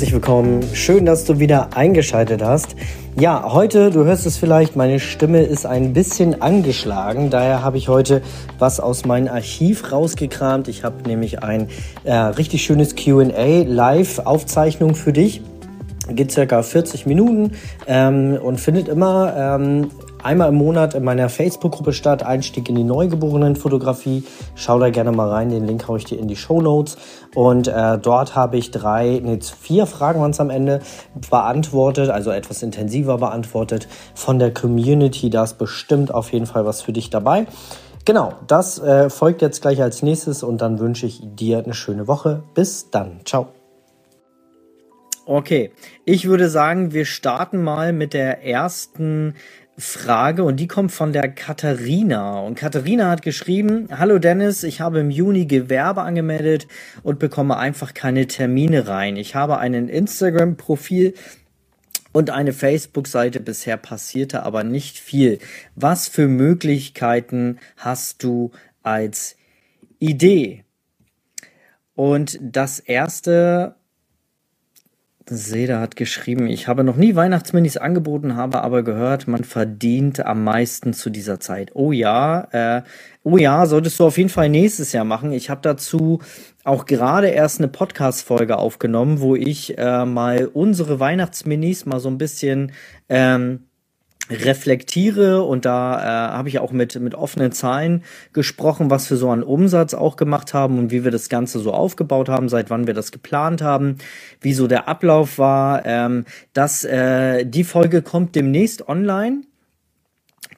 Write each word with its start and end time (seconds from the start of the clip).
Herzlich 0.00 0.14
willkommen. 0.14 0.62
Schön, 0.72 1.04
dass 1.04 1.26
du 1.26 1.40
wieder 1.40 1.76
eingeschaltet 1.76 2.42
hast. 2.42 2.74
Ja, 3.18 3.52
heute, 3.52 3.90
du 3.90 4.06
hörst 4.06 4.24
es 4.24 4.38
vielleicht, 4.38 4.74
meine 4.74 4.98
Stimme 4.98 5.42
ist 5.42 5.66
ein 5.66 5.92
bisschen 5.92 6.40
angeschlagen. 6.40 7.28
Daher 7.28 7.62
habe 7.62 7.76
ich 7.76 7.90
heute 7.90 8.22
was 8.58 8.80
aus 8.80 9.04
meinem 9.04 9.28
Archiv 9.28 9.92
rausgekramt. 9.92 10.68
Ich 10.68 10.84
habe 10.84 11.06
nämlich 11.06 11.42
ein 11.42 11.68
äh, 12.04 12.14
richtig 12.14 12.62
schönes 12.62 12.96
QA 12.96 13.64
Live-Aufzeichnung 13.66 14.94
für 14.94 15.12
dich 15.12 15.42
geht 16.08 16.32
circa 16.32 16.62
40 16.62 17.06
Minuten 17.06 17.52
ähm, 17.86 18.38
und 18.42 18.58
findet 18.60 18.88
immer 18.88 19.34
ähm, 19.36 19.90
einmal 20.22 20.48
im 20.48 20.56
Monat 20.56 20.94
in 20.94 21.04
meiner 21.04 21.28
Facebook-Gruppe 21.28 21.92
statt. 21.92 22.22
Einstieg 22.22 22.68
in 22.68 22.74
die 22.74 22.84
Neugeborenenfotografie. 22.84 24.24
Schau 24.54 24.78
da 24.78 24.90
gerne 24.90 25.12
mal 25.12 25.28
rein. 25.28 25.50
Den 25.50 25.66
Link 25.66 25.86
haue 25.88 25.98
ich 25.98 26.04
dir 26.04 26.18
in 26.18 26.28
die 26.28 26.36
Show 26.36 26.60
Notes. 26.60 26.96
Und 27.34 27.68
äh, 27.68 27.98
dort 27.98 28.34
habe 28.34 28.56
ich 28.56 28.70
drei, 28.70 29.20
nee, 29.22 29.38
vier 29.40 29.86
Fragen 29.86 30.20
waren 30.20 30.30
es 30.32 30.40
am 30.40 30.50
Ende 30.50 30.80
beantwortet, 31.30 32.10
also 32.10 32.30
etwas 32.30 32.62
intensiver 32.62 33.18
beantwortet 33.18 33.88
von 34.14 34.38
der 34.38 34.52
Community. 34.52 35.30
Da 35.30 35.44
ist 35.44 35.58
bestimmt 35.58 36.12
auf 36.12 36.32
jeden 36.32 36.46
Fall 36.46 36.64
was 36.64 36.82
für 36.82 36.92
dich 36.92 37.10
dabei. 37.10 37.46
Genau, 38.04 38.32
das 38.46 38.78
äh, 38.78 39.10
folgt 39.10 39.42
jetzt 39.42 39.60
gleich 39.60 39.82
als 39.82 40.02
nächstes 40.02 40.42
und 40.42 40.62
dann 40.62 40.78
wünsche 40.78 41.06
ich 41.06 41.20
dir 41.22 41.58
eine 41.58 41.74
schöne 41.74 42.08
Woche. 42.08 42.42
Bis 42.54 42.90
dann. 42.90 43.20
Ciao. 43.24 43.48
Okay, 45.26 45.70
ich 46.04 46.26
würde 46.26 46.48
sagen, 46.48 46.92
wir 46.92 47.04
starten 47.04 47.62
mal 47.62 47.92
mit 47.92 48.14
der 48.14 48.42
ersten 48.44 49.34
Frage 49.80 50.44
und 50.44 50.56
die 50.58 50.68
kommt 50.68 50.92
von 50.92 51.12
der 51.12 51.28
Katharina. 51.28 52.40
Und 52.40 52.54
Katharina 52.54 53.10
hat 53.10 53.22
geschrieben, 53.22 53.88
Hallo 53.90 54.18
Dennis, 54.18 54.62
ich 54.62 54.80
habe 54.80 55.00
im 55.00 55.10
Juni 55.10 55.46
Gewerbe 55.46 56.02
angemeldet 56.02 56.68
und 57.02 57.18
bekomme 57.18 57.56
einfach 57.56 57.94
keine 57.94 58.26
Termine 58.26 58.88
rein. 58.88 59.16
Ich 59.16 59.34
habe 59.34 59.58
einen 59.58 59.88
Instagram-Profil 59.88 61.14
und 62.12 62.30
eine 62.30 62.52
Facebook-Seite. 62.52 63.40
Bisher 63.40 63.76
passierte 63.76 64.42
aber 64.42 64.64
nicht 64.64 64.98
viel. 64.98 65.38
Was 65.74 66.08
für 66.08 66.28
Möglichkeiten 66.28 67.58
hast 67.76 68.22
du 68.22 68.50
als 68.82 69.36
Idee? 69.98 70.64
Und 71.94 72.38
das 72.40 72.78
erste 72.78 73.76
Seda 75.32 75.80
hat 75.80 75.94
geschrieben, 75.94 76.48
ich 76.48 76.66
habe 76.66 76.82
noch 76.82 76.96
nie 76.96 77.14
Weihnachtsminis 77.14 77.76
angeboten, 77.76 78.34
habe 78.34 78.62
aber 78.62 78.82
gehört, 78.82 79.28
man 79.28 79.44
verdient 79.44 80.18
am 80.26 80.42
meisten 80.42 80.92
zu 80.92 81.08
dieser 81.08 81.38
Zeit. 81.38 81.70
Oh 81.74 81.92
ja, 81.92 82.48
äh, 82.50 82.82
oh 83.22 83.38
ja, 83.38 83.64
solltest 83.66 84.00
du 84.00 84.06
auf 84.06 84.18
jeden 84.18 84.28
Fall 84.28 84.48
nächstes 84.48 84.92
Jahr 84.92 85.04
machen. 85.04 85.32
Ich 85.32 85.48
habe 85.48 85.60
dazu 85.62 86.20
auch 86.64 86.84
gerade 86.84 87.28
erst 87.28 87.60
eine 87.60 87.68
Podcast-Folge 87.68 88.58
aufgenommen, 88.58 89.20
wo 89.20 89.36
ich 89.36 89.78
äh, 89.78 90.04
mal 90.04 90.50
unsere 90.52 90.98
Weihnachtsminis 90.98 91.86
mal 91.86 92.00
so 92.00 92.08
ein 92.08 92.18
bisschen 92.18 92.72
ähm, 93.08 93.69
reflektiere 94.30 95.42
und 95.42 95.64
da 95.64 96.00
äh, 96.00 96.32
habe 96.32 96.48
ich 96.48 96.58
auch 96.58 96.72
mit, 96.72 96.98
mit 97.00 97.14
offenen 97.14 97.52
Zahlen 97.52 98.04
gesprochen, 98.32 98.90
was 98.90 99.10
wir 99.10 99.16
so 99.16 99.30
an 99.30 99.42
Umsatz 99.42 99.94
auch 99.94 100.16
gemacht 100.16 100.54
haben 100.54 100.78
und 100.78 100.90
wie 100.90 101.04
wir 101.04 101.10
das 101.10 101.28
Ganze 101.28 101.58
so 101.58 101.72
aufgebaut 101.72 102.28
haben, 102.28 102.48
seit 102.48 102.70
wann 102.70 102.86
wir 102.86 102.94
das 102.94 103.12
geplant 103.12 103.62
haben, 103.62 103.96
wie 104.40 104.52
so 104.52 104.66
der 104.66 104.88
Ablauf 104.88 105.38
war. 105.38 105.84
Ähm, 105.84 106.24
das, 106.52 106.84
äh, 106.84 107.44
die 107.44 107.64
Folge 107.64 108.02
kommt 108.02 108.34
demnächst 108.36 108.88
online. 108.88 109.42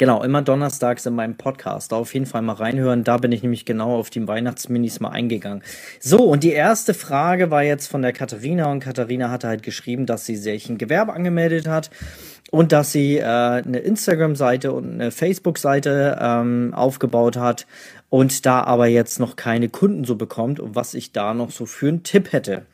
Genau, 0.02 0.24
immer 0.24 0.42
donnerstags 0.42 1.06
in 1.06 1.14
meinem 1.14 1.36
Podcast. 1.36 1.92
Da 1.92 1.96
auf 1.96 2.12
jeden 2.12 2.26
Fall 2.26 2.42
mal 2.42 2.54
reinhören. 2.54 3.04
Da 3.04 3.18
bin 3.18 3.30
ich 3.30 3.44
nämlich 3.44 3.64
genau 3.64 4.00
auf 4.00 4.10
die 4.10 4.26
Weihnachtsminis 4.26 4.98
mal 4.98 5.10
eingegangen. 5.10 5.62
So, 6.00 6.24
und 6.24 6.42
die 6.42 6.50
erste 6.50 6.92
Frage 6.92 7.52
war 7.52 7.62
jetzt 7.62 7.86
von 7.86 8.02
der 8.02 8.12
Katharina. 8.12 8.68
Und 8.72 8.80
Katharina 8.80 9.30
hatte 9.30 9.46
halt 9.46 9.62
geschrieben, 9.62 10.04
dass 10.04 10.26
sie 10.26 10.34
sich 10.34 10.68
ein 10.68 10.76
Gewerbe 10.76 11.12
angemeldet 11.12 11.68
hat 11.68 11.90
und 12.50 12.72
dass 12.72 12.90
sie 12.90 13.18
äh, 13.18 13.22
eine 13.22 13.78
Instagram-Seite 13.78 14.72
und 14.72 14.94
eine 14.94 15.12
Facebook-Seite 15.12 16.18
ähm, 16.20 16.74
aufgebaut 16.74 17.36
hat 17.36 17.68
und 18.10 18.44
da 18.44 18.64
aber 18.64 18.88
jetzt 18.88 19.20
noch 19.20 19.36
keine 19.36 19.68
Kunden 19.68 20.02
so 20.02 20.16
bekommt 20.16 20.58
und 20.58 20.74
was 20.74 20.94
ich 20.94 21.12
da 21.12 21.32
noch 21.32 21.52
so 21.52 21.64
für 21.64 21.86
einen 21.86 22.02
Tipp 22.02 22.32
hätte. 22.32 22.66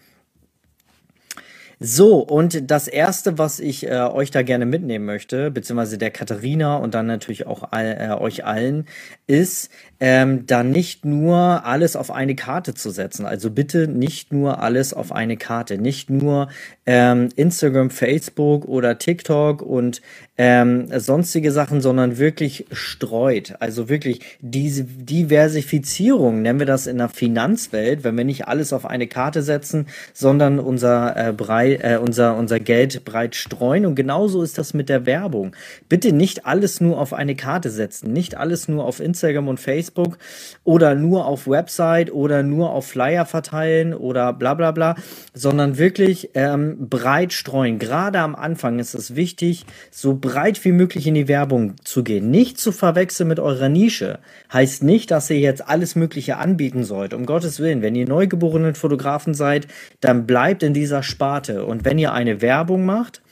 So, 1.80 2.18
und 2.18 2.70
das 2.72 2.88
erste, 2.88 3.38
was 3.38 3.60
ich 3.60 3.86
äh, 3.86 4.00
euch 4.00 4.32
da 4.32 4.42
gerne 4.42 4.66
mitnehmen 4.66 5.04
möchte, 5.04 5.52
beziehungsweise 5.52 5.96
der 5.96 6.10
Katharina 6.10 6.76
und 6.76 6.94
dann 6.94 7.06
natürlich 7.06 7.46
auch 7.46 7.68
all, 7.70 7.96
äh, 8.00 8.20
euch 8.20 8.44
allen, 8.44 8.86
ist, 9.28 9.70
ähm, 10.00 10.44
da 10.46 10.64
nicht 10.64 11.04
nur 11.04 11.64
alles 11.64 11.94
auf 11.94 12.10
eine 12.10 12.34
Karte 12.34 12.74
zu 12.74 12.90
setzen. 12.90 13.26
Also 13.26 13.50
bitte 13.52 13.86
nicht 13.86 14.32
nur 14.32 14.60
alles 14.60 14.92
auf 14.92 15.12
eine 15.12 15.36
Karte. 15.36 15.78
Nicht 15.78 16.10
nur 16.10 16.48
ähm, 16.88 17.28
Instagram, 17.36 17.90
Facebook 17.90 18.64
oder 18.64 18.96
TikTok 18.96 19.60
und 19.60 20.00
ähm, 20.38 20.86
sonstige 20.98 21.52
Sachen, 21.52 21.82
sondern 21.82 22.16
wirklich 22.16 22.64
streut. 22.72 23.56
Also 23.60 23.90
wirklich 23.90 24.38
diese 24.40 24.84
Diversifizierung, 24.84 26.40
nennen 26.40 26.60
wir 26.60 26.66
das 26.66 26.86
in 26.86 26.96
der 26.96 27.10
Finanzwelt, 27.10 28.04
wenn 28.04 28.16
wir 28.16 28.24
nicht 28.24 28.48
alles 28.48 28.72
auf 28.72 28.86
eine 28.86 29.06
Karte 29.06 29.42
setzen, 29.42 29.86
sondern 30.14 30.58
unser, 30.58 31.14
äh, 31.14 31.32
brei, 31.34 31.74
äh, 31.74 31.98
unser, 31.98 32.36
unser 32.36 32.58
Geld 32.58 33.04
breit 33.04 33.34
streuen. 33.34 33.84
Und 33.84 33.94
genauso 33.94 34.42
ist 34.42 34.56
das 34.56 34.72
mit 34.72 34.88
der 34.88 35.04
Werbung. 35.04 35.54
Bitte 35.90 36.12
nicht 36.12 36.46
alles 36.46 36.80
nur 36.80 36.98
auf 36.98 37.12
eine 37.12 37.34
Karte 37.34 37.68
setzen, 37.68 38.14
nicht 38.14 38.34
alles 38.34 38.66
nur 38.66 38.84
auf 38.86 39.00
Instagram 39.00 39.48
und 39.48 39.60
Facebook 39.60 40.16
oder 40.64 40.94
nur 40.94 41.26
auf 41.26 41.46
Website 41.46 42.10
oder 42.10 42.42
nur 42.42 42.70
auf 42.70 42.86
Flyer 42.86 43.26
verteilen 43.26 43.92
oder 43.92 44.32
bla 44.32 44.54
bla 44.54 44.70
bla, 44.70 44.94
sondern 45.34 45.76
wirklich 45.76 46.30
ähm, 46.32 46.77
breit 46.78 47.32
streuen. 47.32 47.78
Gerade 47.78 48.20
am 48.20 48.34
Anfang 48.34 48.78
ist 48.78 48.94
es 48.94 49.16
wichtig, 49.16 49.66
so 49.90 50.14
breit 50.14 50.64
wie 50.64 50.72
möglich 50.72 51.06
in 51.06 51.14
die 51.14 51.28
Werbung 51.28 51.74
zu 51.84 52.04
gehen. 52.04 52.30
Nicht 52.30 52.58
zu 52.58 52.72
verwechseln 52.72 53.28
mit 53.28 53.40
eurer 53.40 53.68
Nische. 53.68 54.20
Heißt 54.52 54.82
nicht, 54.82 55.10
dass 55.10 55.30
ihr 55.30 55.38
jetzt 55.38 55.68
alles 55.68 55.96
Mögliche 55.96 56.36
anbieten 56.36 56.84
sollt. 56.84 57.14
Um 57.14 57.26
Gottes 57.26 57.58
Willen, 57.58 57.82
wenn 57.82 57.94
ihr 57.94 58.08
neugeborenen 58.08 58.74
Fotografen 58.74 59.34
seid, 59.34 59.66
dann 60.00 60.26
bleibt 60.26 60.62
in 60.62 60.74
dieser 60.74 61.02
Sparte. 61.02 61.64
Und 61.66 61.84
wenn 61.84 61.98
ihr 61.98 62.12
eine 62.12 62.40
Werbung 62.40 62.86
macht, 62.86 63.22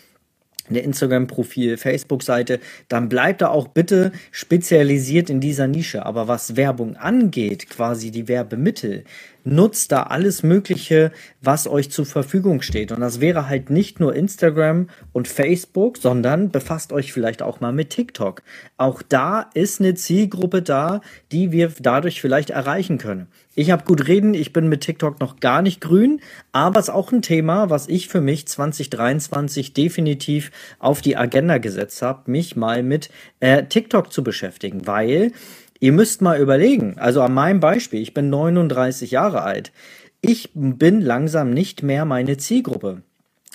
eine 0.69 0.81
Instagram-Profil, 0.81 1.77
Facebook-Seite, 1.77 2.61
dann 2.89 3.09
bleibt 3.09 3.41
da 3.41 3.49
auch 3.49 3.69
bitte 3.69 4.13
spezialisiert 4.31 5.31
in 5.31 5.41
dieser 5.41 5.69
Nische. 5.69 6.05
Aber 6.05 6.29
was 6.29 6.57
Werbung 6.57 6.97
angeht, 6.97 7.71
quasi 7.71 8.11
die 8.11 8.29
Werbemittel, 8.29 9.05
nutzt 9.47 9.93
da 9.93 10.03
alles 10.03 10.43
Mögliche, 10.43 11.13
was 11.41 11.67
euch 11.67 11.91
zur 11.91 12.05
Verfügung 12.05 12.63
steht. 12.63 12.93
Und 12.93 13.01
das 13.01 13.21
wäre 13.21 13.49
halt 13.49 13.71
nicht 13.71 14.01
nur 14.01 14.15
Instagram 14.15 14.89
und 15.13 15.29
Facebook, 15.29 15.99
sondern 15.99 16.51
befasst 16.51 16.93
euch 16.93 17.13
vielleicht 17.13 17.43
auch 17.43 17.61
mal 17.61 17.73
mit 17.73 17.91
TikTok. 17.91 18.43
Auch 18.77 19.03
da 19.03 19.49
ist 19.55 19.81
eine 19.81 19.95
Zielgruppe 19.95 20.63
da, 20.63 21.01
die 21.33 21.53
wir 21.53 21.73
dadurch 21.81 22.21
vielleicht 22.21 22.51
erreichen 22.51 22.99
können. 22.99 23.29
Ich 23.55 23.71
habe 23.71 23.85
gut 23.85 24.07
reden, 24.07 24.35
ich 24.35 24.53
bin 24.53 24.69
mit 24.69 24.83
TikTok 24.83 25.19
noch 25.19 25.41
gar 25.41 25.63
nicht 25.63 25.81
grün, 25.81 26.21
aber 26.53 26.79
es 26.79 26.89
ist 26.89 26.95
auch 26.95 27.11
ein 27.11 27.23
Thema, 27.23 27.71
was 27.71 27.89
ich 27.89 28.09
für 28.09 28.21
mich 28.21 28.47
2023 28.47 29.73
definitiv 29.73 30.51
auf 30.79 31.01
die 31.01 31.17
Agenda 31.17 31.57
gesetzt 31.57 32.03
habe, 32.03 32.31
mich 32.31 32.55
mal 32.55 32.83
mit 32.83 33.09
äh, 33.41 33.65
TikTok 33.65 34.13
zu 34.13 34.23
beschäftigen, 34.23 34.87
weil 34.87 35.33
Ihr 35.81 35.93
müsst 35.93 36.23
mal 36.23 36.41
überlegen, 36.41 36.97
also 36.99 37.23
an 37.23 37.35
meinem 37.35 37.61
Beispiel, 37.61 38.01
ich 38.01 38.15
bin 38.15 38.31
39 38.31 39.11
Jahre 39.11 39.43
alt. 39.43 39.73
Ich 40.21 40.51
bin 40.55 41.01
langsam 41.01 41.51
nicht 41.51 41.83
mehr 41.83 42.05
meine 42.05 42.37
Zielgruppe. 42.37 43.03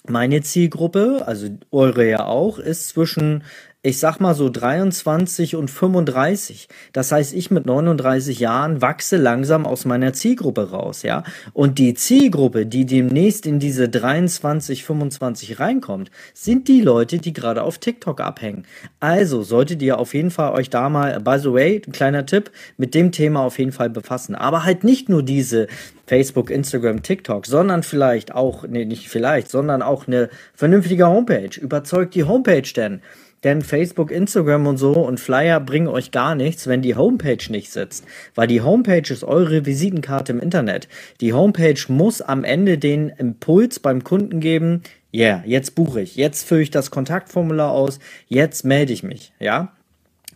Meine 0.07 0.41
Zielgruppe, 0.41 1.23
also 1.25 1.47
eure 1.71 2.07
ja 2.07 2.25
auch, 2.25 2.59
ist 2.59 2.89
zwischen 2.89 3.43
ich 3.83 3.97
sag 3.97 4.19
mal 4.19 4.35
so 4.35 4.47
23 4.47 5.55
und 5.55 5.71
35. 5.71 6.67
Das 6.93 7.11
heißt, 7.11 7.33
ich 7.33 7.49
mit 7.49 7.65
39 7.65 8.39
Jahren 8.39 8.79
wachse 8.79 9.17
langsam 9.17 9.65
aus 9.65 9.85
meiner 9.85 10.13
Zielgruppe 10.13 10.69
raus, 10.69 11.01
ja. 11.01 11.23
Und 11.53 11.79
die 11.79 11.95
Zielgruppe, 11.95 12.67
die 12.67 12.85
demnächst 12.85 13.47
in 13.47 13.57
diese 13.57 13.89
23, 13.89 14.83
25 14.83 15.59
reinkommt, 15.59 16.11
sind 16.35 16.67
die 16.67 16.81
Leute, 16.81 17.17
die 17.17 17.33
gerade 17.33 17.63
auf 17.63 17.79
TikTok 17.79 18.21
abhängen. 18.21 18.67
Also 18.99 19.41
solltet 19.41 19.81
ihr 19.81 19.97
auf 19.97 20.13
jeden 20.13 20.29
Fall 20.29 20.51
euch 20.51 20.69
da 20.69 20.87
mal, 20.89 21.19
by 21.19 21.39
the 21.39 21.51
way, 21.51 21.79
kleiner 21.79 22.27
Tipp, 22.27 22.51
mit 22.77 22.93
dem 22.93 23.11
Thema 23.11 23.41
auf 23.41 23.57
jeden 23.57 23.71
Fall 23.71 23.89
befassen. 23.89 24.35
Aber 24.35 24.63
halt 24.63 24.83
nicht 24.83 25.09
nur 25.09 25.23
diese 25.23 25.65
Facebook, 26.05 26.51
Instagram, 26.51 27.01
TikTok, 27.01 27.47
sondern 27.47 27.81
vielleicht 27.81 28.35
auch, 28.35 28.67
nee, 28.67 28.85
nicht 28.85 29.09
vielleicht, 29.09 29.49
sondern 29.49 29.81
auch 29.81 30.05
eine 30.05 30.29
vernünftige 30.53 31.07
Homepage. 31.07 31.59
Überzeugt 31.59 32.13
die 32.13 32.25
Homepage 32.25 32.71
denn. 32.75 33.01
Denn 33.43 33.61
Facebook, 33.61 34.11
Instagram 34.11 34.67
und 34.67 34.77
so 34.77 34.93
und 34.93 35.19
Flyer 35.19 35.59
bringen 35.59 35.87
euch 35.87 36.11
gar 36.11 36.35
nichts, 36.35 36.67
wenn 36.67 36.81
die 36.81 36.95
Homepage 36.95 37.43
nicht 37.49 37.71
sitzt. 37.71 38.05
Weil 38.35 38.47
die 38.47 38.61
Homepage 38.61 39.11
ist 39.11 39.23
eure 39.23 39.65
Visitenkarte 39.65 40.31
im 40.31 40.39
Internet. 40.39 40.87
Die 41.21 41.33
Homepage 41.33 41.79
muss 41.87 42.21
am 42.21 42.43
Ende 42.43 42.77
den 42.77 43.09
Impuls 43.09 43.79
beim 43.79 44.03
Kunden 44.03 44.39
geben, 44.39 44.83
ja, 45.13 45.27
yeah, 45.27 45.43
jetzt 45.45 45.75
buche 45.75 46.01
ich, 46.01 46.15
jetzt 46.15 46.47
fülle 46.47 46.61
ich 46.61 46.71
das 46.71 46.89
Kontaktformular 46.89 47.71
aus, 47.71 47.99
jetzt 48.29 48.63
melde 48.63 48.93
ich 48.93 49.03
mich, 49.03 49.33
ja. 49.39 49.73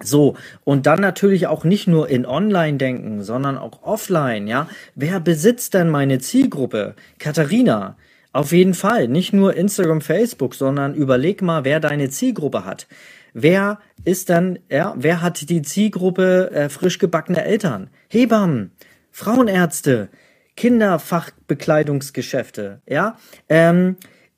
So, 0.04 0.36
und 0.66 0.86
dann 0.86 1.00
natürlich 1.00 1.48
auch 1.48 1.64
nicht 1.64 1.88
nur 1.88 2.10
in 2.10 2.26
Online 2.26 2.78
denken, 2.78 3.24
sondern 3.24 3.58
auch 3.58 3.84
offline, 3.84 4.48
ja. 4.48 4.68
Wer 4.94 5.22
besitzt 5.22 5.74
denn 5.74 5.90
meine 5.90 6.20
Zielgruppe? 6.20 6.96
Katharina, 7.20 7.96
Auf 8.36 8.52
jeden 8.52 8.74
Fall. 8.74 9.08
Nicht 9.08 9.32
nur 9.32 9.56
Instagram, 9.56 10.02
Facebook, 10.02 10.56
sondern 10.56 10.94
überleg 10.94 11.42
mal, 11.42 11.64
wer 11.64 11.80
deine 11.80 12.10
Zielgruppe 12.10 12.66
hat. 12.66 12.86
Wer 13.34 13.80
ist 14.04 14.30
dann, 14.30 14.60
ja, 14.70 14.94
wer 14.98 15.22
hat 15.22 15.50
die 15.50 15.62
Zielgruppe 15.62 16.52
äh, 16.52 16.68
frisch 16.68 17.00
gebackene 17.00 17.46
Eltern? 17.46 17.90
Hebammen, 18.10 18.72
Frauenärzte, 19.10 20.10
Kinderfachbekleidungsgeschäfte, 20.58 22.82
ja, 22.86 23.16
ähm, 23.48 23.96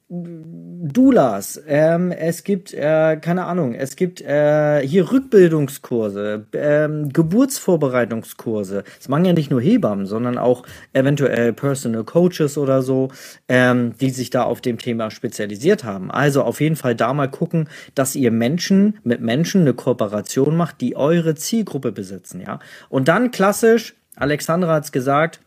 Dulas, 0.09 1.61
ähm, 1.67 2.13
es 2.13 2.45
gibt, 2.45 2.73
äh, 2.73 3.17
keine 3.17 3.43
Ahnung, 3.43 3.73
es 3.73 3.97
gibt 3.97 4.21
äh, 4.21 4.79
hier 4.87 5.11
Rückbildungskurse, 5.11 6.45
ähm, 6.53 7.09
Geburtsvorbereitungskurse. 7.11 8.85
Das 8.97 9.09
machen 9.09 9.25
ja 9.25 9.33
nicht 9.33 9.51
nur 9.51 9.59
Hebammen, 9.59 10.05
sondern 10.05 10.37
auch 10.37 10.63
eventuell 10.93 11.51
Personal 11.51 12.05
Coaches 12.05 12.57
oder 12.57 12.83
so, 12.83 13.09
ähm, 13.49 13.97
die 13.99 14.09
sich 14.11 14.29
da 14.29 14.43
auf 14.43 14.61
dem 14.61 14.77
Thema 14.77 15.11
spezialisiert 15.11 15.83
haben. 15.83 16.09
Also 16.09 16.41
auf 16.43 16.61
jeden 16.61 16.77
Fall 16.77 16.95
da 16.95 17.13
mal 17.13 17.29
gucken, 17.29 17.67
dass 17.93 18.15
ihr 18.15 18.31
Menschen 18.31 18.99
mit 19.03 19.19
Menschen 19.19 19.61
eine 19.61 19.73
Kooperation 19.73 20.55
macht, 20.55 20.79
die 20.79 20.95
eure 20.95 21.35
Zielgruppe 21.35 21.91
besitzen, 21.91 22.39
ja. 22.39 22.59
Und 22.87 23.09
dann 23.09 23.31
klassisch, 23.31 23.93
Alexandra 24.15 24.75
hat's 24.75 24.93
gesagt, 24.93 25.41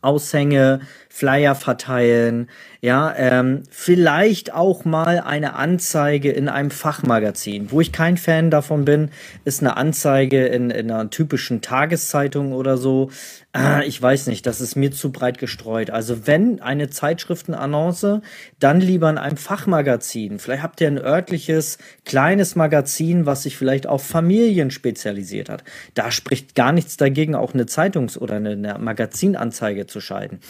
Aushänge, 0.00 0.80
Flyer 1.14 1.54
verteilen, 1.54 2.48
ja, 2.80 3.14
ähm, 3.16 3.62
vielleicht 3.70 4.54
auch 4.54 4.84
mal 4.84 5.20
eine 5.20 5.54
Anzeige 5.54 6.32
in 6.32 6.48
einem 6.48 6.70
Fachmagazin. 6.72 7.70
Wo 7.70 7.80
ich 7.80 7.92
kein 7.92 8.16
Fan 8.16 8.50
davon 8.50 8.84
bin, 8.84 9.10
ist 9.44 9.60
eine 9.60 9.76
Anzeige 9.76 10.46
in, 10.46 10.70
in 10.70 10.90
einer 10.90 11.10
typischen 11.10 11.60
Tageszeitung 11.60 12.52
oder 12.52 12.78
so. 12.78 13.10
Äh, 13.56 13.86
ich 13.86 14.00
weiß 14.00 14.26
nicht, 14.26 14.46
das 14.46 14.60
ist 14.60 14.74
mir 14.74 14.90
zu 14.90 15.12
breit 15.12 15.38
gestreut. 15.38 15.90
Also 15.90 16.26
wenn 16.26 16.60
eine 16.60 16.90
Zeitschriftenannonce, 16.90 18.20
dann 18.58 18.80
lieber 18.80 19.10
in 19.10 19.18
einem 19.18 19.36
Fachmagazin. 19.36 20.40
Vielleicht 20.40 20.64
habt 20.64 20.80
ihr 20.80 20.88
ein 20.88 20.98
örtliches, 20.98 21.78
kleines 22.04 22.56
Magazin, 22.56 23.26
was 23.26 23.44
sich 23.44 23.56
vielleicht 23.56 23.86
auf 23.86 24.04
Familien 24.04 24.72
spezialisiert 24.72 25.50
hat. 25.50 25.62
Da 25.94 26.10
spricht 26.10 26.56
gar 26.56 26.72
nichts 26.72 26.96
dagegen, 26.96 27.36
auch 27.36 27.54
eine 27.54 27.66
Zeitungs- 27.66 28.18
oder 28.18 28.36
eine, 28.36 28.52
eine 28.52 28.78
Magazinanzeige 28.80 29.86
zu 29.86 30.00
schalten. 30.00 30.40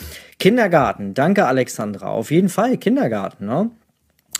Kindergarten, 0.52 1.14
danke 1.14 1.46
Alexandra. 1.46 2.08
Auf 2.08 2.30
jeden 2.30 2.50
Fall 2.50 2.76
Kindergarten. 2.76 3.46
Ne? 3.46 3.70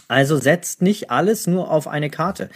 Also 0.09 0.37
setzt 0.37 0.83
nicht 0.83 1.11
alles 1.11 1.47
nur 1.47 1.71
auf 1.71 1.89
eine 1.89 2.11
Karte. 2.11 2.51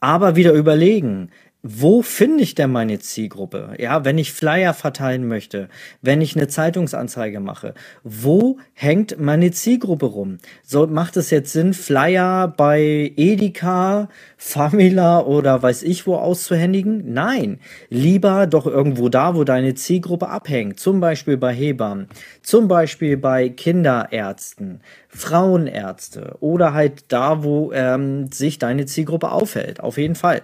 Aber 0.00 0.34
wieder 0.34 0.54
überlegen, 0.54 1.28
wo 1.64 2.02
finde 2.02 2.42
ich 2.42 2.56
denn 2.56 2.72
meine 2.72 2.98
Zielgruppe? 2.98 3.74
Ja, 3.78 4.04
wenn 4.04 4.18
ich 4.18 4.32
Flyer 4.32 4.74
verteilen 4.74 5.28
möchte, 5.28 5.68
wenn 6.00 6.20
ich 6.20 6.34
eine 6.34 6.48
Zeitungsanzeige 6.48 7.38
mache, 7.38 7.74
wo 8.02 8.58
hängt 8.72 9.20
meine 9.20 9.52
Zielgruppe 9.52 10.06
rum? 10.06 10.38
So 10.64 10.88
macht 10.88 11.16
es 11.16 11.30
jetzt 11.30 11.52
Sinn, 11.52 11.72
Flyer 11.72 12.48
bei 12.48 13.12
Edeka, 13.16 14.08
Famila 14.36 15.20
oder 15.20 15.62
weiß 15.62 15.84
ich 15.84 16.04
wo 16.04 16.16
auszuhändigen? 16.16 17.12
Nein, 17.12 17.60
lieber 17.90 18.48
doch 18.48 18.66
irgendwo 18.66 19.08
da, 19.08 19.36
wo 19.36 19.44
deine 19.44 19.74
Zielgruppe 19.74 20.28
abhängt. 20.30 20.80
Zum 20.80 20.98
Beispiel 20.98 21.36
bei 21.36 21.54
Hebammen, 21.54 22.08
zum 22.42 22.66
Beispiel 22.66 23.16
bei 23.16 23.48
Kinderärzten, 23.48 24.80
Frauenärzte 25.08 26.38
oder 26.40 26.74
halt 26.74 27.04
da, 27.06 27.44
wo 27.44 27.70
ähm, 27.72 28.32
sich 28.32 28.58
deine 28.58 28.86
Zielgruppe 28.86 29.30
aufhält. 29.30 29.78
Auf 29.78 29.96
jeden 29.96 30.16
Fall. 30.16 30.42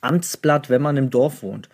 Amtsblatt, 0.00 0.70
wenn 0.70 0.82
man 0.82 0.96
im 0.96 1.10
Dorf 1.10 1.42
wohnt. 1.42 1.68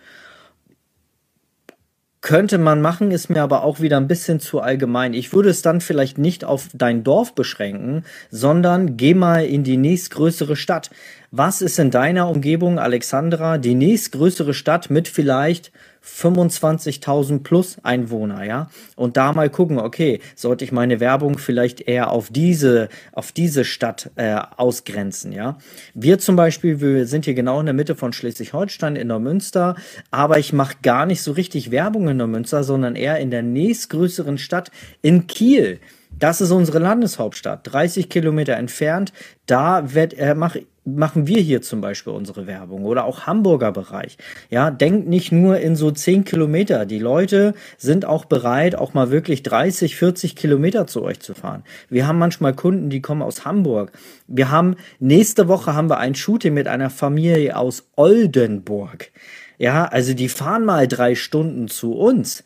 Könnte 2.27 2.59
man 2.59 2.81
machen, 2.81 3.13
ist 3.13 3.31
mir 3.31 3.41
aber 3.41 3.63
auch 3.63 3.79
wieder 3.79 3.99
ein 3.99 4.09
bisschen 4.09 4.41
zu 4.41 4.61
allgemein. 4.61 5.15
Ich 5.15 5.33
würde 5.33 5.51
es 5.51 5.63
dann 5.63 5.81
vielleicht 5.81 6.19
nicht 6.19 6.45
auf 6.45 6.71
dein 6.75 7.05
Dorf 7.05 7.37
beschränken, 7.37 8.05
sondern 8.31 8.97
geh 8.97 9.15
mal 9.15 9.45
in 9.45 9.63
die 9.63 9.77
nächstgrößere 9.77 10.57
Stadt. 10.57 10.91
Was 11.31 11.63
ist 11.63 11.79
in 11.79 11.93
deiner 11.93 12.29
Umgebung, 12.29 12.81
Alexandra, 12.81 13.59
die 13.59 13.77
nächstgrößere 13.77 14.55
Stadt 14.55 14.91
mit 14.91 15.07
vielleicht 15.07 15.71
25.000 16.07 17.43
plus 17.43 17.79
Einwohner, 17.83 18.45
ja? 18.45 18.71
Und 18.95 19.17
da 19.17 19.33
mal 19.33 19.51
gucken, 19.51 19.79
okay, 19.79 20.21
sollte 20.35 20.65
ich 20.65 20.73
meine 20.73 21.01
Werbung 21.01 21.37
vielleicht 21.39 21.81
eher 21.81 22.11
auf 22.11 22.29
diese, 22.31 22.89
auf 23.13 23.33
diese 23.33 23.65
Stadt 23.65 24.11
äh, 24.17 24.41
ausgrenzen, 24.57 25.33
ja? 25.33 25.59
Wir 25.95 26.19
zum 26.19 26.37
Beispiel, 26.37 26.81
wir 26.81 27.07
sind 27.07 27.25
hier 27.25 27.35
genau 27.35 27.59
in 27.61 27.67
der 27.67 27.75
Mitte 27.75 27.97
von 27.97 28.13
Schleswig-Holstein 28.13 28.97
in 28.97 29.09
der 29.09 29.19
Münster, 29.19 29.75
aber 30.11 30.39
ich 30.39 30.53
mache 30.53 30.77
gar 30.83 31.07
nicht 31.07 31.23
so 31.23 31.33
richtig 31.33 31.71
Werbung 31.71 32.09
in 32.09 32.19
der 32.19 32.29
Münster, 32.29 32.63
sondern 32.63 32.95
eher 32.95 33.19
in 33.19 33.31
der 33.31 33.43
nächstgrößeren 33.43 34.39
Stadt 34.39 34.71
in 35.03 35.27
Kiel. 35.27 35.81
Das 36.19 36.41
ist 36.41 36.51
unsere 36.51 36.79
Landeshauptstadt, 36.79 37.61
30 37.65 38.09
Kilometer 38.09 38.55
entfernt. 38.55 39.13
Da 39.47 39.93
wird, 39.93 40.15
äh, 40.15 40.35
mach, 40.35 40.57
machen 40.87 41.27
wir 41.27 41.41
hier 41.41 41.63
zum 41.63 41.81
Beispiel 41.81 42.13
unsere 42.13 42.47
Werbung 42.47 42.85
oder 42.85 43.05
auch 43.05 43.27
Hamburger 43.27 43.73
Bereich. 43.73 44.17
Ja, 44.51 44.71
denkt 44.71 45.09
nicht 45.09 45.33
nur 45.33 45.59
in 45.59 45.77
so 45.77 45.91
10 45.91 46.25
Kilometer. 46.25 46.87
Die 46.87 46.99
Leute 46.99 47.55
sind 47.77 48.05
auch 48.05 48.25
bereit, 48.25 48.77
auch 48.77 48.95
mal 48.95 49.11
wirklich 49.11 49.43
30, 49.43 49.97
40 49.97 50.37
Kilometer 50.37 50.87
zu 50.87 51.03
euch 51.03 51.21
zu 51.21 51.35
fahren. 51.35 51.65
Wir 51.91 52.07
haben 52.07 52.19
manchmal 52.19 52.55
Kunden, 52.55 52.89
die 52.89 53.03
kommen 53.03 53.23
aus 53.23 53.45
Hamburg. 53.45 53.93
Wir 54.29 54.51
haben, 54.51 54.77
nächste 55.01 55.49
Woche 55.49 55.75
haben 55.75 55.91
wir 55.91 55.99
ein 55.99 56.15
Shooting 56.15 56.55
mit 56.55 56.69
einer 56.69 56.91
Familie 56.91 57.57
aus 57.57 57.89
Oldenburg. 57.97 59.11
Ja, 59.59 59.87
also 59.87 60.15
die 60.15 60.29
fahren 60.29 60.65
mal 60.65 60.87
drei 60.87 61.15
Stunden 61.15 61.69
zu 61.69 61.95
uns 61.95 62.45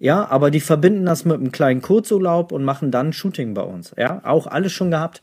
ja, 0.00 0.26
aber 0.30 0.50
die 0.50 0.60
verbinden 0.60 1.04
das 1.04 1.26
mit 1.26 1.34
einem 1.34 1.52
kleinen 1.52 1.82
Kurzurlaub 1.82 2.52
und 2.52 2.64
machen 2.64 2.90
dann 2.90 3.12
Shooting 3.12 3.52
bei 3.52 3.62
uns. 3.62 3.92
Ja, 3.98 4.22
auch 4.24 4.46
alles 4.46 4.72
schon 4.72 4.90
gehabt. 4.90 5.20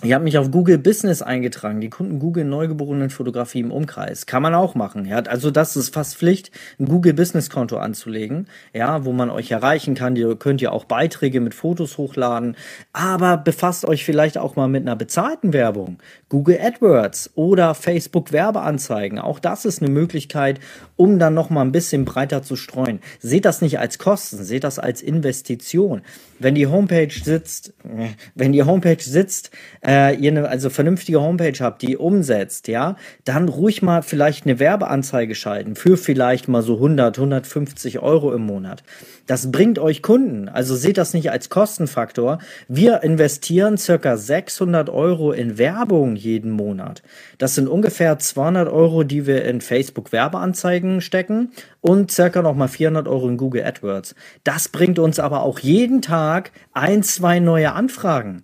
Ich 0.00 0.12
habe 0.12 0.22
mich 0.22 0.38
auf 0.38 0.52
Google 0.52 0.78
Business 0.78 1.22
eingetragen. 1.22 1.80
Die 1.80 1.90
Kunden 1.90 2.20
Google 2.20 2.44
neugeborenen 2.44 3.10
Fotografie 3.10 3.58
im 3.58 3.72
Umkreis. 3.72 4.26
Kann 4.26 4.44
man 4.44 4.54
auch 4.54 4.76
machen. 4.76 5.04
Ja, 5.06 5.18
also 5.18 5.50
das 5.50 5.74
ist 5.74 5.92
fast 5.92 6.16
Pflicht, 6.16 6.52
ein 6.78 6.86
Google 6.86 7.14
Business 7.14 7.50
Konto 7.50 7.78
anzulegen. 7.78 8.46
Ja, 8.72 9.04
wo 9.04 9.12
man 9.12 9.28
euch 9.28 9.50
erreichen 9.50 9.96
kann. 9.96 10.14
Ihr 10.14 10.36
könnt 10.36 10.60
ja 10.60 10.70
auch 10.70 10.84
Beiträge 10.84 11.40
mit 11.40 11.52
Fotos 11.52 11.98
hochladen. 11.98 12.54
Aber 12.92 13.38
befasst 13.38 13.86
euch 13.86 14.04
vielleicht 14.04 14.38
auch 14.38 14.54
mal 14.54 14.68
mit 14.68 14.82
einer 14.82 14.94
bezahlten 14.94 15.52
Werbung. 15.52 15.98
Google 16.28 16.60
AdWords 16.62 17.32
oder 17.34 17.74
Facebook 17.74 18.30
Werbeanzeigen. 18.30 19.18
Auch 19.18 19.40
das 19.40 19.64
ist 19.64 19.82
eine 19.82 19.90
Möglichkeit, 19.90 20.60
um 20.98 21.20
dann 21.20 21.32
noch 21.32 21.48
mal 21.48 21.62
ein 21.62 21.70
bisschen 21.70 22.04
breiter 22.04 22.42
zu 22.42 22.56
streuen. 22.56 22.98
Seht 23.20 23.44
das 23.44 23.62
nicht 23.62 23.78
als 23.78 23.98
Kosten, 23.98 24.42
seht 24.42 24.64
das 24.64 24.80
als 24.80 25.00
Investition. 25.00 26.02
Wenn 26.40 26.56
die 26.56 26.66
Homepage 26.66 27.08
sitzt, 27.12 27.72
wenn 28.34 28.52
die 28.52 28.64
Homepage 28.64 29.00
sitzt, 29.00 29.52
äh, 29.86 30.16
ihr 30.16 30.32
eine 30.32 30.48
also 30.48 30.70
vernünftige 30.70 31.20
Homepage 31.20 31.56
habt, 31.60 31.82
die 31.82 31.96
umsetzt, 31.96 32.66
ja, 32.66 32.96
dann 33.24 33.48
ruhig 33.48 33.80
mal 33.80 34.02
vielleicht 34.02 34.44
eine 34.44 34.58
Werbeanzeige 34.58 35.36
schalten 35.36 35.76
für 35.76 35.96
vielleicht 35.96 36.48
mal 36.48 36.62
so 36.62 36.74
100, 36.74 37.16
150 37.16 38.00
Euro 38.00 38.34
im 38.34 38.42
Monat. 38.42 38.82
Das 39.28 39.52
bringt 39.52 39.78
euch 39.78 40.02
Kunden. 40.02 40.48
Also 40.48 40.74
seht 40.74 40.98
das 40.98 41.14
nicht 41.14 41.30
als 41.30 41.48
Kostenfaktor. 41.48 42.38
Wir 42.66 43.04
investieren 43.04 43.78
circa 43.78 44.16
600 44.16 44.90
Euro 44.90 45.30
in 45.30 45.58
Werbung 45.58 46.16
jeden 46.16 46.50
Monat. 46.50 47.02
Das 47.36 47.54
sind 47.54 47.68
ungefähr 47.68 48.18
200 48.18 48.68
Euro, 48.68 49.04
die 49.04 49.26
wir 49.26 49.44
in 49.44 49.60
Facebook 49.60 50.10
Werbeanzeigen 50.10 50.87
stecken 51.00 51.52
und 51.80 52.10
circa 52.10 52.42
nochmal 52.42 52.68
400 52.68 53.08
Euro 53.08 53.28
in 53.28 53.36
Google 53.36 53.64
AdWords. 53.64 54.14
Das 54.44 54.68
bringt 54.68 54.98
uns 54.98 55.18
aber 55.18 55.42
auch 55.42 55.58
jeden 55.58 56.02
Tag 56.02 56.52
ein, 56.72 57.02
zwei 57.02 57.38
neue 57.38 57.72
Anfragen. 57.72 58.42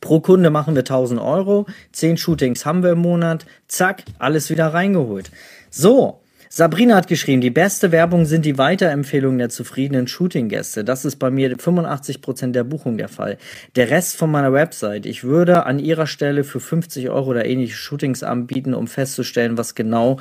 Pro 0.00 0.20
Kunde 0.20 0.50
machen 0.50 0.74
wir 0.74 0.80
1000 0.80 1.20
Euro, 1.20 1.66
10 1.92 2.16
Shootings 2.16 2.66
haben 2.66 2.82
wir 2.82 2.92
im 2.92 2.98
Monat, 2.98 3.46
zack, 3.66 4.04
alles 4.18 4.50
wieder 4.50 4.74
reingeholt. 4.74 5.30
So, 5.70 6.20
Sabrina 6.56 6.94
hat 6.96 7.06
geschrieben, 7.06 7.42
die 7.42 7.50
beste 7.50 7.92
Werbung 7.92 8.24
sind 8.24 8.46
die 8.46 8.56
Weiterempfehlungen 8.56 9.38
der 9.38 9.50
zufriedenen 9.50 10.08
Shooting-Gäste. 10.08 10.84
Das 10.84 11.04
ist 11.04 11.16
bei 11.16 11.30
mir 11.30 11.54
85% 11.54 12.52
der 12.52 12.64
Buchung 12.64 12.96
der 12.96 13.08
Fall. 13.08 13.36
Der 13.74 13.90
Rest 13.90 14.16
von 14.16 14.30
meiner 14.30 14.54
Website. 14.54 15.04
Ich 15.04 15.22
würde 15.22 15.66
an 15.66 15.78
ihrer 15.78 16.06
Stelle 16.06 16.44
für 16.44 16.58
50 16.60 17.10
Euro 17.10 17.30
oder 17.30 17.44
ähnliche 17.44 17.76
Shootings 17.76 18.22
anbieten, 18.22 18.72
um 18.72 18.86
festzustellen, 18.86 19.58
was 19.58 19.74
genau 19.74 20.18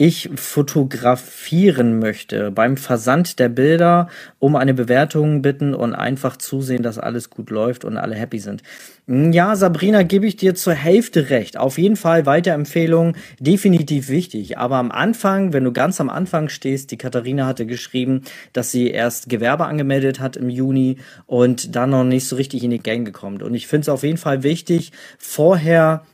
ich 0.00 0.30
fotografieren 0.34 1.98
möchte, 1.98 2.50
beim 2.50 2.78
Versand 2.78 3.38
der 3.38 3.50
Bilder 3.50 4.08
um 4.38 4.56
eine 4.56 4.72
Bewertung 4.72 5.42
bitten 5.42 5.74
und 5.74 5.94
einfach 5.94 6.38
zusehen, 6.38 6.82
dass 6.82 6.98
alles 6.98 7.28
gut 7.28 7.50
läuft 7.50 7.84
und 7.84 7.98
alle 7.98 8.14
happy 8.14 8.38
sind. 8.38 8.62
Ja, 9.06 9.54
Sabrina, 9.56 10.02
gebe 10.02 10.26
ich 10.26 10.36
dir 10.36 10.54
zur 10.54 10.72
Hälfte 10.72 11.28
recht. 11.28 11.58
Auf 11.58 11.76
jeden 11.76 11.96
Fall 11.96 12.24
Weiterempfehlung, 12.24 13.14
definitiv 13.40 14.08
wichtig. 14.08 14.56
Aber 14.56 14.76
am 14.76 14.90
Anfang, 14.90 15.52
wenn 15.52 15.64
du 15.64 15.72
ganz 15.72 16.00
am 16.00 16.08
Anfang 16.08 16.48
stehst, 16.48 16.92
die 16.92 16.96
Katharina 16.96 17.44
hatte 17.44 17.66
geschrieben, 17.66 18.22
dass 18.54 18.70
sie 18.70 18.88
erst 18.88 19.28
Gewerbe 19.28 19.66
angemeldet 19.66 20.18
hat 20.18 20.34
im 20.34 20.48
Juni 20.48 20.96
und 21.26 21.76
dann 21.76 21.90
noch 21.90 22.04
nicht 22.04 22.26
so 22.26 22.36
richtig 22.36 22.64
in 22.64 22.70
die 22.70 22.78
Gang 22.78 23.04
gekommen. 23.04 23.42
Und 23.42 23.52
ich 23.52 23.66
finde 23.66 23.82
es 23.82 23.88
auf 23.90 24.02
jeden 24.02 24.16
Fall 24.16 24.44
wichtig, 24.44 24.92
vorher 25.18 26.04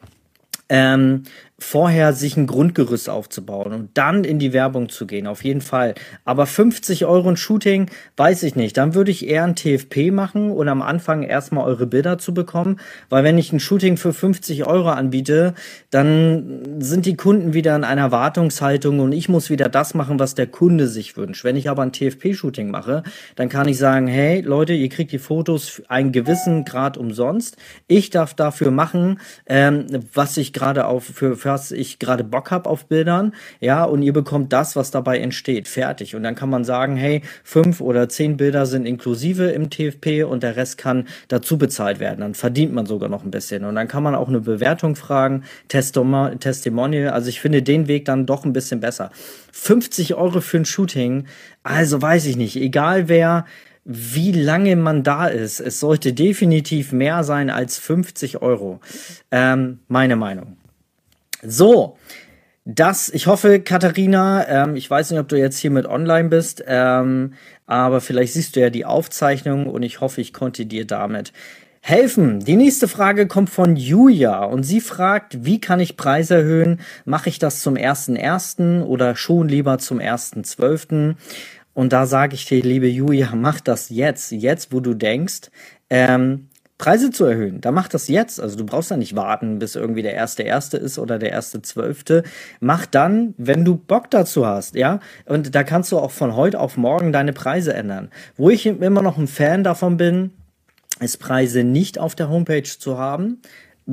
ähm, 0.68 1.22
vorher 1.58 2.12
sich 2.12 2.36
ein 2.36 2.46
Grundgerüst 2.46 3.08
aufzubauen 3.08 3.72
und 3.72 3.90
dann 3.94 4.24
in 4.24 4.38
die 4.38 4.52
Werbung 4.52 4.90
zu 4.90 5.06
gehen, 5.06 5.26
auf 5.26 5.42
jeden 5.42 5.62
Fall. 5.62 5.94
Aber 6.24 6.44
50 6.44 7.06
Euro 7.06 7.30
ein 7.30 7.38
Shooting, 7.38 7.86
weiß 8.18 8.42
ich 8.42 8.56
nicht. 8.56 8.76
Dann 8.76 8.94
würde 8.94 9.10
ich 9.10 9.26
eher 9.26 9.44
ein 9.44 9.56
TFP 9.56 10.10
machen 10.10 10.50
und 10.50 10.68
am 10.68 10.82
Anfang 10.82 11.22
erstmal 11.22 11.66
eure 11.66 11.86
Bilder 11.86 12.18
zu 12.18 12.34
bekommen, 12.34 12.78
weil 13.08 13.24
wenn 13.24 13.38
ich 13.38 13.54
ein 13.54 13.60
Shooting 13.60 13.96
für 13.96 14.12
50 14.12 14.66
Euro 14.66 14.90
anbiete, 14.90 15.54
dann 15.90 16.78
sind 16.78 17.06
die 17.06 17.16
Kunden 17.16 17.54
wieder 17.54 17.74
in 17.74 17.84
einer 17.84 18.12
Wartungshaltung 18.12 19.00
und 19.00 19.12
ich 19.12 19.30
muss 19.30 19.48
wieder 19.48 19.70
das 19.70 19.94
machen, 19.94 20.18
was 20.18 20.34
der 20.34 20.48
Kunde 20.48 20.88
sich 20.88 21.16
wünscht. 21.16 21.42
Wenn 21.42 21.56
ich 21.56 21.70
aber 21.70 21.82
ein 21.82 21.92
TFP-Shooting 21.92 22.70
mache, 22.70 23.02
dann 23.34 23.48
kann 23.48 23.66
ich 23.66 23.78
sagen, 23.78 24.08
hey 24.08 24.42
Leute, 24.42 24.74
ihr 24.74 24.90
kriegt 24.90 25.10
die 25.10 25.18
Fotos 25.18 25.82
einen 25.88 26.12
gewissen 26.12 26.66
Grad 26.66 26.98
umsonst. 26.98 27.56
Ich 27.86 28.10
darf 28.10 28.34
dafür 28.34 28.70
machen, 28.70 29.20
ähm, 29.46 29.86
was 30.12 30.36
ich 30.36 30.52
gerade 30.52 30.86
auf 30.86 31.04
für, 31.04 31.36
für 31.36 31.45
was 31.46 31.72
ich 31.72 31.98
gerade 31.98 32.24
Bock 32.24 32.50
habe 32.50 32.68
auf 32.68 32.86
Bildern, 32.86 33.32
ja, 33.60 33.84
und 33.84 34.02
ihr 34.02 34.12
bekommt 34.12 34.52
das, 34.52 34.76
was 34.76 34.90
dabei 34.90 35.18
entsteht, 35.18 35.68
fertig. 35.68 36.14
Und 36.14 36.22
dann 36.22 36.34
kann 36.34 36.50
man 36.50 36.64
sagen, 36.64 36.96
hey, 36.96 37.22
fünf 37.42 37.80
oder 37.80 38.08
zehn 38.08 38.36
Bilder 38.36 38.66
sind 38.66 38.86
inklusive 38.86 39.44
im 39.50 39.70
TFP 39.70 40.24
und 40.24 40.42
der 40.42 40.56
Rest 40.56 40.78
kann 40.78 41.08
dazu 41.28 41.58
bezahlt 41.58 42.00
werden. 42.00 42.20
Dann 42.20 42.34
verdient 42.34 42.72
man 42.72 42.86
sogar 42.86 43.08
noch 43.08 43.24
ein 43.24 43.30
bisschen. 43.30 43.64
Und 43.64 43.74
dann 43.74 43.88
kann 43.88 44.02
man 44.02 44.14
auch 44.14 44.28
eine 44.28 44.40
Bewertung 44.40 44.96
fragen, 44.96 45.44
Testimonial. 45.68 47.10
Also 47.10 47.28
ich 47.28 47.40
finde 47.40 47.62
den 47.62 47.88
Weg 47.88 48.04
dann 48.04 48.26
doch 48.26 48.44
ein 48.44 48.52
bisschen 48.52 48.80
besser. 48.80 49.10
50 49.52 50.14
Euro 50.14 50.40
für 50.40 50.58
ein 50.58 50.64
Shooting, 50.64 51.26
also 51.62 52.00
weiß 52.00 52.26
ich 52.26 52.36
nicht, 52.36 52.56
egal 52.56 53.08
wer, 53.08 53.46
wie 53.86 54.32
lange 54.32 54.74
man 54.74 55.04
da 55.04 55.26
ist. 55.28 55.60
Es 55.60 55.78
sollte 55.78 56.12
definitiv 56.12 56.92
mehr 56.92 57.22
sein 57.22 57.50
als 57.50 57.78
50 57.78 58.42
Euro. 58.42 58.80
Ähm, 59.30 59.78
meine 59.88 60.16
Meinung. 60.16 60.55
So, 61.46 61.96
das, 62.64 63.08
ich 63.08 63.28
hoffe, 63.28 63.60
Katharina, 63.60 64.46
ähm, 64.48 64.76
ich 64.76 64.90
weiß 64.90 65.10
nicht, 65.10 65.20
ob 65.20 65.28
du 65.28 65.36
jetzt 65.36 65.58
hier 65.58 65.70
mit 65.70 65.86
online 65.86 66.28
bist, 66.28 66.64
ähm, 66.66 67.34
aber 67.64 68.00
vielleicht 68.00 68.32
siehst 68.32 68.56
du 68.56 68.60
ja 68.60 68.70
die 68.70 68.84
Aufzeichnung 68.84 69.66
und 69.66 69.84
ich 69.84 70.00
hoffe, 70.00 70.20
ich 70.20 70.32
konnte 70.32 70.66
dir 70.66 70.84
damit 70.84 71.32
helfen. 71.80 72.40
Die 72.40 72.56
nächste 72.56 72.88
Frage 72.88 73.28
kommt 73.28 73.50
von 73.50 73.76
Julia 73.76 74.42
und 74.42 74.64
sie 74.64 74.80
fragt, 74.80 75.44
wie 75.44 75.60
kann 75.60 75.78
ich 75.78 75.96
Preise 75.96 76.34
erhöhen? 76.34 76.80
Mache 77.04 77.28
ich 77.28 77.38
das 77.38 77.60
zum 77.60 77.76
ersten 77.76 78.16
ersten 78.16 78.82
oder 78.82 79.14
schon 79.14 79.48
lieber 79.48 79.78
zum 79.78 80.00
ersten 80.00 80.42
zwölften? 80.42 81.16
Und 81.74 81.92
da 81.92 82.06
sage 82.06 82.34
ich 82.34 82.46
dir, 82.46 82.60
liebe 82.60 82.88
Julia, 82.88 83.34
mach 83.36 83.60
das 83.60 83.90
jetzt, 83.90 84.32
jetzt, 84.32 84.72
wo 84.72 84.80
du 84.80 84.94
denkst, 84.94 85.50
ähm, 85.88 86.48
Preise 86.78 87.10
zu 87.10 87.24
erhöhen. 87.24 87.60
Da 87.60 87.72
mach 87.72 87.88
das 87.88 88.08
jetzt. 88.08 88.40
Also 88.40 88.56
du 88.56 88.66
brauchst 88.66 88.90
da 88.90 88.96
nicht 88.96 89.16
warten, 89.16 89.58
bis 89.58 89.76
irgendwie 89.76 90.02
der 90.02 90.14
erste 90.14 90.42
erste 90.42 90.76
ist 90.76 90.98
oder 90.98 91.18
der 91.18 91.30
erste 91.30 91.62
zwölfte. 91.62 92.22
Mach 92.60 92.84
dann, 92.84 93.34
wenn 93.38 93.64
du 93.64 93.76
Bock 93.76 94.10
dazu 94.10 94.46
hast, 94.46 94.74
ja. 94.74 95.00
Und 95.24 95.54
da 95.54 95.64
kannst 95.64 95.90
du 95.92 95.98
auch 95.98 96.10
von 96.10 96.36
heute 96.36 96.60
auf 96.60 96.76
morgen 96.76 97.12
deine 97.12 97.32
Preise 97.32 97.72
ändern. 97.72 98.10
Wo 98.36 98.50
ich 98.50 98.66
immer 98.66 99.02
noch 99.02 99.16
ein 99.16 99.26
Fan 99.26 99.64
davon 99.64 99.96
bin, 99.96 100.32
ist 101.00 101.18
Preise 101.18 101.64
nicht 101.64 101.98
auf 101.98 102.14
der 102.14 102.28
Homepage 102.28 102.62
zu 102.62 102.98
haben, 102.98 103.40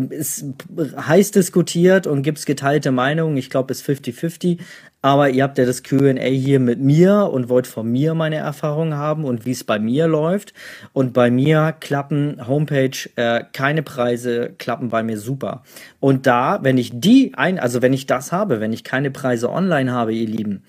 ist 0.10 0.46
heiß 0.76 1.32
diskutiert 1.32 2.08
und 2.08 2.24
gibt's 2.24 2.46
geteilte 2.46 2.92
Meinungen. 2.92 3.38
Ich 3.38 3.50
glaube, 3.50 3.72
es 3.72 3.82
ist 3.82 4.06
50-50. 4.06 4.60
Aber 5.04 5.30
ihr 5.30 5.44
habt 5.44 5.58
ja 5.58 5.66
das 5.66 5.84
QA 5.84 6.14
hier 6.14 6.62
mit 6.62 6.80
mir 6.80 7.30
und 7.30 7.50
wollt 7.50 7.68
von 7.68 7.92
mir 7.92 8.14
meine 8.14 8.38
Erfahrungen 8.38 8.96
haben 8.96 9.26
und 9.26 9.46
wie 9.46 9.52
es 9.52 9.66
bei 9.66 9.78
mir 9.78 10.08
läuft. 10.08 10.54
Und 10.94 11.12
bei 11.12 11.30
mir 11.30 11.76
klappen 11.78 12.48
Homepage 12.48 13.10
äh, 13.18 13.44
keine 13.52 13.84
Preise, 13.84 14.54
klappen 14.58 14.88
bei 14.88 15.04
mir 15.04 15.18
super. 15.18 15.64
Und 16.00 16.26
da, 16.26 16.60
wenn 16.64 16.78
ich 16.78 16.92
die 16.94 17.34
ein, 17.36 17.60
also 17.60 17.82
wenn 17.82 17.92
ich 17.92 18.08
das 18.08 18.32
habe, 18.32 18.62
wenn 18.62 18.72
ich 18.72 18.86
keine 18.86 19.12
Preise 19.12 19.50
online 19.50 19.92
habe, 19.92 20.14
ihr 20.14 20.26
Lieben, 20.26 20.64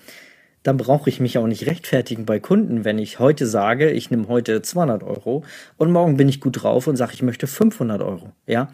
dann 0.63 0.75
brauche 0.75 1.09
ich 1.09 1.21
mich 1.21 1.37
auch 1.37 1.47
nicht 1.47 1.65
rechtfertigen 1.65 2.25
bei 2.25 2.41
Kunden, 2.41 2.83
wenn 2.83 2.99
ich 2.99 3.19
heute 3.19 3.47
sage, 3.47 3.89
ich 3.91 4.11
nehme 4.11 4.27
heute 4.27 4.61
200 4.61 5.01
Euro 5.03 5.45
und 5.77 5.93
morgen 5.93 6.17
bin 6.17 6.27
ich 6.27 6.41
gut 6.41 6.61
drauf 6.61 6.87
und 6.87 6.97
sage, 6.97 7.13
ich 7.13 7.21
möchte 7.21 7.47
500 7.47 8.01
Euro. 8.01 8.33
Ja, 8.47 8.67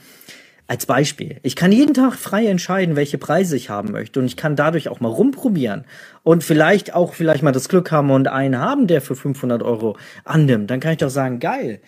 als 0.72 0.86
Beispiel. 0.86 1.36
Ich 1.44 1.58
kann 1.58 1.74
jeden 1.74 1.94
Tag 1.94 2.14
frei 2.14 2.48
entscheiden, 2.48 2.96
welche 2.96 3.18
Preise 3.18 3.58
ich 3.58 3.70
haben 3.70 3.92
möchte 3.92 4.22
und 4.22 4.26
ich 4.26 4.38
kann 4.38 4.56
dadurch 4.56 4.88
auch 4.88 5.02
mal 5.02 5.10
rumprobieren 5.10 5.84
und 6.24 6.46
vielleicht 6.46 6.96
auch 6.96 7.14
vielleicht 7.14 7.44
mal 7.44 7.52
das 7.52 7.68
Glück 7.68 7.92
haben 7.92 8.10
und 8.10 8.30
einen 8.30 8.58
haben, 8.58 8.88
der 8.88 9.02
für 9.02 9.18
500 9.18 9.64
Euro 9.64 9.98
annimmt. 10.24 10.72
Dann 10.72 10.80
kann 10.80 10.94
ich 10.94 11.00
doch 11.00 11.10
sagen, 11.10 11.40
geil, 11.40 11.82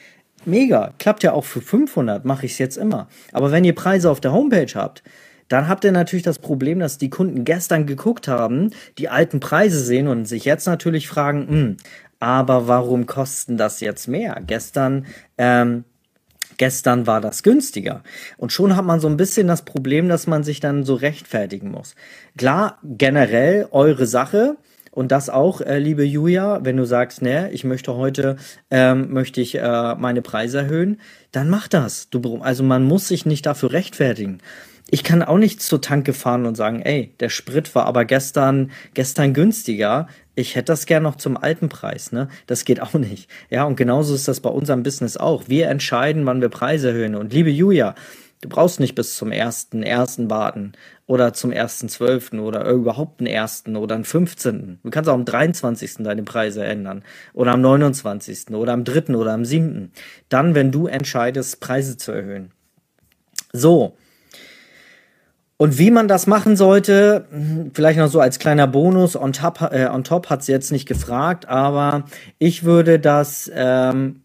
mega, 0.44 0.94
klappt 1.00 1.24
ja 1.24 1.32
auch 1.32 1.46
für 1.46 1.62
500, 1.62 2.26
mache 2.26 2.46
ich 2.46 2.52
es 2.52 2.58
jetzt 2.58 2.76
immer. 2.76 3.08
Aber 3.32 3.54
wenn 3.54 3.64
ihr 3.64 3.74
Preise 3.74 4.12
auf 4.12 4.20
der 4.20 4.34
Homepage 4.34 4.74
habt, 4.76 5.02
dann 5.48 5.70
habt 5.70 5.86
ihr 5.86 5.94
natürlich 5.94 6.24
das 6.24 6.40
Problem, 6.40 6.80
dass 6.80 6.98
die 6.98 7.10
Kunden 7.10 7.46
gestern 7.46 7.86
geguckt 7.86 8.28
haben, 8.28 8.72
die 8.98 9.08
alten 9.08 9.40
Preise 9.40 9.80
sehen 9.80 10.10
und 10.10 10.26
sich 10.26 10.44
jetzt 10.44 10.68
natürlich 10.68 11.08
fragen, 11.08 11.48
hm, 11.48 11.78
aber 12.20 12.68
warum 12.68 13.06
kosten 13.06 13.56
das 13.56 13.80
jetzt 13.80 14.10
mehr? 14.10 14.42
Gestern 14.46 15.06
ähm, 15.38 15.86
Gestern 16.58 17.08
war 17.08 17.22
das 17.22 17.44
günstiger. 17.44 18.04
Und 18.38 18.52
schon 18.52 18.76
hat 18.76 18.86
man 18.86 19.00
so 19.00 19.08
ein 19.08 19.18
bisschen 19.18 19.48
das 19.48 19.64
Problem, 19.64 20.10
dass 20.10 20.28
man 20.28 20.44
sich 20.44 20.60
dann 20.60 20.84
so 20.84 20.96
rechtfertigen 20.96 21.72
muss. 21.72 21.96
Klar, 22.38 22.80
generell 22.84 23.68
eure 23.72 24.06
Sache. 24.06 24.58
Und 24.92 25.12
das 25.12 25.32
auch, 25.32 25.62
äh, 25.62 25.80
liebe 25.80 26.04
Julia, 26.04 26.60
wenn 26.64 26.78
du 26.78 26.86
sagst, 26.86 27.24
ne, 27.24 27.50
ich 27.52 27.64
möchte 27.64 27.96
heute, 27.96 28.36
ähm, 28.70 29.12
möchte 29.12 29.42
ich 29.42 29.56
äh, 29.56 29.96
meine 29.96 30.22
Preise 30.22 30.60
erhöhen, 30.60 31.02
dann 31.32 31.50
mach 31.50 31.68
das. 31.68 32.12
Du, 32.12 32.42
also 32.42 32.64
man 32.64 32.84
muss 32.84 33.08
sich 33.08 33.26
nicht 33.26 33.48
dafür 33.48 33.72
rechtfertigen 33.72 34.40
ich 34.90 35.04
kann 35.04 35.24
auch 35.24 35.38
nicht 35.38 35.62
zur 35.62 35.82
Tanke 35.82 36.14
fahren 36.14 36.46
und 36.46 36.56
sagen, 36.56 36.82
ey, 36.82 37.16
der 37.20 37.30
Sprit 37.30 37.74
war 37.74 37.86
aber 37.86 38.06
gestern, 38.06 38.72
gestern 38.94 39.34
günstiger. 39.34 40.08
Ich 40.36 40.56
hätte 40.56 40.72
das 40.72 40.86
gern 40.86 41.04
noch 41.04 41.16
zum 41.16 41.38
alten 41.38 41.70
Preis, 41.70 42.12
ne? 42.12 42.28
Das 42.48 42.66
geht 42.66 42.82
auch 42.82 42.94
nicht. 42.94 43.30
Ja, 43.50 43.64
und 43.64 43.76
genauso 43.76 44.14
ist 44.14 44.28
das 44.28 44.42
bei 44.42 44.50
unserem 44.50 44.84
Business 44.84 45.18
auch. 45.18 45.44
Wir 45.48 45.70
entscheiden, 45.70 46.26
wann 46.26 46.42
wir 46.42 46.50
Preise 46.50 46.90
erhöhen. 46.90 47.16
Und 47.16 47.34
liebe 47.34 47.50
Julia, 47.50 47.96
du 48.42 48.50
brauchst 48.50 48.80
nicht 48.80 48.94
bis 48.94 49.16
zum 49.16 49.32
ersten, 49.32 49.84
ersten 49.84 50.30
warten 50.30 50.74
oder 51.08 51.34
zum 51.34 51.52
ersten 51.52 51.90
zwölften 51.90 52.40
oder 52.40 52.70
überhaupt 52.70 53.20
einen 53.20 53.28
ersten 53.28 53.76
oder 53.76 53.96
einen 53.96 54.04
fünfzehnten. 54.04 54.80
Du 54.84 54.90
kannst 54.90 55.10
auch 55.10 55.16
am 55.16 55.26
23. 55.26 55.96
deine 56.00 56.24
Preise 56.24 56.64
ändern 56.64 57.04
oder 57.34 57.54
am 57.54 57.62
29. 57.62 58.52
oder 58.52 58.74
am 58.74 58.84
dritten 58.84 59.16
oder 59.16 59.34
am 59.34 59.46
siebten. 59.46 59.92
Dann, 60.30 60.56
wenn 60.56 60.72
du 60.72 60.88
entscheidest, 60.88 61.62
Preise 61.62 61.98
zu 61.98 62.12
erhöhen. 62.12 62.52
So. 63.54 63.98
Und 65.64 65.80
wie 65.80 65.92
man 65.92 66.10
das 66.10 66.28
machen 66.28 66.58
sollte, 66.58 67.26
vielleicht 67.74 67.98
noch 67.98 68.10
so 68.10 68.20
als 68.20 68.38
kleiner 68.38 68.68
Bonus, 68.68 69.16
on 69.16 69.32
top, 69.32 69.62
äh, 69.72 69.88
on 69.88 70.04
top 70.04 70.30
hat 70.30 70.44
sie 70.44 70.52
jetzt 70.52 70.74
nicht 70.74 70.86
gefragt, 70.86 71.48
aber 71.48 72.04
ich 72.38 72.66
würde 72.66 73.00
das 73.00 73.50
ähm, 73.56 74.24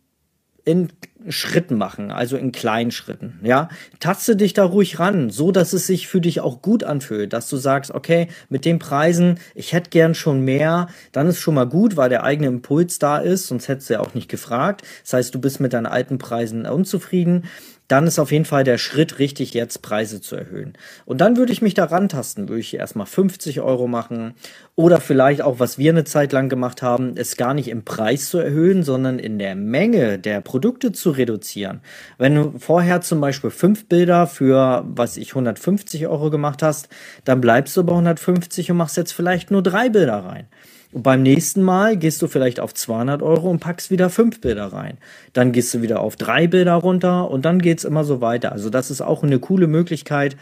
in 0.64 0.88
Schritten 1.28 1.78
machen, 1.78 2.10
also 2.10 2.36
in 2.36 2.50
kleinen 2.50 2.90
Schritten, 2.90 3.38
ja. 3.44 3.68
Taste 4.00 4.34
dich 4.34 4.52
da 4.52 4.64
ruhig 4.64 4.98
ran, 4.98 5.30
so 5.30 5.52
dass 5.52 5.72
es 5.74 5.86
sich 5.86 6.08
für 6.08 6.20
dich 6.20 6.40
auch 6.40 6.60
gut 6.60 6.82
anfühlt, 6.82 7.32
dass 7.32 7.48
du 7.48 7.56
sagst, 7.56 7.92
okay, 7.92 8.26
mit 8.48 8.64
den 8.64 8.80
Preisen, 8.80 9.38
ich 9.54 9.72
hätte 9.72 9.90
gern 9.90 10.16
schon 10.16 10.40
mehr, 10.40 10.88
dann 11.12 11.28
ist 11.28 11.38
schon 11.38 11.54
mal 11.54 11.68
gut, 11.68 11.96
weil 11.96 12.08
der 12.08 12.24
eigene 12.24 12.48
Impuls 12.48 12.98
da 12.98 13.18
ist, 13.18 13.46
sonst 13.46 13.68
hättest 13.68 13.90
du 13.90 13.94
ja 13.94 14.00
auch 14.00 14.14
nicht 14.14 14.28
gefragt. 14.28 14.82
Das 15.04 15.12
heißt, 15.12 15.34
du 15.36 15.40
bist 15.40 15.60
mit 15.60 15.72
deinen 15.72 15.86
alten 15.86 16.18
Preisen 16.18 16.66
unzufrieden 16.66 17.44
dann 17.88 18.06
ist 18.06 18.18
auf 18.18 18.30
jeden 18.30 18.44
Fall 18.44 18.64
der 18.64 18.78
Schritt 18.78 19.18
richtig, 19.18 19.54
jetzt 19.54 19.80
Preise 19.80 20.20
zu 20.20 20.36
erhöhen. 20.36 20.74
Und 21.06 21.20
dann 21.20 21.36
würde 21.38 21.52
ich 21.52 21.62
mich 21.62 21.74
da 21.74 21.84
rantasten, 21.84 22.48
würde 22.48 22.60
ich 22.60 22.74
erstmal 22.74 23.06
50 23.06 23.62
Euro 23.62 23.88
machen 23.88 24.34
oder 24.76 25.00
vielleicht 25.00 25.42
auch, 25.42 25.58
was 25.58 25.78
wir 25.78 25.90
eine 25.90 26.04
Zeit 26.04 26.32
lang 26.32 26.50
gemacht 26.50 26.82
haben, 26.82 27.14
es 27.16 27.36
gar 27.36 27.54
nicht 27.54 27.68
im 27.68 27.84
Preis 27.84 28.28
zu 28.28 28.38
erhöhen, 28.38 28.82
sondern 28.82 29.18
in 29.18 29.38
der 29.38 29.56
Menge 29.56 30.18
der 30.18 30.42
Produkte 30.42 30.92
zu 30.92 31.10
reduzieren. 31.10 31.80
Wenn 32.18 32.34
du 32.34 32.58
vorher 32.58 33.00
zum 33.00 33.20
Beispiel 33.20 33.50
fünf 33.50 33.86
Bilder 33.86 34.26
für, 34.26 34.84
was 34.86 35.16
ich, 35.16 35.30
150 35.30 36.06
Euro 36.06 36.30
gemacht 36.30 36.62
hast, 36.62 36.88
dann 37.24 37.40
bleibst 37.40 37.76
du 37.76 37.84
bei 37.84 37.92
150 37.92 38.70
und 38.70 38.76
machst 38.76 38.98
jetzt 38.98 39.12
vielleicht 39.12 39.50
nur 39.50 39.62
drei 39.62 39.88
Bilder 39.88 40.24
rein. 40.24 40.46
Und 40.92 41.02
beim 41.02 41.22
nächsten 41.22 41.62
Mal 41.62 41.96
gehst 41.96 42.22
du 42.22 42.28
vielleicht 42.28 42.60
auf 42.60 42.72
200 42.72 43.22
Euro 43.22 43.50
und 43.50 43.60
packst 43.60 43.90
wieder 43.90 44.08
fünf 44.08 44.40
Bilder 44.40 44.72
rein. 44.72 44.98
Dann 45.34 45.52
gehst 45.52 45.74
du 45.74 45.82
wieder 45.82 46.00
auf 46.00 46.16
drei 46.16 46.46
Bilder 46.46 46.74
runter 46.74 47.30
und 47.30 47.44
dann 47.44 47.60
geht's 47.60 47.84
immer 47.84 48.04
so 48.04 48.20
weiter. 48.20 48.52
Also 48.52 48.70
das 48.70 48.90
ist 48.90 49.02
auch 49.02 49.22
eine 49.22 49.38
coole 49.38 49.66
Möglichkeit. 49.66 50.36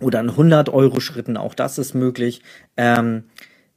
Oder 0.00 0.20
in 0.20 0.28
100 0.28 0.68
Euro 0.68 1.00
Schritten, 1.00 1.38
auch 1.38 1.54
das 1.54 1.78
ist 1.78 1.94
möglich. 1.94 2.42
Ähm, 2.76 3.24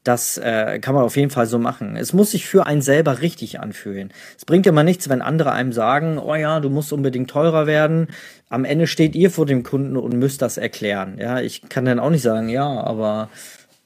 das 0.03 0.37
äh, 0.37 0.79
kann 0.79 0.95
man 0.95 1.03
auf 1.03 1.17
jeden 1.17 1.29
Fall 1.29 1.45
so 1.45 1.59
machen. 1.59 1.95
Es 1.95 2.13
muss 2.13 2.31
sich 2.31 2.47
für 2.47 2.65
einen 2.65 2.81
selber 2.81 3.21
richtig 3.21 3.59
anfühlen. 3.59 4.11
Es 4.37 4.45
bringt 4.45 4.65
immer 4.65 4.83
nichts, 4.83 5.07
wenn 5.09 5.21
andere 5.21 5.51
einem 5.51 5.73
sagen, 5.73 6.17
oh 6.17 6.35
ja, 6.35 6.59
du 6.59 6.69
musst 6.69 6.91
unbedingt 6.93 7.29
teurer 7.29 7.67
werden. 7.67 8.07
Am 8.49 8.65
Ende 8.65 8.87
steht 8.87 9.15
ihr 9.15 9.29
vor 9.29 9.45
dem 9.45 9.63
Kunden 9.63 9.97
und 9.97 10.13
müsst 10.17 10.41
das 10.41 10.57
erklären. 10.57 11.17
Ja, 11.19 11.41
ich 11.41 11.67
kann 11.69 11.85
dann 11.85 11.99
auch 11.99 12.09
nicht 12.09 12.21
sagen, 12.21 12.49
ja, 12.49 12.65
aber 12.65 13.29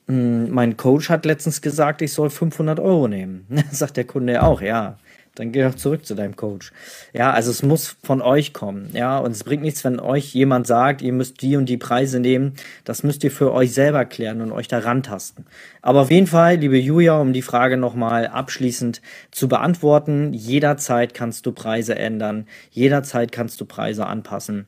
mein 0.08 0.76
Coach 0.76 1.10
hat 1.10 1.26
letztens 1.26 1.62
gesagt, 1.62 2.02
ich 2.02 2.14
soll 2.14 2.30
500 2.30 2.80
Euro 2.80 3.08
nehmen. 3.08 3.48
Sagt 3.72 3.98
der 3.98 4.04
Kunde 4.04 4.44
auch, 4.44 4.62
ja. 4.62 4.98
dann 5.36 5.52
geh 5.52 5.64
doch 5.64 5.76
zurück 5.76 6.06
zu 6.06 6.14
deinem 6.14 6.36
Coach. 6.36 6.74
Ja, 7.14 7.32
also 7.32 7.52
es 7.52 7.64
muss 7.64 7.96
von 8.04 8.22
euch 8.22 8.54
kommen. 8.54 8.90
Ja, 8.94 9.18
und 9.18 9.32
es 9.32 9.44
bringt 9.46 9.64
nichts, 9.64 9.84
wenn 9.84 10.00
euch 10.00 10.34
jemand 10.34 10.68
sagt, 10.68 11.02
ihr 11.02 11.14
müsst 11.14 11.42
die 11.42 11.56
und 11.56 11.68
die 11.68 11.78
Preise 11.78 12.20
nehmen. 12.20 12.54
Das 12.84 13.04
müsst 13.04 13.24
ihr 13.24 13.32
für 13.32 13.54
euch 13.54 13.74
selber 13.74 14.04
klären 14.04 14.42
und 14.42 14.52
euch 14.52 14.68
da 14.68 14.80
rantasten. 14.80 15.46
Aber 15.82 16.02
auf 16.02 16.12
jeden 16.12 16.28
Fall, 16.28 16.58
liebe 16.58 16.78
Julia, 16.78 17.20
um 17.20 17.32
die 17.32 17.42
Frage 17.42 17.78
nochmal 17.78 18.28
abschließend 18.28 19.02
zu 19.32 19.48
beantworten, 19.48 20.34
jederzeit 20.34 21.14
kannst 21.14 21.46
du 21.46 21.54
Preise 21.54 21.96
ändern. 21.96 22.46
Jederzeit 22.72 23.32
kannst 23.32 23.62
du 23.62 23.66
Preise 23.66 24.06
anpassen. 24.06 24.68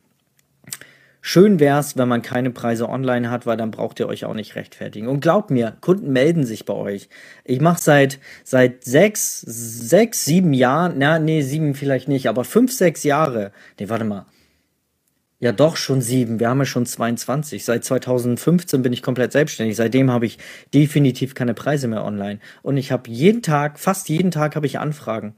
Schön 1.27 1.59
wär's, 1.59 1.97
wenn 1.97 2.07
man 2.07 2.21
keine 2.21 2.51
Preise 2.51 2.87
online 2.87 3.31
hat, 3.31 3.47
weil 3.47 3.57
dann 3.57 3.71
braucht 3.71 3.99
ihr 3.99 4.07
euch 4.07 4.25
auch 4.25 4.35
nicht 4.35 4.55
rechtfertigen. 4.55 5.07
Und 5.07 5.21
glaubt 5.21 5.49
mir, 5.49 5.75
Kunden 5.81 6.13
melden 6.13 6.45
sich 6.45 6.65
bei 6.65 6.75
euch. 6.75 7.09
Ich 7.43 7.59
mache 7.61 7.81
seit 7.81 8.19
seit 8.43 8.83
sechs, 8.83 9.41
sechs, 9.41 10.23
sieben 10.23 10.53
Jahren, 10.53 10.99
na 10.99 11.17
nee, 11.17 11.41
sieben 11.41 11.73
vielleicht 11.73 12.07
nicht, 12.07 12.29
aber 12.29 12.43
fünf, 12.43 12.71
sechs 12.71 13.01
Jahre. 13.03 13.51
Nee, 13.79 13.89
warte 13.89 14.05
mal. 14.05 14.27
Ja, 15.39 15.51
doch 15.51 15.77
schon 15.77 15.99
sieben. 15.99 16.39
Wir 16.39 16.47
haben 16.47 16.59
ja 16.59 16.65
schon 16.65 16.85
22. 16.85 17.65
Seit 17.65 17.83
2015 17.83 18.83
bin 18.83 18.93
ich 18.93 19.01
komplett 19.01 19.31
selbstständig. 19.31 19.77
Seitdem 19.77 20.11
habe 20.11 20.27
ich 20.27 20.37
definitiv 20.75 21.33
keine 21.33 21.55
Preise 21.55 21.87
mehr 21.87 22.05
online. 22.05 22.39
Und 22.61 22.77
ich 22.77 22.91
habe 22.91 23.09
jeden 23.09 23.41
Tag, 23.41 23.79
fast 23.79 24.09
jeden 24.09 24.29
Tag 24.29 24.55
habe 24.55 24.67
ich 24.67 24.77
Anfragen. 24.77 25.33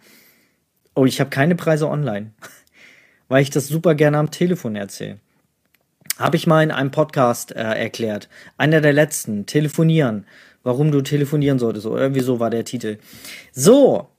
Oh, 0.95 1.05
ich 1.05 1.21
habe 1.21 1.29
keine 1.29 1.55
Preise 1.55 1.87
online. 1.87 2.31
Weil 3.29 3.41
ich 3.41 3.51
das 3.51 3.69
super 3.69 3.95
gerne 3.95 4.17
am 4.17 4.31
Telefon 4.31 4.75
erzähle. 4.75 5.21
Habe 6.17 6.35
ich 6.35 6.47
mal 6.47 6.63
in 6.63 6.71
einem 6.71 6.91
Podcast 6.91 7.55
äh, 7.55 7.61
erklärt. 7.61 8.27
Einer 8.57 8.81
der 8.81 8.93
letzten. 8.93 9.45
Telefonieren. 9.45 10.25
Warum 10.63 10.91
du 10.91 11.01
telefonieren 11.01 11.59
solltest. 11.59 11.83
So, 11.83 11.95
irgendwie 11.95 12.21
so 12.21 12.39
war 12.39 12.49
der 12.49 12.65
Titel. 12.65 12.97
So. 13.51 14.09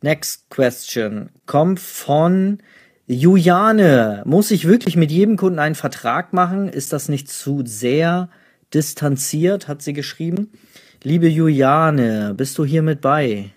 Next 0.00 0.48
question. 0.48 1.30
Kommt 1.46 1.80
von 1.80 2.58
Juliane. 3.06 4.22
Muss 4.26 4.50
ich 4.50 4.68
wirklich 4.68 4.96
mit 4.96 5.10
jedem 5.10 5.36
Kunden 5.36 5.58
einen 5.58 5.74
Vertrag 5.74 6.32
machen? 6.32 6.68
Ist 6.68 6.92
das 6.92 7.08
nicht 7.08 7.28
zu 7.28 7.62
sehr 7.64 8.28
distanziert? 8.72 9.66
Hat 9.66 9.82
sie 9.82 9.92
geschrieben. 9.92 10.52
Liebe 11.02 11.28
Juliane, 11.28 12.34
bist 12.36 12.58
du 12.58 12.64
hier 12.64 12.82
mit 12.82 13.00
bei? 13.00 13.50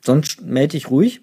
Sonst 0.00 0.42
melde 0.42 0.72
dich 0.72 0.90
ruhig. 0.90 1.20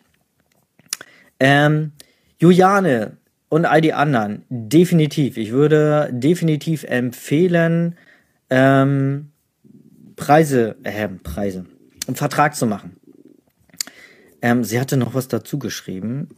Ähm, 1.39 1.91
Juliane 2.39 3.17
und 3.49 3.65
all 3.65 3.81
die 3.81 3.93
anderen, 3.93 4.43
definitiv. 4.49 5.37
Ich 5.37 5.51
würde 5.51 6.09
definitiv 6.11 6.83
empfehlen, 6.83 7.95
ähm, 8.49 9.31
Preise, 10.15 10.75
äh, 10.83 11.07
Preise, 11.07 11.65
einen 12.07 12.15
Vertrag 12.15 12.55
zu 12.55 12.65
machen. 12.65 12.97
Ähm, 14.41 14.63
sie 14.63 14.79
hatte 14.79 14.97
noch 14.97 15.13
was 15.13 15.27
dazu 15.27 15.59
geschrieben. 15.59 16.29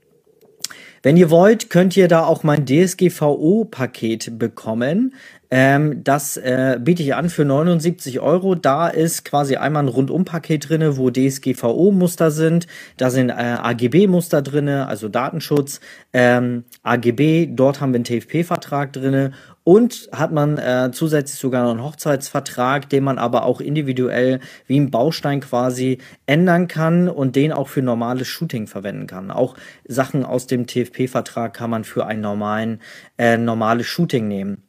Wenn 1.02 1.16
ihr 1.16 1.30
wollt, 1.30 1.70
könnt 1.70 1.96
ihr 1.96 2.08
da 2.08 2.24
auch 2.24 2.42
mein 2.42 2.66
DSGVO-Paket 2.66 4.38
bekommen. 4.38 5.14
Ähm, 5.50 6.04
das 6.04 6.36
äh, 6.36 6.78
biete 6.80 7.02
ich 7.02 7.14
an 7.14 7.30
für 7.30 7.44
79 7.44 8.20
Euro. 8.20 8.54
Da 8.54 8.88
ist 8.88 9.24
quasi 9.24 9.56
einmal 9.56 9.84
ein 9.84 9.88
Rundum-Paket 9.88 10.68
drinne, 10.68 10.98
wo 10.98 11.10
DSGVO-Muster 11.10 12.30
sind. 12.30 12.66
Da 12.98 13.10
sind 13.10 13.30
äh, 13.30 13.32
AGB-Muster 13.32 14.42
drinne, 14.42 14.86
also 14.88 15.08
Datenschutz. 15.08 15.80
Ähm, 16.12 16.64
AGB, 16.82 17.46
dort 17.46 17.80
haben 17.80 17.92
wir 17.92 17.96
einen 17.96 18.04
TFP-Vertrag 18.04 18.92
drinne. 18.92 19.32
Und 19.64 20.08
hat 20.12 20.32
man 20.32 20.56
äh, 20.56 20.90
zusätzlich 20.92 21.38
sogar 21.38 21.62
noch 21.64 21.72
einen 21.72 21.82
Hochzeitsvertrag, 21.82 22.88
den 22.88 23.04
man 23.04 23.18
aber 23.18 23.44
auch 23.44 23.60
individuell 23.60 24.40
wie 24.66 24.80
ein 24.80 24.90
Baustein 24.90 25.40
quasi 25.40 25.98
ändern 26.24 26.68
kann 26.68 27.08
und 27.08 27.36
den 27.36 27.52
auch 27.52 27.68
für 27.68 27.82
normales 27.82 28.28
Shooting 28.28 28.66
verwenden 28.66 29.06
kann. 29.06 29.30
Auch 29.30 29.56
Sachen 29.86 30.24
aus 30.24 30.46
dem 30.46 30.66
TFP-Vertrag 30.66 31.52
kann 31.52 31.68
man 31.68 31.84
für 31.84 32.06
ein 32.06 32.22
normalen, 32.22 32.80
äh, 33.18 33.36
normales 33.36 33.86
Shooting 33.86 34.26
nehmen 34.26 34.67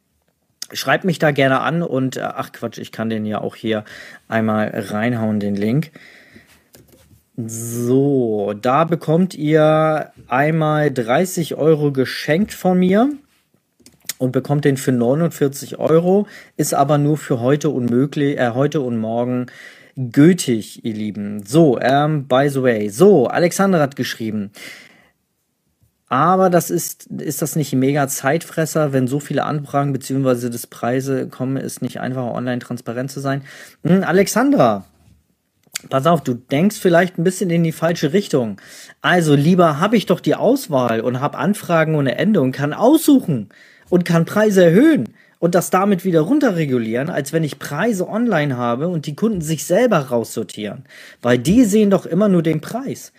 schreibt 0.72 1.04
mich 1.04 1.18
da 1.18 1.30
gerne 1.30 1.60
an 1.60 1.82
und 1.82 2.16
äh, 2.16 2.20
ach 2.22 2.52
Quatsch, 2.52 2.78
ich 2.78 2.92
kann 2.92 3.10
den 3.10 3.24
ja 3.26 3.40
auch 3.40 3.56
hier 3.56 3.84
einmal 4.28 4.70
reinhauen, 4.74 5.40
den 5.40 5.56
Link. 5.56 5.90
So, 7.36 8.54
da 8.60 8.84
bekommt 8.84 9.34
ihr 9.34 10.12
einmal 10.28 10.90
30 10.90 11.54
Euro 11.54 11.92
geschenkt 11.92 12.52
von 12.52 12.78
mir 12.78 13.10
und 14.18 14.32
bekommt 14.32 14.64
den 14.64 14.76
für 14.76 14.92
49 14.92 15.78
Euro, 15.78 16.26
ist 16.56 16.74
aber 16.74 16.98
nur 16.98 17.16
für 17.16 17.40
heute 17.40 17.70
unmöglich, 17.70 18.38
äh, 18.38 18.50
heute 18.54 18.80
und 18.80 18.98
morgen 18.98 19.46
gültig, 19.96 20.84
ihr 20.84 20.94
Lieben. 20.94 21.44
So, 21.46 21.78
ähm, 21.80 22.26
by 22.26 22.48
the 22.48 22.62
way. 22.62 22.88
So, 22.88 23.26
Alexander 23.26 23.80
hat 23.80 23.96
geschrieben. 23.96 24.50
Aber 26.10 26.50
das 26.50 26.70
ist, 26.70 27.06
ist 27.06 27.40
das 27.40 27.54
nicht 27.54 27.72
mega 27.72 28.08
Zeitfresser, 28.08 28.92
wenn 28.92 29.06
so 29.06 29.20
viele 29.20 29.44
Anfragen 29.44 29.92
bzw. 29.92 30.50
das 30.50 30.66
Preise 30.66 31.28
kommen, 31.28 31.56
ist 31.56 31.82
nicht 31.82 32.00
einfacher 32.00 32.34
online 32.34 32.58
transparent 32.58 33.12
zu 33.12 33.20
sein. 33.20 33.42
Hm, 33.84 34.02
Alexandra, 34.02 34.86
pass 35.88 36.06
auf, 36.06 36.22
du 36.22 36.34
denkst 36.34 36.78
vielleicht 36.80 37.16
ein 37.16 37.22
bisschen 37.22 37.48
in 37.50 37.62
die 37.62 37.70
falsche 37.70 38.12
Richtung. 38.12 38.60
Also 39.00 39.36
lieber 39.36 39.78
habe 39.78 39.96
ich 39.96 40.06
doch 40.06 40.18
die 40.18 40.34
Auswahl 40.34 41.00
und 41.00 41.20
habe 41.20 41.38
Anfragen 41.38 41.94
ohne 41.94 42.18
Ende 42.18 42.40
und 42.40 42.50
kann 42.50 42.72
aussuchen 42.72 43.48
und 43.88 44.04
kann 44.04 44.24
Preise 44.24 44.64
erhöhen 44.64 45.10
und 45.38 45.54
das 45.54 45.70
damit 45.70 46.04
wieder 46.04 46.22
runterregulieren, 46.22 47.08
als 47.08 47.32
wenn 47.32 47.44
ich 47.44 47.60
Preise 47.60 48.08
online 48.08 48.56
habe 48.56 48.88
und 48.88 49.06
die 49.06 49.14
Kunden 49.14 49.42
sich 49.42 49.64
selber 49.64 49.98
raussortieren. 49.98 50.86
Weil 51.22 51.38
die 51.38 51.64
sehen 51.64 51.90
doch 51.90 52.04
immer 52.04 52.28
nur 52.28 52.42
den 52.42 52.60
Preis 52.60 53.12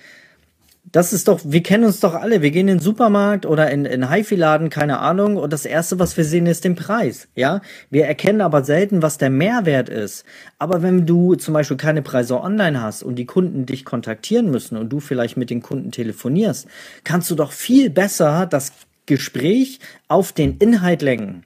das 0.84 1.14
ist 1.14 1.28
doch, 1.28 1.40
wir 1.44 1.64
kennen 1.64 1.86
uns 1.86 2.00
doch 2.00 2.16
alle. 2.16 2.42
Wir 2.42 2.52
gehen 2.52 2.68
in 2.68 2.78
den 2.78 2.80
Supermarkt 2.80 3.46
oder 3.46 3.70
in, 3.72 3.86
in 3.86 4.10
HiFi-Laden, 4.10 4.70
keine 4.70 5.00
Ahnung, 5.00 5.38
und 5.38 5.54
das 5.54 5.66
erste, 5.66 6.00
was 6.00 6.18
wir 6.18 6.26
sehen, 6.26 6.48
ist 6.48 6.66
den 6.66 6.76
Preis. 6.76 7.28
Ja, 7.36 7.62
wir 7.90 8.08
erkennen 8.08 8.42
aber 8.42 8.64
selten, 8.64 9.02
was 9.02 9.18
der 9.18 9.30
Mehrwert 9.30 9.90
ist. 9.90 10.26
Aber 10.58 10.82
wenn 10.82 11.06
du 11.06 11.36
zum 11.36 11.54
Beispiel 11.54 11.78
keine 11.78 12.02
Preise 12.02 12.42
online 12.42 12.82
hast 12.82 13.04
und 13.04 13.16
die 13.16 13.26
Kunden 13.26 13.66
dich 13.66 13.86
kontaktieren 13.86 14.50
müssen 14.50 14.76
und 14.76 14.90
du 14.90 15.00
vielleicht 15.00 15.38
mit 15.38 15.50
den 15.50 15.62
Kunden 15.62 15.92
telefonierst, 15.92 16.68
kannst 17.04 17.30
du 17.32 17.36
doch 17.36 17.52
viel 17.52 17.90
besser 17.90 18.46
das 18.46 18.74
Gespräch 19.06 19.80
auf 20.08 20.32
den 20.32 20.58
Inhalt 20.58 21.02
lenken. 21.02 21.44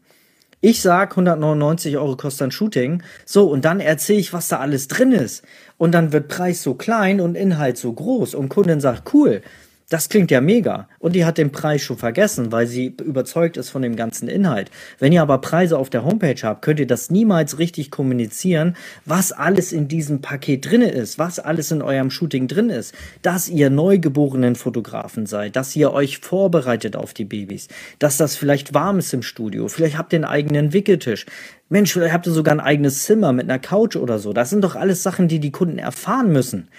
Ich 0.67 0.81
sag, 0.81 1.11
199 1.11 1.95
Euro 1.97 2.17
kostet 2.17 2.47
ein 2.47 2.51
Shooting. 2.51 3.03
So, 3.23 3.47
und 3.47 3.65
dann 3.65 3.79
erzähle 3.79 4.17
ich, 4.17 4.33
was 4.33 4.47
da 4.47 4.57
alles 4.59 4.87
drin 4.87 5.11
ist. 5.11 5.43
Und 5.77 5.91
dann 5.91 6.13
wird 6.13 6.27
Preis 6.29 6.63
so 6.63 6.73
klein 6.73 7.19
und 7.19 7.35
Inhalt 7.35 7.77
so 7.77 7.91
groß. 7.91 8.35
Und 8.35 8.49
Kundin 8.49 8.79
sagt, 8.79 9.13
cool, 9.13 9.41
Das 9.89 10.09
klingt 10.09 10.31
ja 10.31 10.41
mega. 10.41 10.87
Und 10.97 11.13
die 11.13 11.25
hat 11.25 11.37
den 11.37 11.51
Preis 11.51 11.83
schon 11.83 11.97
vergessen, 11.97 12.51
weil 12.51 12.65
sie 12.65 12.95
überzeugt 13.03 13.55
ist 13.55 13.69
von 13.69 13.83
dem 13.83 13.95
ganzen 13.95 14.27
Inhalt. 14.27 14.71
Wenn 14.97 15.13
ihr 15.13 15.21
aber 15.21 15.37
Preise 15.37 15.77
auf 15.77 15.91
der 15.91 16.03
Homepage 16.03 16.41
habt, 16.41 16.63
könnt 16.63 16.79
ihr 16.79 16.87
das 16.87 17.11
niemals 17.11 17.59
richtig 17.59 17.91
kommunizieren, 17.91 18.75
was 19.05 19.31
alles 19.31 19.71
in 19.71 19.87
diesem 19.87 20.21
Paket 20.21 20.71
drin 20.71 20.81
ist, 20.81 21.19
was 21.19 21.37
alles 21.37 21.69
in 21.69 21.83
eurem 21.83 22.09
Shooting 22.09 22.47
drin 22.47 22.71
ist. 22.71 22.95
Dass 23.21 23.47
ihr 23.47 23.69
neugeborenen 23.69 24.55
Fotografen 24.55 25.27
seid, 25.27 25.55
dass 25.55 25.75
ihr 25.75 25.93
euch 25.93 26.17
vorbereitet 26.17 26.95
auf 26.95 27.13
die 27.13 27.25
Babys, 27.25 27.67
dass 27.99 28.17
das 28.17 28.35
vielleicht 28.35 28.73
warm 28.73 28.97
ist 28.97 29.13
im 29.13 29.21
Studio, 29.21 29.67
vielleicht 29.67 29.99
habt 29.99 30.13
ihr 30.13 30.17
einen 30.17 30.25
eigenen 30.25 30.73
Wickeltisch. 30.73 31.27
Mensch, 31.69 31.93
vielleicht 31.93 32.13
habt 32.13 32.25
ihr 32.25 32.33
sogar 32.33 32.55
ein 32.55 32.59
eigenes 32.59 33.03
Zimmer 33.03 33.33
mit 33.33 33.49
einer 33.49 33.59
Couch 33.59 33.95
oder 33.95 34.17
so. 34.17 34.33
Das 34.33 34.49
sind 34.49 34.63
doch 34.63 34.75
alles 34.75 35.03
Sachen, 35.03 35.27
die 35.27 35.39
die 35.39 35.51
Kunden 35.51 35.77
erfahren 35.77 36.31
müssen 36.31 36.69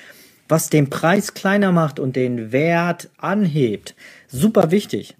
was 0.49 0.71
den 0.71 0.91
Preis 0.91 1.35
kleiner 1.35 1.73
macht 1.73 1.99
und 1.99 2.17
den 2.17 2.53
Wert 2.53 3.09
anhebt. 3.19 3.95
Super 4.29 4.71
wichtig. 4.71 5.17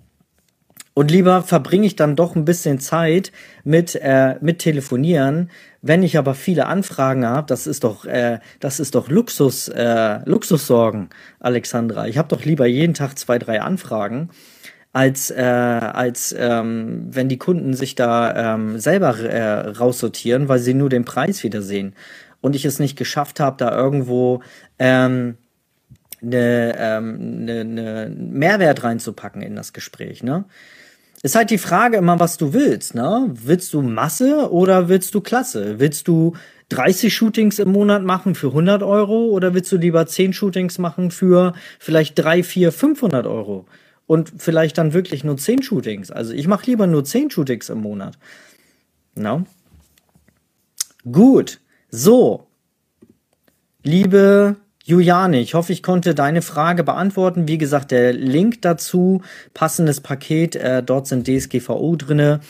Und 0.99 1.11
lieber 1.11 1.43
verbringe 1.43 1.87
ich 1.87 1.95
dann 1.95 2.17
doch 2.17 2.37
ein 2.37 2.47
bisschen 2.47 2.81
Zeit 2.81 3.31
mit, 3.65 3.97
äh, 3.97 4.37
mit 4.41 4.61
Telefonieren. 4.61 5.51
Wenn 5.83 6.03
ich 6.03 6.17
aber 6.17 6.35
viele 6.35 6.65
Anfragen 6.65 7.27
habe, 7.27 7.47
das 7.49 7.67
ist 7.67 7.85
doch, 7.85 8.07
äh, 8.07 8.39
das 8.61 8.81
ist 8.81 8.95
doch 8.95 9.11
Luxus, 9.11 9.69
äh, 9.69 10.21
Luxussorgen, 10.25 11.11
Alexandra. 11.39 12.07
Ich 12.07 12.17
habe 12.17 12.29
doch 12.29 12.47
lieber 12.47 12.65
jeden 12.65 12.95
Tag 12.95 13.19
zwei, 13.19 13.39
drei 13.39 13.61
Anfragen, 13.61 14.31
als, 14.95 15.31
äh, 15.31 15.43
als 15.43 16.35
ähm, 16.39 17.09
wenn 17.11 17.29
die 17.29 17.37
Kunden 17.37 17.75
sich 17.75 17.95
da 17.95 18.55
ähm, 18.55 18.79
selber 18.79 19.19
äh, 19.19 19.69
raussortieren, 19.69 20.49
weil 20.49 20.61
sie 20.61 20.73
nur 20.73 20.89
den 20.89 21.05
Preis 21.05 21.45
wieder 21.45 21.61
sehen 21.61 21.95
und 22.47 22.55
ich 22.55 22.65
es 22.65 22.79
nicht 22.79 22.97
geschafft 22.97 23.41
habe, 23.41 23.57
da 23.59 23.77
irgendwo 23.77 24.41
ähm, 24.79 25.37
eine, 26.23 26.77
ähm, 26.79 27.41
eine, 27.43 27.61
eine 27.61 28.17
Mehrwert 28.17 28.85
reinzupacken 28.85 29.43
in 29.43 29.57
das 29.57 29.73
Gespräch, 29.73 30.23
ne? 30.23 30.45
Ist 31.25 31.35
halt 31.35 31.51
die 31.51 31.59
Frage 31.59 31.97
immer, 31.97 32.21
was 32.21 32.37
du 32.37 32.53
willst, 32.53 32.95
ne? 32.95 33.29
Willst 33.33 33.75
du 33.75 33.83
Masse 33.83 34.53
oder 34.53 34.89
willst 34.89 35.13
du 35.17 35.21
Klasse? 35.21 35.81
Willst 35.81 36.07
du 36.07 36.35
30 36.69 37.13
Shootings 37.13 37.59
im 37.59 37.73
Monat 37.73 38.05
machen 38.05 38.37
für 38.37 38.49
100 38.49 38.85
Euro 38.85 39.27
oder 39.27 39.53
willst 39.53 39.73
du 39.73 39.77
lieber 39.77 40.07
10 40.07 40.33
Shootings 40.33 40.79
machen 40.79 41.11
für 41.11 41.53
vielleicht 41.81 42.17
3, 42.17 42.45
4, 42.45 42.71
500 42.71 43.27
Euro? 43.27 43.67
Und 44.07 44.35
vielleicht 44.39 44.79
dann 44.79 44.93
wirklich 44.93 45.25
nur 45.25 45.37
10 45.37 45.65
Shootings. 45.65 46.13
Also 46.13 46.33
ich 46.33 46.47
mache 46.47 46.67
lieber 46.67 46.87
nur 46.87 47.03
10 47.03 47.29
Shootings 47.29 47.71
im 47.71 47.81
Monat. 47.81 48.17
No? 49.17 49.47
Gut. 51.11 51.59
So, 51.91 52.47
liebe 53.83 54.57
Juliane, 54.85 55.41
ich 55.41 55.55
hoffe, 55.55 55.73
ich 55.73 55.83
konnte 55.83 56.15
deine 56.15 56.43
Frage 56.43 56.85
beantworten. 56.85 57.49
Wie 57.49 57.59
gesagt, 57.59 57.91
der 57.91 58.13
Link 58.13 58.63
dazu, 58.63 59.23
passendes 59.53 60.01
Paket, 60.01 60.57
äh, 60.57 60.83
dort 60.83 61.07
sind 61.07 61.27
DSGVO 61.27 61.97
drinne, 61.97 62.41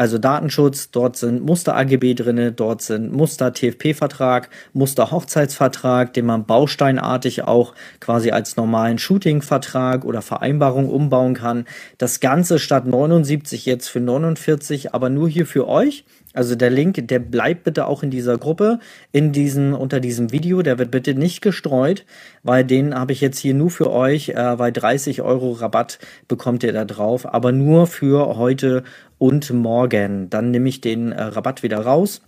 also 0.00 0.16
Datenschutz, 0.16 0.90
dort 0.90 1.18
sind 1.18 1.44
Muster 1.44 1.76
AGB 1.76 2.14
drinne, 2.14 2.52
dort 2.52 2.80
sind 2.80 3.12
Muster 3.12 3.52
TFP-Vertrag, 3.52 4.48
Muster 4.72 5.10
Hochzeitsvertrag, 5.10 6.14
den 6.14 6.24
man 6.24 6.46
bausteinartig 6.46 7.42
auch 7.42 7.74
quasi 8.00 8.30
als 8.30 8.56
normalen 8.56 8.96
Shooting-Vertrag 8.96 10.06
oder 10.06 10.22
Vereinbarung 10.22 10.88
umbauen 10.88 11.34
kann. 11.34 11.66
Das 11.98 12.20
Ganze 12.20 12.58
statt 12.58 12.86
79 12.86 13.66
jetzt 13.66 13.88
für 13.88 14.00
49, 14.00 14.94
aber 14.94 15.10
nur 15.10 15.28
hier 15.28 15.44
für 15.44 15.68
euch. 15.68 16.06
Also 16.32 16.54
der 16.54 16.70
Link, 16.70 17.08
der 17.08 17.18
bleibt 17.18 17.64
bitte 17.64 17.86
auch 17.86 18.04
in 18.04 18.10
dieser 18.10 18.38
Gruppe, 18.38 18.78
in 19.10 19.32
diesem, 19.32 19.74
unter 19.74 19.98
diesem 19.98 20.30
Video, 20.30 20.62
der 20.62 20.78
wird 20.78 20.92
bitte 20.92 21.14
nicht 21.14 21.42
gestreut, 21.42 22.06
weil 22.44 22.64
den 22.64 22.94
habe 22.94 23.12
ich 23.12 23.20
jetzt 23.20 23.40
hier 23.40 23.52
nur 23.52 23.70
für 23.70 23.90
euch, 23.90 24.28
äh, 24.30 24.58
weil 24.58 24.70
30 24.70 25.22
Euro 25.22 25.50
Rabatt 25.52 25.98
bekommt 26.28 26.62
ihr 26.62 26.72
da 26.72 26.84
drauf, 26.84 27.26
aber 27.26 27.50
nur 27.50 27.88
für 27.88 28.36
heute 28.36 28.84
und 29.20 29.50
morgen. 29.50 30.30
Dann 30.30 30.50
nehme 30.50 30.68
ich 30.68 30.80
den 30.80 31.12
äh, 31.12 31.22
Rabatt 31.22 31.62
wieder 31.62 31.78
raus. 31.78 32.22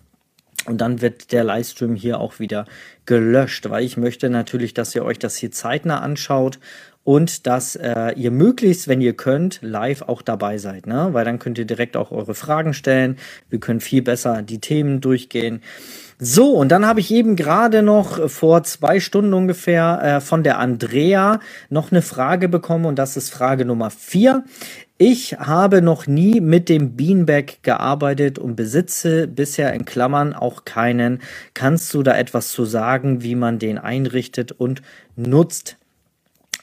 Und 0.66 0.80
dann 0.80 1.00
wird 1.00 1.32
der 1.32 1.42
Livestream 1.42 1.96
hier 1.96 2.20
auch 2.20 2.38
wieder 2.38 2.66
gelöscht, 3.04 3.68
weil 3.68 3.82
ich 3.82 3.96
möchte 3.96 4.30
natürlich, 4.30 4.74
dass 4.74 4.94
ihr 4.94 5.04
euch 5.04 5.18
das 5.18 5.34
hier 5.34 5.50
zeitnah 5.50 6.00
anschaut 6.00 6.60
und 7.02 7.48
dass 7.48 7.74
äh, 7.74 8.12
ihr 8.14 8.30
möglichst, 8.30 8.86
wenn 8.86 9.00
ihr 9.00 9.14
könnt, 9.14 9.58
live 9.62 10.02
auch 10.02 10.22
dabei 10.22 10.58
seid, 10.58 10.86
ne? 10.86 11.08
Weil 11.10 11.24
dann 11.24 11.40
könnt 11.40 11.58
ihr 11.58 11.64
direkt 11.64 11.96
auch 11.96 12.12
eure 12.12 12.34
Fragen 12.34 12.74
stellen. 12.74 13.16
Wir 13.50 13.58
können 13.58 13.80
viel 13.80 14.02
besser 14.02 14.42
die 14.42 14.60
Themen 14.60 15.00
durchgehen. 15.00 15.62
So, 16.20 16.50
und 16.50 16.68
dann 16.68 16.86
habe 16.86 17.00
ich 17.00 17.10
eben 17.10 17.34
gerade 17.34 17.82
noch 17.82 18.30
vor 18.30 18.62
zwei 18.62 19.00
Stunden 19.00 19.34
ungefähr 19.34 20.00
äh, 20.00 20.20
von 20.20 20.44
der 20.44 20.60
Andrea 20.60 21.40
noch 21.70 21.90
eine 21.90 22.02
Frage 22.02 22.48
bekommen 22.48 22.84
und 22.84 22.96
das 22.96 23.16
ist 23.16 23.30
Frage 23.30 23.64
Nummer 23.64 23.90
vier. 23.90 24.44
Ich 25.04 25.32
habe 25.32 25.82
noch 25.82 26.06
nie 26.06 26.40
mit 26.40 26.68
dem 26.68 26.94
Beanbag 26.94 27.64
gearbeitet 27.64 28.38
und 28.38 28.54
besitze 28.54 29.26
bisher 29.26 29.72
in 29.72 29.84
Klammern 29.84 30.32
auch 30.32 30.64
keinen. 30.64 31.18
Kannst 31.54 31.92
du 31.92 32.04
da 32.04 32.16
etwas 32.16 32.52
zu 32.52 32.64
sagen, 32.64 33.20
wie 33.20 33.34
man 33.34 33.58
den 33.58 33.78
einrichtet 33.78 34.52
und 34.52 34.80
nutzt? 35.16 35.76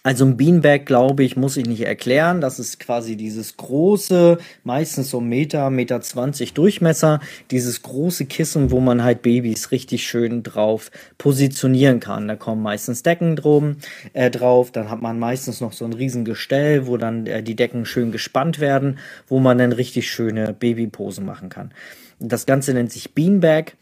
Also 0.01 0.23
ein 0.23 0.37
Beanbag, 0.37 0.85
glaube 0.85 1.23
ich, 1.23 1.35
muss 1.35 1.57
ich 1.57 1.65
nicht 1.65 1.81
erklären. 1.81 2.39
Das 2.39 2.57
ist 2.57 2.79
quasi 2.79 3.17
dieses 3.17 3.57
große, 3.57 4.37
meistens 4.63 5.09
so 5.09 5.19
Meter, 5.19 5.69
Meter 5.69 5.99
20 5.99 6.53
Durchmesser, 6.53 7.19
dieses 7.51 7.81
große 7.81 8.25
Kissen, 8.25 8.71
wo 8.71 8.79
man 8.79 9.03
halt 9.03 9.21
Babys 9.21 9.71
richtig 9.71 10.07
schön 10.07 10.41
drauf 10.41 10.89
positionieren 11.17 11.99
kann. 11.99 12.29
Da 12.29 12.37
kommen 12.37 12.61
meistens 12.61 13.03
Decken 13.03 13.35
drum, 13.35 13.75
äh, 14.13 14.31
drauf, 14.31 14.71
dann 14.71 14.89
hat 14.89 15.01
man 15.01 15.19
meistens 15.19 15.59
noch 15.59 15.73
so 15.73 15.83
ein 15.83 15.93
riesen 15.93 16.23
Gestell, 16.23 16.87
wo 16.87 16.95
dann 16.95 17.27
äh, 17.27 17.43
die 17.43 17.55
Decken 17.57 17.85
schön 17.85 18.13
gespannt 18.13 18.59
werden, 18.59 18.99
wo 19.27 19.39
man 19.39 19.57
dann 19.57 19.73
richtig 19.73 20.09
schöne 20.09 20.53
Babyposen 20.53 21.25
machen 21.25 21.49
kann. 21.49 21.73
Das 22.19 22.45
Ganze 22.45 22.73
nennt 22.73 22.91
sich 22.93 23.13
Beanbag. 23.13 23.73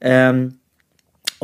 Ähm, 0.00 0.58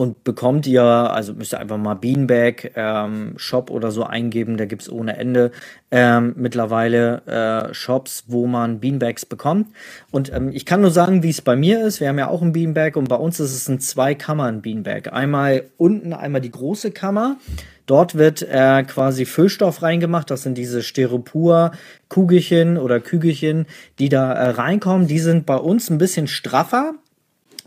und 0.01 0.25
bekommt 0.25 0.67
ihr, 0.67 0.83
also 0.83 1.35
müsst 1.35 1.53
ihr 1.53 1.61
einfach 1.61 1.77
mal 1.77 1.93
Beanbag 1.93 2.71
ähm, 2.75 3.35
Shop 3.37 3.71
oder 3.71 3.91
so 3.91 4.03
eingeben, 4.03 4.57
da 4.57 4.65
gibt's 4.65 4.89
ohne 4.89 5.19
Ende 5.19 5.51
ähm, 5.91 6.33
mittlerweile 6.39 7.69
äh, 7.71 7.75
Shops, 7.75 8.25
wo 8.27 8.47
man 8.47 8.81
Beanbags 8.81 9.27
bekommt. 9.27 9.69
Und 10.11 10.33
ähm, 10.33 10.53
ich 10.55 10.65
kann 10.65 10.81
nur 10.81 10.91
sagen, 10.91 11.23
wie 11.23 11.29
es 11.29 11.43
bei 11.43 11.55
mir 11.55 11.85
ist. 11.85 12.01
Wir 12.01 12.09
haben 12.09 12.19
ja 12.19 12.29
auch 12.29 12.41
ein 12.41 12.55
Beanbag 12.55 12.97
und 12.97 13.11
bei 13.11 13.17
uns 13.17 13.41
ist 13.41 13.55
es 13.55 13.69
ein 13.69 13.79
Zwei-Kammern-Beanbag. 13.79 15.13
Einmal 15.13 15.65
unten, 15.77 16.15
einmal 16.15 16.41
die 16.41 16.51
große 16.51 16.93
Kammer. 16.93 17.37
Dort 17.85 18.15
wird 18.15 18.41
äh, 18.41 18.83
quasi 18.85 19.27
Füllstoff 19.27 19.83
reingemacht. 19.83 20.31
Das 20.31 20.45
sind 20.45 20.57
diese 20.57 20.83
Styropor-Kugelchen 20.83 22.79
oder 22.79 23.01
Kügelchen, 23.01 23.67
die 23.99 24.09
da 24.09 24.33
äh, 24.33 24.49
reinkommen. 24.49 25.09
Die 25.09 25.19
sind 25.19 25.45
bei 25.45 25.57
uns 25.57 25.91
ein 25.91 25.99
bisschen 25.99 26.27
straffer 26.27 26.95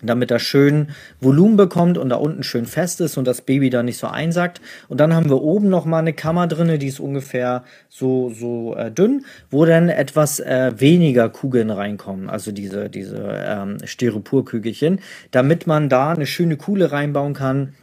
damit 0.03 0.31
er 0.31 0.39
schön 0.39 0.89
Volumen 1.19 1.57
bekommt 1.57 1.97
und 1.97 2.09
da 2.09 2.15
unten 2.15 2.43
schön 2.43 2.65
fest 2.65 3.01
ist 3.01 3.17
und 3.17 3.25
das 3.25 3.41
Baby 3.41 3.69
da 3.69 3.83
nicht 3.83 3.97
so 3.97 4.07
einsackt. 4.07 4.61
Und 4.89 4.99
dann 4.99 5.13
haben 5.13 5.29
wir 5.29 5.41
oben 5.41 5.69
noch 5.69 5.85
mal 5.85 5.99
eine 5.99 6.13
Kammer 6.13 6.47
drinne, 6.47 6.77
die 6.77 6.87
ist 6.87 6.99
ungefähr 6.99 7.63
so 7.89 8.29
so 8.29 8.75
äh, 8.75 8.91
dünn, 8.91 9.25
wo 9.49 9.65
dann 9.65 9.89
etwas 9.89 10.39
äh, 10.39 10.71
weniger 10.77 11.29
Kugeln 11.29 11.69
reinkommen, 11.69 12.29
also 12.29 12.51
diese 12.51 12.89
diese 12.89 13.17
ähm, 13.45 13.77
Styroporkügelchen, 13.83 14.99
damit 15.31 15.67
man 15.67 15.89
da 15.89 16.11
eine 16.11 16.25
schöne 16.25 16.57
Kuhle 16.57 16.91
reinbauen 16.91 17.33
kann, 17.33 17.73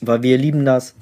weil 0.00 0.22
wir 0.22 0.38
lieben 0.38 0.64
das 0.64 0.94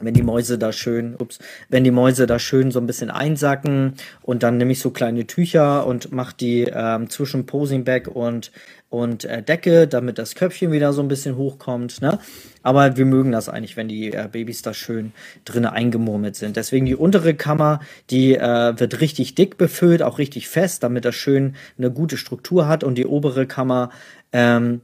wenn 0.00 0.14
die 0.14 0.22
Mäuse 0.22 0.58
da 0.58 0.72
schön, 0.72 1.14
ups, 1.18 1.38
wenn 1.68 1.84
die 1.84 1.90
Mäuse 1.90 2.26
da 2.26 2.38
schön 2.38 2.70
so 2.70 2.80
ein 2.80 2.86
bisschen 2.86 3.10
einsacken 3.10 3.94
und 4.22 4.42
dann 4.42 4.56
nehme 4.56 4.72
ich 4.72 4.80
so 4.80 4.90
kleine 4.90 5.26
Tücher 5.26 5.86
und 5.86 6.12
mache 6.12 6.34
die 6.38 6.62
ähm, 6.72 7.08
zwischen 7.10 7.46
Posing 7.46 7.84
Bag 7.84 8.08
und 8.08 8.50
und 8.90 9.24
äh, 9.24 9.40
Decke, 9.42 9.86
damit 9.86 10.18
das 10.18 10.34
Köpfchen 10.34 10.72
wieder 10.72 10.92
so 10.92 11.00
ein 11.00 11.08
bisschen 11.08 11.36
hochkommt. 11.36 12.02
Ne? 12.02 12.18
Aber 12.64 12.96
wir 12.96 13.06
mögen 13.06 13.30
das 13.30 13.48
eigentlich, 13.48 13.76
wenn 13.76 13.88
die 13.88 14.12
äh, 14.12 14.28
Babys 14.30 14.62
da 14.62 14.74
schön 14.74 15.12
drin 15.44 15.64
eingemurmelt 15.64 16.34
sind. 16.34 16.56
Deswegen 16.56 16.86
die 16.86 16.96
untere 16.96 17.34
Kammer, 17.34 17.80
die 18.10 18.34
äh, 18.34 18.78
wird 18.78 19.00
richtig 19.00 19.36
dick 19.36 19.56
befüllt, 19.56 20.02
auch 20.02 20.18
richtig 20.18 20.48
fest, 20.48 20.82
damit 20.82 21.04
das 21.04 21.14
schön 21.14 21.54
eine 21.78 21.92
gute 21.92 22.16
Struktur 22.16 22.66
hat. 22.66 22.82
Und 22.82 22.96
die 22.96 23.06
obere 23.06 23.46
Kammer 23.46 23.90
ähm, 24.32 24.80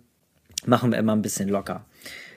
machen 0.65 0.93
wir 0.93 0.99
immer 0.99 1.15
ein 1.15 1.23
bisschen 1.23 1.49
locker. 1.49 1.85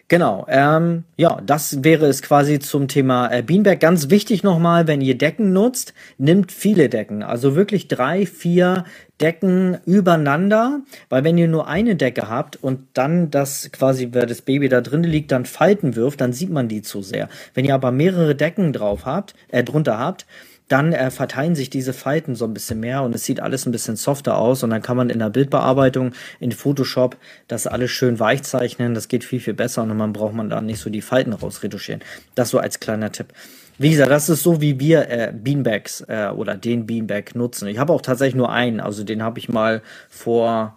Genau, 0.09 0.47
ähm, 0.49 1.03
ja, 1.17 1.39
das 1.45 1.83
wäre 1.83 2.07
es 2.07 2.23
quasi 2.23 2.57
zum 2.57 2.87
Thema 2.87 3.31
äh, 3.31 3.43
Beanbag. 3.43 3.79
Ganz 3.79 4.09
wichtig 4.09 4.41
nochmal, 4.41 4.87
wenn 4.87 5.01
ihr 5.01 5.15
Decken 5.15 5.53
nutzt, 5.53 5.93
nimmt 6.17 6.51
viele 6.51 6.89
Decken. 6.89 7.21
Also 7.21 7.55
wirklich 7.55 7.87
drei, 7.87 8.25
vier 8.25 8.85
Decken 9.21 9.77
übereinander, 9.85 10.81
weil 11.09 11.23
wenn 11.23 11.37
ihr 11.37 11.47
nur 11.47 11.67
eine 11.67 11.95
Decke 11.95 12.27
habt 12.27 12.55
und 12.55 12.87
dann 12.95 13.29
das 13.29 13.71
quasi, 13.71 14.09
wer 14.11 14.25
das 14.25 14.41
Baby 14.41 14.67
da 14.67 14.81
drin 14.81 15.03
liegt, 15.03 15.31
dann 15.31 15.45
Falten 15.45 15.95
wirft, 15.95 16.21
dann 16.21 16.33
sieht 16.33 16.49
man 16.49 16.67
die 16.67 16.81
zu 16.81 17.03
sehr. 17.03 17.29
Wenn 17.53 17.65
ihr 17.65 17.75
aber 17.75 17.91
mehrere 17.91 18.33
Decken 18.33 18.73
drauf 18.73 19.05
habt, 19.05 19.35
äh, 19.49 19.63
drunter 19.63 19.99
habt, 19.99 20.25
dann 20.69 20.93
äh, 20.93 21.11
verteilen 21.11 21.55
sich 21.55 21.69
diese 21.69 21.93
Falten 21.93 22.35
so 22.35 22.45
ein 22.45 22.53
bisschen 22.53 22.79
mehr 22.79 23.03
und 23.03 23.13
es 23.13 23.25
sieht 23.25 23.41
alles 23.41 23.65
ein 23.65 23.71
bisschen 23.71 23.95
softer 23.95 24.37
aus 24.37 24.63
und 24.63 24.69
dann 24.69 24.81
kann 24.81 24.95
man 24.95 25.09
in 25.09 25.19
der 25.19 25.29
Bildbearbeitung 25.29 26.13
in 26.39 26.51
Photoshop 26.51 27.17
das 27.47 27.67
alles 27.67 27.91
schön 27.91 28.19
weich 28.19 28.43
zeichnen. 28.43 28.93
Das 28.93 29.07
geht 29.07 29.23
viel, 29.23 29.39
viel 29.39 29.55
besser 29.55 29.81
und 29.83 29.97
man 29.97 30.13
braucht 30.13 30.33
man 30.33 30.49
da 30.49 30.61
nicht 30.61 30.79
so 30.79 30.89
die 30.89 31.01
Falten 31.01 31.33
rausretuschieren. 31.33 32.01
Das 32.35 32.49
so 32.49 32.59
als 32.59 32.79
kleiner 32.79 33.11
Tipp. 33.11 33.33
Wie 33.79 33.89
gesagt, 33.89 34.11
das 34.11 34.29
ist 34.29 34.43
so, 34.43 34.61
wie 34.61 34.79
wir 34.79 35.09
äh, 35.09 35.33
Beanbags 35.33 36.01
äh, 36.07 36.29
oder 36.29 36.55
den 36.55 36.85
Beanbag 36.85 37.33
nutzen. 37.33 37.67
Ich 37.67 37.79
habe 37.79 37.93
auch 37.93 38.01
tatsächlich 38.01 38.35
nur 38.35 38.51
einen, 38.51 38.79
also 38.79 39.03
den 39.03 39.23
habe 39.23 39.39
ich 39.39 39.49
mal 39.49 39.81
vor 40.09 40.75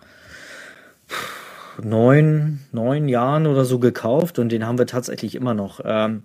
neun, 1.83 2.61
neun 2.73 3.09
Jahren 3.09 3.47
oder 3.47 3.65
so 3.65 3.79
gekauft 3.79 4.39
und 4.39 4.51
den 4.51 4.67
haben 4.67 4.79
wir 4.79 4.87
tatsächlich 4.87 5.35
immer 5.35 5.53
noch. 5.53 5.81
Ähm, 5.85 6.23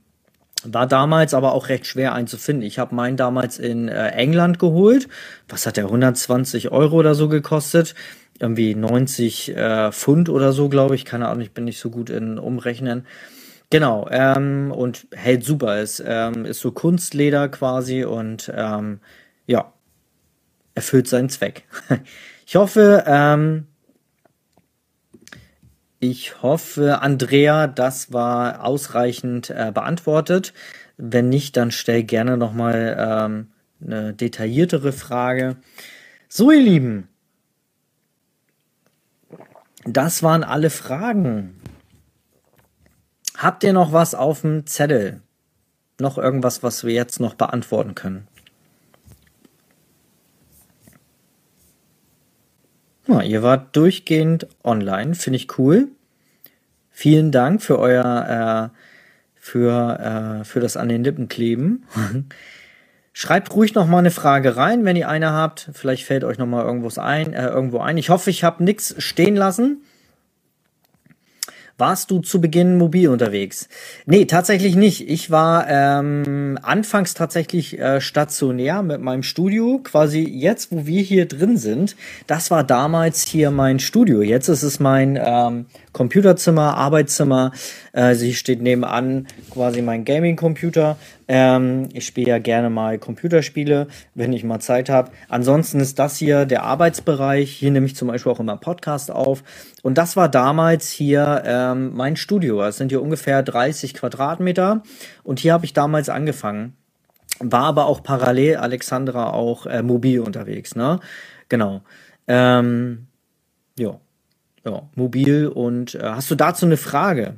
war 0.64 0.88
damals 0.88 1.34
aber 1.34 1.54
auch 1.54 1.70
recht 1.70 1.86
schwer 1.86 2.14
einzufinden. 2.14 2.66
Ich 2.66 2.80
habe 2.80 2.96
meinen 2.96 3.18
damals 3.18 3.60
in 3.60 3.88
äh, 3.88 4.10
England 4.10 4.60
geholt. 4.60 5.08
Was 5.48 5.66
hat 5.66 5.78
der? 5.78 5.86
120 5.86 6.72
Euro 6.72 6.98
oder 6.98 7.16
so 7.16 7.30
gekostet. 7.30 7.96
Irgendwie 8.40 8.76
90 8.76 9.56
äh, 9.56 9.92
Pfund 9.92 10.30
oder 10.30 10.54
so, 10.54 10.70
glaube 10.70 10.96
ich. 10.96 11.06
Keine 11.06 11.28
Ahnung, 11.28 11.42
ich 11.42 11.54
bin 11.54 11.66
nicht 11.66 11.80
so 11.80 11.90
gut 11.90 12.10
in 12.10 12.40
Umrechnen. 12.40 13.06
Genau, 13.70 14.08
ähm, 14.10 14.72
und 14.72 15.08
hält 15.12 15.44
super. 15.44 15.78
Es 15.78 16.02
ähm, 16.06 16.46
ist 16.46 16.62
so 16.62 16.72
Kunstleder 16.72 17.50
quasi 17.50 18.06
und 18.06 18.52
ähm, 18.56 19.00
ja, 19.46 19.74
erfüllt 20.74 21.08
seinen 21.08 21.30
Zweck. 21.30 21.64
ich 22.46 22.56
hoffe, 22.56 23.04
ähm, 23.06 23.68
ich 26.00 26.42
hoffe, 26.44 27.02
Andrea, 27.02 27.68
das 27.68 28.14
war 28.14 28.64
ausreichend 28.64 29.50
äh, 29.50 29.72
beantwortet. 29.74 30.54
Wenn 30.98 31.30
nicht, 31.30 31.58
dann 31.58 31.72
stell 31.72 32.04
gerne 32.04 32.38
nochmal 32.38 32.96
ähm, 33.00 33.52
eine 33.82 34.14
detailliertere 34.14 34.92
Frage. 34.92 35.58
So, 36.30 36.52
ihr 36.52 36.62
Lieben, 36.62 37.08
das 39.86 40.22
waren 40.22 40.44
alle 40.44 40.70
Fragen. 40.70 41.60
Habt 43.36 43.64
ihr 43.64 43.74
noch 43.74 43.94
was 43.94 44.16
auf 44.16 44.42
dem 44.42 44.66
Zettel? 44.66 45.22
Noch 46.00 46.18
irgendwas, 46.18 46.62
was 46.62 46.84
wir 46.84 46.94
jetzt 46.94 47.20
noch 47.20 47.34
beantworten 47.34 47.96
können? 47.96 48.28
Ja, 53.08 53.22
ihr 53.22 53.42
wart 53.42 53.76
durchgehend 53.76 54.48
online, 54.64 55.16
finde 55.16 55.38
ich 55.38 55.58
cool. 55.58 55.88
Vielen 56.92 57.32
Dank 57.32 57.62
für 57.62 57.80
euer, 57.80 58.72
äh, 58.74 58.78
für, 59.36 60.42
äh, 60.42 60.44
für 60.44 60.60
das 60.60 60.76
an 60.78 60.90
den 60.90 61.04
Lippen 61.04 61.28
kleben. 61.28 61.86
Schreibt 63.14 63.54
ruhig 63.56 63.74
noch 63.74 63.88
mal 63.88 64.00
eine 64.00 64.12
Frage 64.12 64.58
rein, 64.58 64.86
wenn 64.86 64.96
ihr 64.96 65.10
eine 65.10 65.32
habt. 65.32 65.70
Vielleicht 65.74 66.06
fällt 66.06 66.24
euch 66.24 66.38
noch 66.38 66.46
mal 66.46 66.64
irgendwas 66.64 67.00
ein, 67.00 67.34
äh, 67.34 67.48
irgendwo 67.48 67.80
ein. 67.80 67.98
Ich 67.98 68.10
hoffe, 68.10 68.30
ich 68.30 68.44
habe 68.44 68.64
nichts 68.64 68.94
stehen 68.98 69.36
lassen. 69.36 69.82
Warst 71.80 72.10
du 72.10 72.22
zu 72.22 72.42
Beginn 72.42 72.80
mobil 72.80 73.08
unterwegs? 73.08 73.70
Nee, 74.08 74.26
tatsächlich 74.26 74.76
nicht. 74.76 75.08
Ich 75.08 75.30
war 75.30 75.68
ähm, 75.70 76.58
anfangs 76.64 77.14
tatsächlich 77.14 77.78
äh, 77.78 78.02
stationär 78.02 78.82
mit 78.82 79.00
meinem 79.00 79.22
Studio. 79.22 79.80
Quasi 79.84 80.28
jetzt, 80.28 80.72
wo 80.72 80.88
wir 80.88 81.04
hier 81.04 81.28
drin 81.28 81.56
sind, 81.56 81.96
das 82.26 82.50
war 82.50 82.64
damals 82.64 83.22
hier 83.22 83.52
mein 83.52 83.78
Studio. 83.78 84.24
Jetzt 84.24 84.48
ist 84.48 84.64
es 84.64 84.80
mein 84.80 85.20
ähm, 85.24 85.68
Computerzimmer, 85.94 86.76
Arbeitszimmer. 86.78 87.52
Äh, 87.94 88.16
sie 88.16 88.34
steht 88.34 88.60
nebenan 88.60 89.28
quasi 89.52 89.84
mein 89.84 90.04
Gaming-Computer. 90.04 90.98
Ähm, 91.28 91.90
ich 91.94 92.06
spiele 92.06 92.30
ja 92.30 92.40
gerne 92.40 92.70
mal 92.70 92.98
Computerspiele, 92.98 93.88
wenn 94.16 94.34
ich 94.34 94.44
mal 94.44 94.60
Zeit 94.60 94.90
habe. 94.90 95.12
Ansonsten 95.30 95.80
ist 95.80 96.00
das 96.00 96.18
hier 96.18 96.46
der 96.46 96.64
Arbeitsbereich. 96.64 97.52
Hier 97.52 97.72
nehme 97.72 97.86
ich 97.86 97.96
zum 97.96 98.08
Beispiel 98.08 98.32
auch 98.32 98.40
immer 98.40 98.58
Podcast 98.58 99.12
auf. 99.12 99.44
Und 99.84 99.98
das 99.98 100.16
war 100.16 100.30
damals 100.30 100.90
hier 100.90 101.44
ähm, 101.72 101.96
mein 101.96 102.16
Studio. 102.16 102.64
Es 102.64 102.78
sind 102.78 102.90
hier 102.90 103.02
ungefähr 103.02 103.44
30 103.44 103.94
Quadratmeter. 103.94 104.84
Und 105.24 105.40
hier 105.40 105.54
habe 105.54 105.66
ich 105.66 105.74
damals 105.74 106.10
angefangen. 106.10 106.76
War 107.40 107.64
aber 107.64 107.86
auch 107.86 108.04
parallel 108.04 108.58
Alexandra 108.58 109.32
auch 109.32 109.66
äh, 109.66 109.84
mobil 109.84 110.22
unterwegs, 110.22 110.76
ne? 110.76 111.00
Genau. 111.50 111.82
Ähm, 112.28 113.08
ja. 113.78 114.00
Ja, 114.66 114.90
mobil 114.96 115.48
und 115.48 115.96
äh, 115.96 116.02
hast 116.04 116.30
du 116.30 116.36
dazu 116.36 116.66
eine 116.66 116.76
Frage 116.76 117.36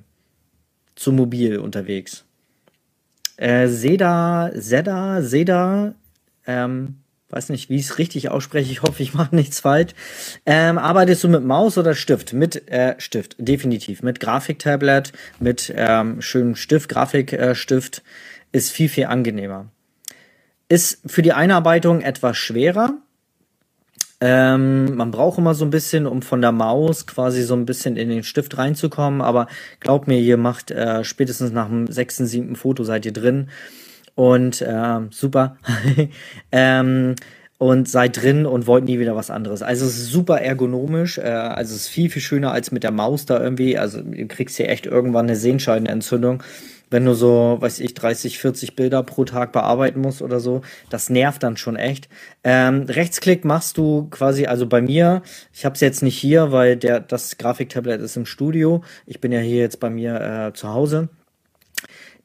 zu 0.95 1.11
mobil 1.11 1.59
unterwegs? 1.59 2.25
Äh, 3.37 3.67
Seda, 3.67 4.49
Seda, 4.55 5.21
Seda, 5.21 5.93
ähm, 6.47 7.01
weiß 7.29 7.49
nicht, 7.49 7.69
wie 7.69 7.75
ich 7.75 7.85
es 7.85 7.97
richtig 7.97 8.29
ausspreche. 8.29 8.71
Ich 8.71 8.81
hoffe, 8.81 9.03
ich 9.03 9.13
mache 9.13 9.35
nichts 9.35 9.59
falsch. 9.59 9.93
Ähm, 10.45 10.77
arbeitest 10.77 11.23
du 11.23 11.29
mit 11.29 11.43
Maus 11.43 11.77
oder 11.77 11.93
Stift? 11.93 12.33
Mit 12.33 12.67
äh, 12.69 12.95
Stift, 12.97 13.35
definitiv. 13.37 14.01
Mit 14.01 14.19
Grafiktablet, 14.19 15.13
mit 15.39 15.71
ähm, 15.75 16.21
schönem 16.21 16.55
Stift, 16.55 16.89
Grafikstift 16.89 17.97
äh, 17.99 18.57
ist 18.57 18.71
viel, 18.71 18.89
viel 18.89 19.05
angenehmer. 19.05 19.67
Ist 20.67 21.01
für 21.05 21.21
die 21.21 21.33
Einarbeitung 21.33 22.01
etwas 22.01 22.37
schwerer. 22.37 22.97
Ähm, 24.21 24.95
man 24.95 25.11
braucht 25.11 25.37
immer 25.37 25.55
so 25.55 25.63
ein 25.63 25.69
bisschen, 25.69 26.05
um 26.05 26.21
von 26.21 26.41
der 26.41 26.51
Maus 26.51 27.07
quasi 27.07 27.43
so 27.43 27.53
ein 27.53 27.65
bisschen 27.65 27.95
in 27.95 28.09
den 28.09 28.23
Stift 28.23 28.57
reinzukommen. 28.57 29.21
Aber 29.21 29.47
glaubt 29.79 30.07
mir, 30.07 30.19
ihr 30.19 30.37
macht 30.37 30.71
äh, 30.71 31.03
spätestens 31.03 31.51
nach 31.51 31.67
dem 31.67 31.87
sechsten, 31.87 32.25
siebten 32.25 32.55
Foto 32.55 32.83
seid 32.83 33.05
ihr 33.05 33.13
drin. 33.13 33.49
Und 34.19 34.61
äh, 34.61 34.99
super. 35.11 35.55
ähm, 36.51 37.15
und 37.57 37.87
seid 37.87 38.21
drin 38.21 38.45
und 38.45 38.67
wollt 38.67 38.83
nie 38.83 38.99
wieder 38.99 39.15
was 39.15 39.29
anderes. 39.29 39.61
Also 39.61 39.85
es 39.85 39.97
ist 39.97 40.11
super 40.11 40.41
ergonomisch, 40.41 41.19
äh, 41.19 41.21
also 41.21 41.73
es 41.73 41.83
ist 41.83 41.87
viel, 41.87 42.09
viel 42.09 42.21
schöner 42.21 42.51
als 42.51 42.73
mit 42.73 42.83
der 42.83 42.91
Maus 42.91 43.25
da 43.25 43.41
irgendwie. 43.41 43.77
Also 43.77 44.01
du 44.01 44.27
kriegst 44.27 44.57
hier 44.57 44.67
echt 44.67 44.85
irgendwann 44.85 45.27
eine 45.27 45.37
Sehenscheidenentzündung 45.37 46.43
wenn 46.91 47.05
du 47.05 47.13
so, 47.13 47.57
weiß 47.59 47.81
ich, 47.81 47.93
30, 47.93 48.39
40 48.39 48.75
Bilder 48.75 49.03
pro 49.03 49.23
Tag 49.23 49.51
bearbeiten 49.51 50.01
musst 50.01 50.23
oder 50.23 50.39
so, 50.39 50.63
das 50.89 51.11
nervt 51.11 51.43
dann 51.43 51.55
schon 51.55 51.75
echt. 51.75 52.09
Ähm, 52.43 52.87
Rechtsklick 52.89 53.45
machst 53.45 53.77
du 53.77 54.07
quasi, 54.09 54.47
also 54.47 54.65
bei 54.65 54.81
mir, 54.81 55.21
ich 55.53 55.65
habe 55.65 55.75
es 55.75 55.81
jetzt 55.81 56.01
nicht 56.01 56.17
hier, 56.17 56.51
weil 56.51 56.77
der 56.77 56.99
das 56.99 57.37
Grafiktablet 57.37 58.01
ist 58.01 58.17
im 58.17 58.25
Studio. 58.25 58.83
Ich 59.05 59.21
bin 59.21 59.31
ja 59.31 59.39
hier 59.39 59.59
jetzt 59.59 59.79
bei 59.79 59.91
mir 59.91 60.49
äh, 60.49 60.53
zu 60.53 60.69
Hause. 60.69 61.09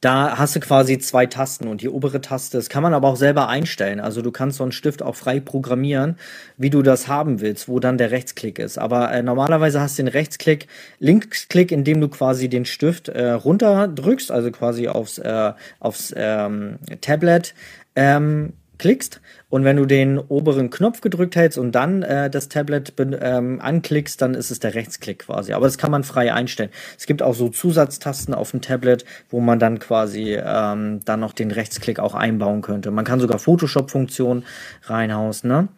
Da 0.05 0.37
hast 0.37 0.55
du 0.55 0.61
quasi 0.61 0.99
zwei 0.99 1.25
Tasten 1.25 1.67
und 1.67 1.81
die 1.81 1.89
obere 1.89 2.21
Taste, 2.21 2.59
das 2.59 2.69
kann 2.69 2.83
man 2.83 2.93
aber 2.93 3.09
auch 3.09 3.17
selber 3.17 3.49
einstellen. 3.49 4.01
Also 4.01 4.21
du 4.21 4.33
kannst 4.33 4.59
so 4.59 4.63
einen 4.63 4.73
Stift 4.73 5.03
auch 5.03 5.17
frei 5.17 5.41
programmieren, 5.41 6.19
wie 6.59 6.69
du 6.69 6.83
das 6.83 7.09
haben 7.09 7.41
willst, 7.41 7.71
wo 7.71 7.81
dann 7.81 7.97
der 7.97 8.11
Rechtsklick 8.11 8.59
ist. 8.59 8.77
Aber 8.77 9.11
äh, 9.11 9.23
normalerweise 9.23 9.81
hast 9.81 9.99
du 9.99 10.03
den 10.03 10.09
Rechtsklick, 10.09 10.67
Linksklick, 10.99 11.73
indem 11.73 12.03
du 12.03 12.09
quasi 12.09 12.51
den 12.51 12.67
Stift 12.67 13.09
äh, 13.09 13.31
runterdrückst, 13.31 14.31
also 14.31 14.51
quasi 14.51 14.89
aufs, 14.89 15.17
äh, 15.17 15.55
aufs 15.81 16.13
ähm, 16.15 16.81
Tablet 17.01 17.55
ähm, 17.97 18.53
klickst 18.79 19.21
und 19.49 19.65
wenn 19.65 19.77
du 19.77 19.87
den 19.87 20.19
oberen 20.19 20.71
Knopf 20.71 21.01
gedrückt 21.01 21.37
hältst 21.37 21.59
und 21.59 21.73
dann 21.73 22.03
äh, 22.03 22.29
das 22.29 22.49
Tablet 22.49 22.93
ähm, 22.99 23.61
anklickst, 23.61 24.21
dann 24.21 24.35
ist 24.35 24.51
es 24.51 24.59
der 24.59 24.75
Rechtsklick 24.75 25.21
quasi. 25.21 25.53
Aber 25.53 25.67
das 25.67 25.79
kann 25.79 25.91
man 25.91 26.03
frei 26.03 26.33
einstellen. 26.33 26.71
Es 26.99 27.07
gibt 27.07 27.23
auch 27.23 27.35
so 27.35 27.49
Zusatztasten 27.49 28.35
auf 28.35 28.51
dem 28.51 28.61
Tablet, 28.61 29.05
wo 29.31 29.41
man 29.41 29.59
dann 29.59 29.79
quasi 29.79 30.37
ähm, 30.45 31.01
dann 31.05 31.21
noch 31.21 31.33
den 31.33 31.51
Rechtsklick 31.51 32.01
auch 32.01 32.15
einbauen 32.15 32.63
könnte. 32.63 32.91
Man 32.91 33.05
kann 33.05 33.21
sogar 33.21 33.39
Photoshop-Funktionen 33.39 34.45
reinhauen, 34.83 35.35
ne? 35.45 35.69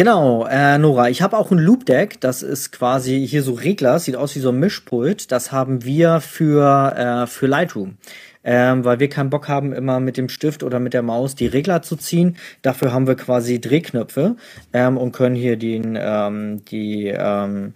Genau, 0.00 0.46
äh, 0.46 0.78
Nora, 0.78 1.10
ich 1.10 1.20
habe 1.20 1.36
auch 1.36 1.50
ein 1.50 1.58
Loop 1.58 1.84
Deck, 1.84 2.22
das 2.22 2.42
ist 2.42 2.72
quasi 2.72 3.26
hier 3.28 3.42
so 3.42 3.52
Regler, 3.52 3.98
sieht 3.98 4.16
aus 4.16 4.34
wie 4.34 4.38
so 4.40 4.48
ein 4.48 4.58
Mischpult, 4.58 5.30
das 5.30 5.52
haben 5.52 5.84
wir 5.84 6.22
für, 6.22 6.94
äh, 6.96 7.26
für 7.26 7.46
Lightroom 7.46 7.98
ähm, 8.42 8.82
weil 8.82 8.98
wir 8.98 9.10
keinen 9.10 9.28
Bock 9.28 9.46
haben, 9.48 9.74
immer 9.74 10.00
mit 10.00 10.16
dem 10.16 10.30
Stift 10.30 10.62
oder 10.62 10.80
mit 10.80 10.94
der 10.94 11.02
Maus 11.02 11.34
die 11.34 11.48
Regler 11.48 11.82
zu 11.82 11.96
ziehen. 11.96 12.38
Dafür 12.62 12.94
haben 12.94 13.06
wir 13.06 13.14
quasi 13.14 13.60
Drehknöpfe 13.60 14.36
ähm, 14.72 14.96
und 14.96 15.12
können 15.12 15.36
hier 15.36 15.58
den, 15.58 15.98
ähm, 16.00 16.64
die, 16.64 17.08
ähm, 17.08 17.74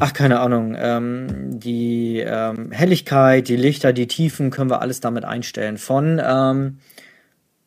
ach 0.00 0.14
keine 0.14 0.40
Ahnung, 0.40 0.74
ähm, 0.78 1.60
die 1.60 2.24
ähm, 2.26 2.70
Helligkeit, 2.70 3.48
die 3.48 3.56
Lichter, 3.56 3.92
die 3.92 4.06
Tiefen 4.06 4.50
können 4.50 4.70
wir 4.70 4.80
alles 4.80 5.00
damit 5.00 5.26
einstellen. 5.26 5.76
Von 5.76 6.22
ähm, 6.24 6.78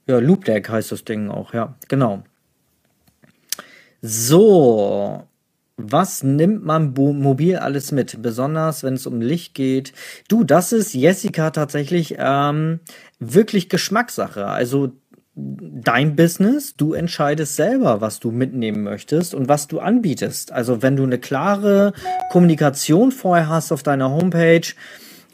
ja, 0.07 0.17
Loop 0.17 0.45
Deck 0.45 0.67
heißt 0.67 0.91
das 0.91 1.05
Ding 1.05 1.29
auch, 1.29 1.53
ja, 1.53 1.75
genau. 1.89 2.23
So, 4.01 5.23
was 5.77 6.23
nimmt 6.23 6.63
man 6.65 6.93
mobil 6.93 7.57
alles 7.57 7.91
mit? 7.91 8.21
Besonders 8.21 8.83
wenn 8.83 8.95
es 8.95 9.05
um 9.05 9.21
Licht 9.21 9.53
geht. 9.53 9.93
Du, 10.27 10.43
das 10.43 10.71
ist 10.71 10.93
Jessica 10.93 11.51
tatsächlich 11.51 12.15
ähm, 12.17 12.79
wirklich 13.19 13.69
Geschmackssache. 13.69 14.47
Also 14.47 14.93
dein 15.35 16.15
Business, 16.15 16.75
du 16.75 16.93
entscheidest 16.93 17.55
selber, 17.55 18.01
was 18.01 18.19
du 18.19 18.31
mitnehmen 18.31 18.83
möchtest 18.83 19.33
und 19.33 19.47
was 19.47 19.67
du 19.67 19.79
anbietest. 19.79 20.51
Also 20.51 20.81
wenn 20.81 20.95
du 20.95 21.03
eine 21.03 21.19
klare 21.19 21.93
Kommunikation 22.31 23.11
vorher 23.11 23.47
hast 23.47 23.71
auf 23.71 23.83
deiner 23.83 24.11
Homepage, 24.11 24.67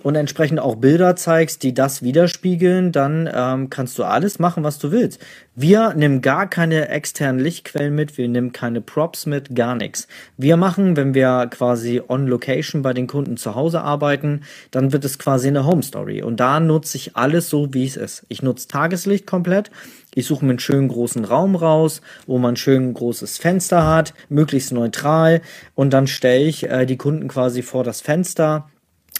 und 0.04 0.16
entsprechend 0.16 0.60
auch 0.60 0.76
Bilder 0.76 1.16
zeigst, 1.16 1.64
die 1.64 1.74
das 1.74 2.02
widerspiegeln, 2.02 2.92
dann 2.92 3.30
ähm, 3.34 3.70
kannst 3.70 3.98
du 3.98 4.04
alles 4.04 4.40
machen, 4.40 4.64
was 4.64 4.80
du 4.80 4.92
willst. 4.92 5.20
Wir 5.56 5.94
nehmen 5.96 6.22
gar 6.22 6.48
keine 6.48 6.90
externen 6.90 7.42
Lichtquellen 7.42 7.96
mit, 7.96 8.18
wir 8.18 8.28
nehmen 8.28 8.52
keine 8.52 8.80
Props 8.80 9.26
mit, 9.26 9.56
gar 9.56 9.76
nichts. 9.76 10.08
Wir 10.38 10.56
machen, 10.56 10.96
wenn 10.96 11.14
wir 11.14 11.48
quasi 11.50 12.02
on 12.08 12.28
Location 12.28 12.84
bei 12.84 12.94
den 12.94 13.08
Kunden 13.08 13.38
zu 13.38 13.56
Hause 13.56 13.82
arbeiten, 13.82 14.42
dann 14.72 14.94
wird 14.94 15.04
es 15.04 15.18
quasi 15.18 15.48
eine 15.48 15.66
Home 15.66 15.82
Story. 15.82 16.22
Und 16.22 16.40
da 16.40 16.60
nutze 16.60 16.98
ich 16.98 17.16
alles 17.16 17.50
so, 17.50 17.74
wie 17.74 17.86
es 17.86 17.98
ist. 17.98 18.26
Ich 18.30 18.44
nutze 18.44 18.68
Tageslicht 18.68 19.26
komplett. 19.26 19.72
Ich 20.14 20.28
suche 20.28 20.46
mir 20.46 20.52
einen 20.52 20.60
schönen 20.60 20.88
großen 20.88 21.26
Raum 21.26 21.56
raus, 21.56 22.02
wo 22.28 22.38
man 22.38 22.54
ein 22.54 22.58
schön 22.58 22.94
großes 22.94 23.40
Fenster 23.40 23.86
hat, 23.86 24.14
möglichst 24.30 24.72
neutral. 24.72 25.42
Und 25.76 25.92
dann 25.92 26.08
stelle 26.08 26.46
ich 26.46 26.70
äh, 26.70 26.86
die 26.86 26.98
Kunden 26.98 27.28
quasi 27.28 27.62
vor 27.62 27.84
das 27.84 28.02
Fenster 28.02 28.70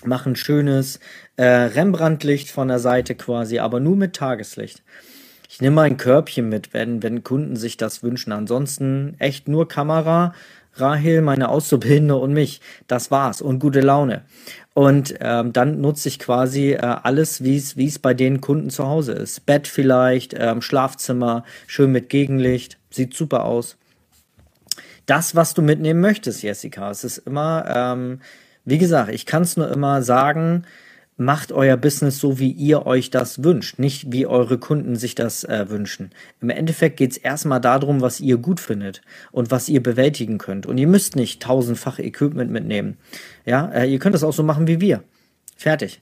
machen 0.06 0.36
schönes 0.36 1.00
äh, 1.38 1.46
Rembrandt-Licht 1.46 2.52
von 2.52 2.68
der 2.68 2.80
Seite 2.80 3.16
quasi, 3.16 3.60
aber 3.60 3.80
nur 3.80 3.96
mit 3.96 4.16
Tageslicht. 4.16 4.84
Ich 5.50 5.62
nehme 5.62 5.82
ein 5.82 5.98
Körbchen 5.98 6.50
mit, 6.50 6.74
wenn, 6.74 7.02
wenn 7.02 7.24
Kunden 7.24 7.56
sich 7.56 7.78
das 7.78 8.04
wünschen. 8.04 8.32
Ansonsten 8.32 9.16
echt 9.18 9.48
nur 9.48 9.68
Kamera, 9.68 10.34
Rahel, 10.74 11.22
meine 11.22 11.50
Auszubildende 11.50 12.16
und 12.16 12.34
mich. 12.34 12.62
Das 12.88 13.12
war's. 13.12 13.42
Und 13.42 13.60
gute 13.60 13.82
Laune. 13.82 14.24
Und 14.74 15.16
ähm, 15.22 15.54
dann 15.54 15.82
nutze 15.82 16.10
ich 16.10 16.20
quasi 16.20 16.74
äh, 16.74 16.78
alles, 16.82 17.44
wie 17.44 17.56
es 17.56 18.00
bei 18.00 18.14
den 18.14 18.42
Kunden 18.42 18.70
zu 18.70 18.86
Hause 18.86 19.14
ist. 19.14 19.46
Bett 19.46 19.68
vielleicht, 19.68 20.36
ähm, 20.38 20.62
Schlafzimmer, 20.62 21.44
schön 21.66 21.92
mit 21.92 22.10
Gegenlicht. 22.10 22.78
Sieht 22.92 23.16
super 23.16 23.46
aus. 23.46 23.78
Das, 25.06 25.36
was 25.36 25.54
du 25.54 25.62
mitnehmen 25.62 26.02
möchtest, 26.02 26.44
Jessica. 26.44 26.92
Es 26.92 27.04
ist 27.04 27.20
immer 27.20 27.66
ähm, 27.74 28.20
wie 28.68 28.78
gesagt, 28.78 29.14
ich 29.14 29.26
kann 29.26 29.44
es 29.44 29.56
nur 29.56 29.72
immer 29.72 30.02
sagen, 30.02 30.64
macht 31.16 31.54
euer 31.54 31.78
Business 31.78 32.20
so, 32.20 32.38
wie 32.38 32.52
ihr 32.52 32.86
euch 32.86 33.10
das 33.10 33.42
wünscht, 33.42 33.80
nicht 33.80 34.12
wie 34.12 34.28
eure 34.28 34.58
Kunden 34.58 34.98
sich 34.98 35.16
das 35.16 35.46
äh, 35.46 35.70
wünschen. 35.70 36.12
Im 36.42 36.50
Endeffekt 36.50 36.98
geht 36.98 37.12
es 37.12 37.18
erstmal 37.18 37.62
darum, 37.62 38.02
was 38.02 38.20
ihr 38.20 38.38
gut 38.38 38.60
findet 38.60 39.02
und 39.32 39.52
was 39.52 39.70
ihr 39.70 39.82
bewältigen 39.82 40.38
könnt. 40.38 40.66
Und 40.66 40.78
ihr 40.78 40.88
müsst 40.88 41.16
nicht 41.16 41.42
tausendfach 41.42 41.98
Equipment 41.98 42.52
mitnehmen. 42.52 42.98
Ja, 43.46 43.70
äh, 43.70 43.90
ihr 43.90 44.00
könnt 44.00 44.16
es 44.16 44.24
auch 44.24 44.34
so 44.34 44.44
machen 44.44 44.68
wie 44.68 44.82
wir. 44.82 45.02
Fertig. 45.56 46.02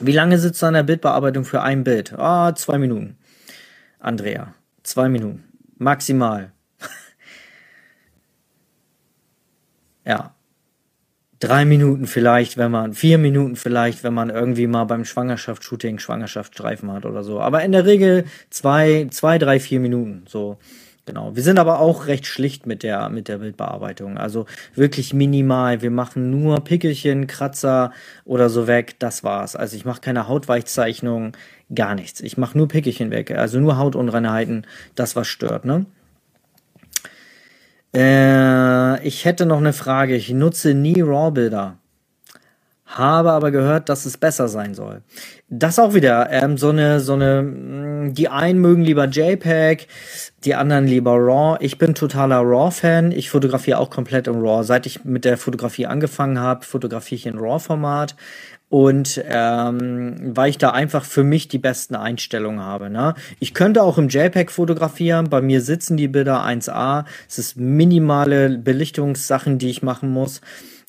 Wie 0.00 0.12
lange 0.12 0.38
sitzt 0.38 0.60
du 0.60 0.66
an 0.66 0.74
der 0.74 0.82
Bildbearbeitung 0.82 1.46
für 1.46 1.62
ein 1.62 1.82
Bild? 1.82 2.12
Ah, 2.12 2.54
zwei 2.54 2.76
Minuten. 2.76 3.16
Andrea, 4.00 4.54
zwei 4.82 5.08
Minuten. 5.08 5.44
Maximal. 5.78 6.52
ja, 10.04 10.34
drei 11.40 11.64
Minuten 11.64 12.06
vielleicht, 12.06 12.58
wenn 12.58 12.70
man, 12.70 12.92
vier 12.92 13.18
Minuten 13.18 13.56
vielleicht, 13.56 14.04
wenn 14.04 14.14
man 14.14 14.30
irgendwie 14.30 14.66
mal 14.66 14.84
beim 14.84 15.04
Schwangerschaftsshooting 15.04 15.98
Schwangerschaftsstreifen 15.98 16.92
hat 16.92 17.06
oder 17.06 17.24
so. 17.24 17.40
Aber 17.40 17.64
in 17.64 17.72
der 17.72 17.86
Regel 17.86 18.24
zwei, 18.50 19.08
zwei, 19.10 19.38
drei, 19.38 19.58
vier 19.58 19.80
Minuten, 19.80 20.22
so. 20.28 20.58
Genau. 21.06 21.34
Wir 21.34 21.42
sind 21.42 21.58
aber 21.58 21.80
auch 21.80 22.06
recht 22.06 22.26
schlicht 22.26 22.66
mit 22.66 22.84
der, 22.84 23.08
mit 23.08 23.26
der 23.26 23.38
Bildbearbeitung. 23.38 24.16
Also 24.16 24.46
wirklich 24.76 25.12
minimal. 25.12 25.82
Wir 25.82 25.90
machen 25.90 26.30
nur 26.30 26.62
Pickelchen, 26.62 27.26
Kratzer 27.26 27.92
oder 28.24 28.48
so 28.48 28.68
weg. 28.68 28.96
Das 29.00 29.24
war's. 29.24 29.56
Also 29.56 29.76
ich 29.76 29.84
mache 29.84 30.02
keine 30.02 30.28
Hautweichzeichnung, 30.28 31.32
gar 31.74 31.96
nichts. 31.96 32.20
Ich 32.20 32.36
mache 32.36 32.56
nur 32.56 32.68
Pickelchen 32.68 33.10
weg. 33.10 33.32
Also 33.32 33.58
nur 33.58 33.76
Hautunreinheiten, 33.76 34.66
das 34.94 35.16
was 35.16 35.26
stört, 35.26 35.64
ne? 35.64 35.86
Äh, 37.94 39.06
ich 39.06 39.24
hätte 39.24 39.46
noch 39.46 39.58
eine 39.58 39.72
Frage. 39.72 40.14
Ich 40.14 40.30
nutze 40.30 40.74
nie 40.74 41.00
RAW-Bilder. 41.00 41.76
Habe 42.86 43.30
aber 43.30 43.52
gehört, 43.52 43.88
dass 43.88 44.04
es 44.04 44.16
besser 44.16 44.48
sein 44.48 44.74
soll. 44.74 45.02
Das 45.48 45.78
auch 45.78 45.94
wieder 45.94 46.28
ähm, 46.32 46.58
so 46.58 46.70
eine, 46.70 46.98
so 46.98 47.12
eine. 47.12 47.42
Mm, 47.42 48.14
die 48.14 48.28
einen 48.28 48.60
mögen 48.60 48.82
lieber 48.82 49.06
JPEG, 49.06 49.86
die 50.44 50.56
anderen 50.56 50.86
lieber 50.86 51.12
RAW. 51.12 51.58
Ich 51.60 51.78
bin 51.78 51.94
totaler 51.94 52.40
RAW-Fan. 52.40 53.12
Ich 53.12 53.30
fotografiere 53.30 53.78
auch 53.78 53.90
komplett 53.90 54.26
im 54.26 54.40
RAW. 54.40 54.64
Seit 54.64 54.86
ich 54.86 55.04
mit 55.04 55.24
der 55.24 55.38
Fotografie 55.38 55.86
angefangen 55.86 56.40
habe, 56.40 56.64
fotografiere 56.64 57.16
ich 57.16 57.26
in 57.26 57.38
RAW-Format 57.38 58.16
und 58.70 59.20
ähm, 59.26 60.14
weil 60.36 60.48
ich 60.48 60.56
da 60.56 60.70
einfach 60.70 61.04
für 61.04 61.24
mich 61.24 61.48
die 61.48 61.58
besten 61.58 61.96
Einstellungen 61.96 62.60
habe. 62.60 62.88
Ne? 62.88 63.14
Ich 63.40 63.52
könnte 63.52 63.82
auch 63.82 63.98
im 63.98 64.08
JPEG 64.08 64.50
fotografieren, 64.50 65.28
bei 65.28 65.42
mir 65.42 65.60
sitzen 65.60 65.96
die 65.96 66.08
Bilder 66.08 66.46
1A, 66.46 67.04
es 67.28 67.38
ist 67.38 67.56
minimale 67.56 68.48
Belichtungssachen, 68.58 69.58
die 69.58 69.70
ich 69.70 69.82
machen 69.82 70.10
muss. 70.10 70.40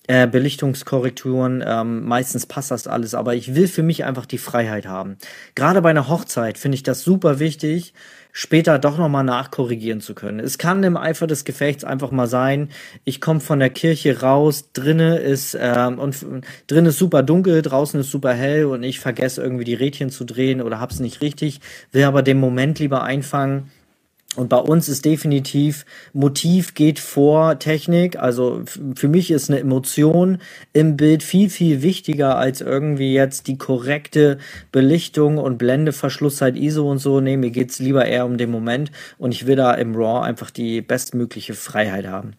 Äh, 0.08 0.28
Belichtungskorrekturen, 0.28 1.64
ähm, 1.66 2.06
meistens 2.06 2.46
passt 2.46 2.72
das 2.72 2.88
alles, 2.88 3.14
aber 3.14 3.36
ich 3.36 3.56
will 3.56 3.68
für 3.68 3.84
mich 3.84 4.04
einfach 4.04 4.26
die 4.26 4.40
Freiheit 4.40 4.86
haben. 4.88 5.18
Gerade 5.56 5.82
bei 5.82 5.92
einer 5.92 6.08
Hochzeit 6.08 6.58
finde 6.58 6.76
ich 6.76 6.84
das 6.84 7.04
super 7.04 7.40
wichtig, 7.40 7.94
später 8.32 8.80
doch 8.80 8.98
nochmal 8.98 9.24
nachkorrigieren 9.24 10.02
zu 10.02 10.14
können. 10.14 10.40
Es 10.40 10.58
kann 10.58 10.84
im 10.84 10.98
Eifer 10.98 11.28
des 11.28 11.46
Gefechts 11.46 11.84
einfach 11.84 12.12
mal 12.12 12.28
sein, 12.28 12.70
ich 13.04 13.22
komme 13.22 13.40
von 13.40 13.60
der 13.60 13.70
Kirche 13.70 14.22
raus, 14.22 14.72
drinnen 14.74 15.18
ist 15.18 15.58
ähm, 15.60 16.00
und 16.00 16.26
drin 16.68 16.86
ist 16.86 16.98
super 16.98 17.24
dunkel, 17.24 17.62
draußen 17.62 18.00
ist 18.00 18.12
super 18.12 18.34
hell 18.34 18.66
und 18.66 18.84
ich 18.84 19.00
vergesse 19.00 19.42
irgendwie 19.42 19.66
die 19.66 19.74
Rädchen 19.74 20.10
zu 20.10 20.24
drehen 20.24 20.62
oder 20.62 20.80
hab's 20.80 21.00
nicht 21.00 21.22
richtig, 21.22 21.60
will 21.92 22.04
aber 22.04 22.24
den 22.24 22.40
Moment 22.40 22.80
lieber 22.80 23.04
einfangen 23.04 23.70
und 24.38 24.48
bei 24.48 24.58
uns 24.58 24.88
ist 24.88 25.04
definitiv 25.04 25.86
Motiv 26.14 26.74
geht 26.74 27.00
vor 27.00 27.60
Technik. 27.60 28.18
Also 28.18 28.64
für 28.96 29.10
mich 29.10 29.30
ist 29.30 29.50
eine 29.50 29.60
Emotion 29.60 30.38
im 30.72 30.96
Bild 30.96 31.22
viel, 31.22 31.50
viel 31.50 31.82
wichtiger 31.82 32.38
als 32.38 32.62
irgendwie 32.62 33.14
jetzt 33.14 33.48
die 33.48 33.58
korrekte 33.58 34.38
Belichtung 34.72 35.38
und 35.38 35.58
Blendeverschlusszeit 35.58 36.56
ISO 36.56 36.90
und 36.90 37.00
so. 37.00 37.20
Nee, 37.20 37.36
mir 37.36 37.52
geht's 37.52 37.80
lieber 37.80 38.06
eher 38.06 38.26
um 38.26 38.38
den 38.38 38.52
Moment 38.52 38.92
und 39.18 39.34
ich 39.34 39.48
will 39.48 39.58
da 39.58 39.74
im 39.74 39.96
RAW 39.96 40.22
einfach 40.24 40.50
die 40.50 40.82
bestmögliche 40.82 41.54
Freiheit 41.54 42.08
haben. 42.08 42.36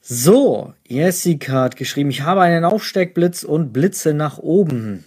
So, 0.00 0.74
Jessica 0.88 1.62
hat 1.62 1.76
geschrieben, 1.76 2.10
ich 2.10 2.22
habe 2.22 2.40
einen 2.40 2.64
Aufsteckblitz 2.64 3.44
und 3.44 3.72
Blitze 3.72 4.14
nach 4.14 4.38
oben. 4.38 5.04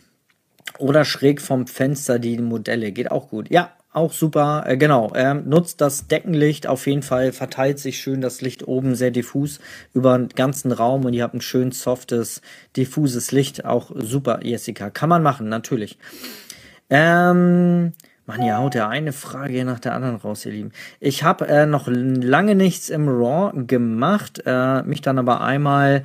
Oder 0.80 1.04
schräg 1.04 1.42
vom 1.42 1.68
Fenster 1.68 2.18
die 2.18 2.38
Modelle. 2.38 2.94
Geht 2.94 3.12
auch 3.12 3.28
gut. 3.28 3.52
Ja, 3.52 3.74
auch 3.94 4.12
super, 4.12 4.64
äh, 4.66 4.76
genau. 4.76 5.14
Ähm, 5.16 5.48
nutzt 5.48 5.80
das 5.80 6.08
Deckenlicht 6.08 6.68
auf 6.68 6.88
jeden 6.88 7.04
Fall, 7.04 7.32
verteilt 7.32 7.80
sich 7.80 8.00
schön 8.00 8.22
das 8.22 8.42
Licht 8.42 8.68
oben 8.68 8.96
sehr 8.96 9.12
diffus 9.12 9.60
über 9.94 10.18
den 10.18 10.30
ganzen 10.30 10.72
Raum 10.72 11.06
und 11.06 11.14
ihr 11.14 11.24
habt 11.24 11.36
ein 11.36 11.42
schön 11.42 11.72
softes, 11.72 12.42
diffuses 12.76 13.32
Licht. 13.32 13.66
Auch 13.66 13.92
super, 13.96 14.40
Jessica. 14.44 14.90
Kann 14.90 15.10
man 15.10 15.22
machen, 15.22 15.48
natürlich. 15.48 15.98
Ähm, 16.90 17.94
Mann, 18.26 18.42
ihr 18.42 18.58
haut 18.58 18.74
ja 18.74 18.90
eine 18.90 19.14
Frage 19.14 19.64
nach 19.66 19.80
der 19.80 19.94
anderen 19.94 20.16
raus, 20.16 20.46
ihr 20.46 20.54
Lieben. 20.54 20.72
Ich 21.00 21.24
habe 21.24 21.48
äh, 21.48 21.66
noch 21.66 21.88
lange 21.88 22.56
nichts 22.56 22.90
im 22.90 23.08
Raw 23.08 23.52
gemacht, 23.68 24.42
äh, 24.46 24.82
mich 24.84 25.02
dann 25.02 25.20
aber 25.20 25.42
einmal 25.42 26.04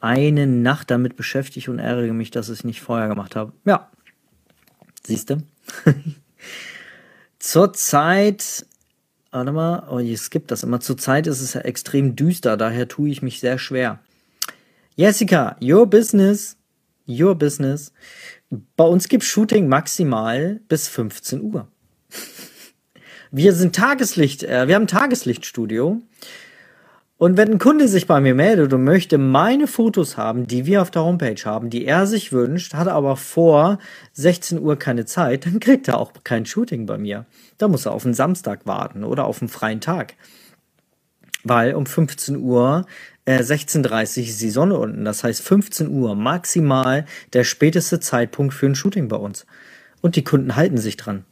eine 0.00 0.46
Nacht 0.46 0.90
damit 0.90 1.16
beschäftigt 1.16 1.68
und 1.68 1.78
ärgere 1.78 2.12
mich, 2.12 2.30
dass 2.30 2.48
ich 2.48 2.58
es 2.58 2.64
nicht 2.64 2.82
vorher 2.82 3.08
gemacht 3.08 3.36
habe. 3.36 3.52
Ja, 3.64 3.88
siehste. 5.04 5.38
Zurzeit, 7.38 8.66
warte 9.30 9.52
mal, 9.52 9.86
oh, 9.90 9.98
ich 9.98 10.20
skippe 10.20 10.46
das 10.46 10.62
immer. 10.62 10.80
Zurzeit 10.80 11.26
ist 11.26 11.40
es 11.40 11.54
ja 11.54 11.60
extrem 11.60 12.16
düster, 12.16 12.56
daher 12.56 12.88
tue 12.88 13.10
ich 13.10 13.22
mich 13.22 13.40
sehr 13.40 13.58
schwer. 13.58 14.00
Jessica, 14.96 15.56
your 15.62 15.86
business, 15.86 16.56
your 17.06 17.34
business. 17.34 17.92
Bei 18.76 18.84
uns 18.84 19.08
gibt 19.08 19.24
Shooting 19.24 19.68
maximal 19.68 20.60
bis 20.68 20.88
15 20.88 21.42
Uhr. 21.42 21.68
Wir 23.30 23.52
sind 23.52 23.76
Tageslicht, 23.76 24.42
äh, 24.42 24.66
wir 24.68 24.74
haben 24.74 24.84
ein 24.84 24.88
Tageslichtstudio 24.88 26.00
und 27.18 27.36
wenn 27.36 27.50
ein 27.50 27.58
Kunde 27.58 27.88
sich 27.88 28.06
bei 28.06 28.20
mir 28.20 28.34
meldet 28.36 28.72
und 28.72 28.84
möchte 28.84 29.18
meine 29.18 29.66
Fotos 29.66 30.16
haben, 30.16 30.46
die 30.46 30.66
wir 30.66 30.80
auf 30.80 30.92
der 30.92 31.02
Homepage 31.02 31.44
haben, 31.44 31.68
die 31.68 31.84
er 31.84 32.06
sich 32.06 32.32
wünscht, 32.32 32.74
hat 32.74 32.86
aber 32.86 33.16
vor 33.16 33.80
16 34.12 34.60
Uhr 34.60 34.76
keine 34.78 35.04
Zeit, 35.04 35.44
dann 35.46 35.58
kriegt 35.58 35.88
er 35.88 35.98
auch 35.98 36.12
kein 36.22 36.46
Shooting 36.46 36.86
bei 36.86 36.96
mir. 36.96 37.26
Da 37.58 37.66
muss 37.66 37.86
er 37.86 37.92
auf 37.92 38.04
einen 38.04 38.14
Samstag 38.14 38.66
warten 38.66 39.02
oder 39.02 39.24
auf 39.24 39.42
einen 39.42 39.48
freien 39.48 39.80
Tag. 39.80 40.14
Weil 41.42 41.74
um 41.74 41.86
15 41.86 42.36
Uhr, 42.36 42.86
äh, 43.24 43.40
16.30 43.40 44.28
ist 44.28 44.40
die 44.40 44.50
Sonne 44.50 44.78
unten. 44.78 45.04
Das 45.04 45.24
heißt 45.24 45.42
15 45.42 45.88
Uhr 45.88 46.14
maximal 46.14 47.04
der 47.32 47.42
späteste 47.42 47.98
Zeitpunkt 47.98 48.54
für 48.54 48.66
ein 48.66 48.76
Shooting 48.76 49.08
bei 49.08 49.16
uns. 49.16 49.44
Und 50.02 50.14
die 50.14 50.22
Kunden 50.22 50.54
halten 50.54 50.78
sich 50.78 50.96
dran. 50.96 51.24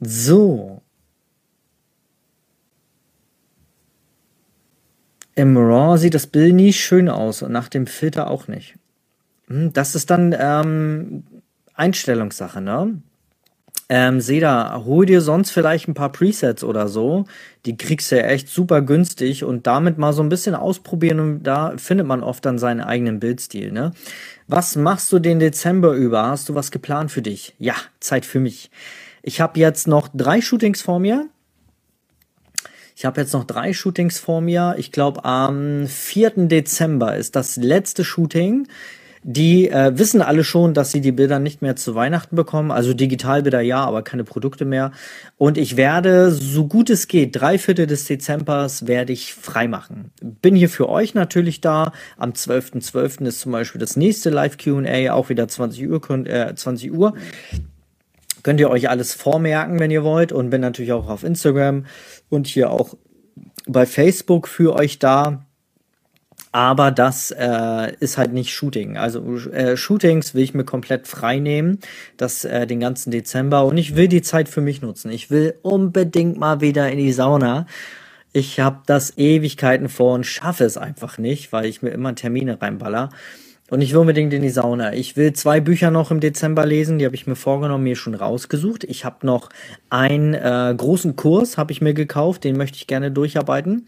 So, 0.00 0.81
Im 5.34 5.56
RAW 5.56 5.96
sieht 5.96 6.14
das 6.14 6.26
Bild 6.26 6.54
nie 6.54 6.72
schön 6.72 7.08
aus 7.08 7.42
und 7.42 7.52
nach 7.52 7.68
dem 7.68 7.86
Filter 7.86 8.30
auch 8.30 8.48
nicht. 8.48 8.74
Hm, 9.48 9.72
das 9.72 9.94
ist 9.94 10.10
dann 10.10 10.34
ähm, 10.38 11.24
Einstellungssache, 11.74 12.60
ne? 12.60 13.00
Ähm, 13.88 14.22
Seda, 14.22 14.84
hol 14.86 15.04
dir 15.04 15.20
sonst 15.20 15.50
vielleicht 15.50 15.86
ein 15.86 15.94
paar 15.94 16.12
Presets 16.12 16.64
oder 16.64 16.88
so. 16.88 17.26
Die 17.66 17.76
kriegst 17.76 18.10
du 18.10 18.16
ja 18.16 18.22
echt 18.22 18.48
super 18.48 18.80
günstig 18.80 19.44
und 19.44 19.66
damit 19.66 19.98
mal 19.98 20.14
so 20.14 20.22
ein 20.22 20.30
bisschen 20.30 20.54
ausprobieren 20.54 21.20
und 21.20 21.42
da 21.42 21.74
findet 21.76 22.06
man 22.06 22.22
oft 22.22 22.44
dann 22.46 22.58
seinen 22.58 22.80
eigenen 22.80 23.20
Bildstil, 23.20 23.70
ne? 23.70 23.92
Was 24.48 24.76
machst 24.76 25.12
du 25.12 25.18
den 25.18 25.40
Dezember 25.40 25.92
über? 25.92 26.26
Hast 26.26 26.48
du 26.48 26.54
was 26.54 26.70
geplant 26.70 27.10
für 27.10 27.22
dich? 27.22 27.54
Ja, 27.58 27.74
Zeit 28.00 28.24
für 28.24 28.40
mich. 28.40 28.70
Ich 29.22 29.40
habe 29.40 29.60
jetzt 29.60 29.86
noch 29.86 30.08
drei 30.12 30.40
Shootings 30.40 30.80
vor 30.82 30.98
mir. 30.98 31.28
Ich 33.02 33.04
habe 33.04 33.20
jetzt 33.20 33.32
noch 33.32 33.42
drei 33.42 33.72
Shootings 33.72 34.20
vor 34.20 34.40
mir. 34.40 34.76
Ich 34.78 34.92
glaube, 34.92 35.24
am 35.24 35.88
4. 35.88 36.46
Dezember 36.46 37.16
ist 37.16 37.34
das 37.34 37.56
letzte 37.56 38.04
Shooting. 38.04 38.68
Die 39.24 39.68
äh, 39.68 39.98
wissen 39.98 40.22
alle 40.22 40.44
schon, 40.44 40.72
dass 40.72 40.92
sie 40.92 41.00
die 41.00 41.10
Bilder 41.10 41.40
nicht 41.40 41.62
mehr 41.62 41.74
zu 41.74 41.96
Weihnachten 41.96 42.36
bekommen. 42.36 42.70
Also 42.70 42.94
Digitalbilder 42.94 43.60
ja, 43.60 43.84
aber 43.84 44.02
keine 44.02 44.22
Produkte 44.22 44.64
mehr. 44.64 44.92
Und 45.36 45.58
ich 45.58 45.76
werde, 45.76 46.30
so 46.30 46.68
gut 46.68 46.90
es 46.90 47.08
geht, 47.08 47.34
drei 47.34 47.58
Viertel 47.58 47.88
des 47.88 48.04
Dezembers 48.04 48.86
werde 48.86 49.12
ich 49.12 49.34
freimachen. 49.34 50.12
Bin 50.20 50.54
hier 50.54 50.68
für 50.68 50.88
euch 50.88 51.12
natürlich 51.12 51.60
da. 51.60 51.90
Am 52.16 52.30
12.12. 52.30 52.92
.12. 52.92 53.26
ist 53.26 53.40
zum 53.40 53.50
Beispiel 53.50 53.80
das 53.80 53.96
nächste 53.96 54.30
Live 54.30 54.58
Q&A, 54.58 55.12
auch 55.12 55.28
wieder 55.28 55.48
20 55.48 55.90
Uhr. 55.90 56.26
Äh, 56.28 56.54
20 56.54 56.92
Uhr. 56.92 57.14
Könnt 58.42 58.60
ihr 58.60 58.70
euch 58.70 58.88
alles 58.88 59.14
vormerken, 59.14 59.78
wenn 59.78 59.90
ihr 59.90 60.04
wollt. 60.04 60.32
Und 60.32 60.50
bin 60.50 60.60
natürlich 60.60 60.92
auch 60.92 61.08
auf 61.08 61.24
Instagram 61.24 61.86
und 62.28 62.46
hier 62.46 62.70
auch 62.70 62.94
bei 63.66 63.86
Facebook 63.86 64.48
für 64.48 64.74
euch 64.74 64.98
da. 64.98 65.46
Aber 66.54 66.90
das 66.90 67.30
äh, 67.30 67.94
ist 68.00 68.18
halt 68.18 68.34
nicht 68.34 68.52
Shooting. 68.52 68.98
Also 68.98 69.36
äh, 69.48 69.76
Shootings 69.76 70.34
will 70.34 70.42
ich 70.42 70.52
mir 70.52 70.64
komplett 70.64 71.08
frei 71.08 71.38
nehmen, 71.38 71.78
das 72.18 72.44
äh, 72.44 72.66
den 72.66 72.78
ganzen 72.78 73.10
Dezember. 73.10 73.64
Und 73.64 73.78
ich 73.78 73.96
will 73.96 74.06
die 74.06 74.20
Zeit 74.20 74.50
für 74.50 74.60
mich 74.60 74.82
nutzen. 74.82 75.10
Ich 75.10 75.30
will 75.30 75.54
unbedingt 75.62 76.38
mal 76.38 76.60
wieder 76.60 76.90
in 76.90 76.98
die 76.98 77.12
Sauna. 77.12 77.66
Ich 78.34 78.60
habe 78.60 78.80
das 78.86 79.16
Ewigkeiten 79.16 79.88
vor 79.88 80.14
und 80.14 80.26
schaffe 80.26 80.64
es 80.64 80.76
einfach 80.76 81.16
nicht, 81.16 81.52
weil 81.52 81.64
ich 81.64 81.80
mir 81.80 81.90
immer 81.90 82.14
Termine 82.14 82.60
reinballer. 82.60 83.08
Und 83.72 83.80
ich 83.80 83.92
will 83.92 84.00
unbedingt 84.00 84.34
in 84.34 84.42
die 84.42 84.50
Sauna. 84.50 84.92
Ich 84.92 85.16
will 85.16 85.32
zwei 85.32 85.58
Bücher 85.58 85.90
noch 85.90 86.10
im 86.10 86.20
Dezember 86.20 86.66
lesen, 86.66 86.98
die 86.98 87.06
habe 87.06 87.14
ich 87.14 87.26
mir 87.26 87.36
vorgenommen, 87.36 87.84
mir 87.84 87.96
schon 87.96 88.14
rausgesucht. 88.14 88.84
Ich 88.84 89.06
habe 89.06 89.24
noch 89.26 89.48
einen 89.88 90.34
äh, 90.34 90.74
großen 90.76 91.16
Kurs, 91.16 91.56
habe 91.56 91.72
ich 91.72 91.80
mir 91.80 91.94
gekauft, 91.94 92.44
den 92.44 92.58
möchte 92.58 92.76
ich 92.76 92.86
gerne 92.86 93.10
durcharbeiten. 93.10 93.86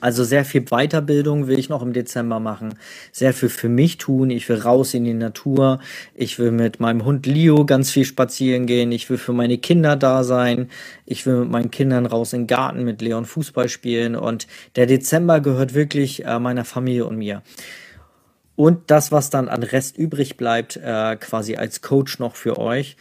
Also 0.00 0.24
sehr 0.24 0.46
viel 0.46 0.62
Weiterbildung 0.70 1.48
will 1.48 1.58
ich 1.58 1.68
noch 1.68 1.82
im 1.82 1.92
Dezember 1.92 2.40
machen, 2.40 2.76
sehr 3.12 3.34
viel 3.34 3.50
für 3.50 3.68
mich 3.68 3.98
tun. 3.98 4.30
Ich 4.30 4.48
will 4.48 4.56
raus 4.56 4.94
in 4.94 5.04
die 5.04 5.12
Natur. 5.12 5.80
Ich 6.14 6.38
will 6.38 6.50
mit 6.50 6.80
meinem 6.80 7.04
Hund 7.04 7.26
Leo 7.26 7.66
ganz 7.66 7.90
viel 7.90 8.06
spazieren 8.06 8.64
gehen. 8.64 8.90
Ich 8.90 9.10
will 9.10 9.18
für 9.18 9.34
meine 9.34 9.58
Kinder 9.58 9.96
da 9.96 10.24
sein. 10.24 10.70
Ich 11.04 11.26
will 11.26 11.40
mit 11.40 11.50
meinen 11.50 11.70
Kindern 11.70 12.06
raus 12.06 12.32
in 12.32 12.42
den 12.42 12.46
Garten 12.46 12.84
mit 12.84 13.02
Leon 13.02 13.26
Fußball 13.26 13.68
spielen. 13.68 14.16
Und 14.16 14.46
der 14.76 14.86
Dezember 14.86 15.40
gehört 15.40 15.74
wirklich 15.74 16.24
äh, 16.24 16.38
meiner 16.38 16.64
Familie 16.64 17.04
und 17.04 17.18
mir. 17.18 17.42
Und 18.58 18.90
das, 18.90 19.12
was 19.12 19.30
dann 19.30 19.48
an 19.48 19.62
Rest 19.62 19.96
übrig 19.96 20.36
bleibt, 20.36 20.76
äh, 20.76 21.14
quasi 21.14 21.54
als 21.54 21.80
Coach 21.80 22.18
noch 22.18 22.34
für 22.34 22.58
euch. 22.58 22.96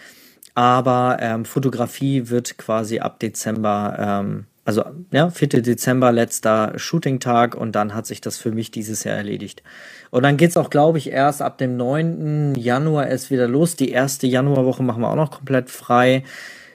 Aber 0.54 1.18
ähm, 1.20 1.46
Fotografie 1.46 2.30
wird 2.30 2.60
quasi 2.60 3.00
ab 3.00 3.20
Dezember 3.20 3.96
ähm, 4.00 4.46
also 4.66 4.84
ja, 5.12 5.32
4. 5.32 5.64
Dezember, 5.64 6.12
letzter 6.12 6.74
Shooting-Tag 6.76 7.56
und 7.56 7.72
dann 7.72 7.96
hat 7.96 8.06
sich 8.06 8.22
das 8.22 8.38
für 8.38 8.52
mich 8.52 8.70
dieses 8.70 9.04
Jahr 9.04 9.16
erledigt. 9.16 9.64
Und 10.12 10.22
dann 10.22 10.38
geht's 10.38 10.58
auch, 10.58 10.70
glaube 10.70 11.00
ich, 11.00 11.10
erst 11.10 11.42
ab 11.42 11.58
dem 11.58 11.76
9. 11.76 12.54
Januar 12.56 13.08
erst 13.08 13.32
wieder 13.32 13.48
los. 13.48 13.76
Die 13.78 13.90
erste 13.90 14.28
Januarwoche 14.28 14.84
machen 14.84 15.02
wir 15.02 15.10
auch 15.10 15.16
noch 15.16 15.32
komplett 15.32 15.72
frei. 15.72 16.24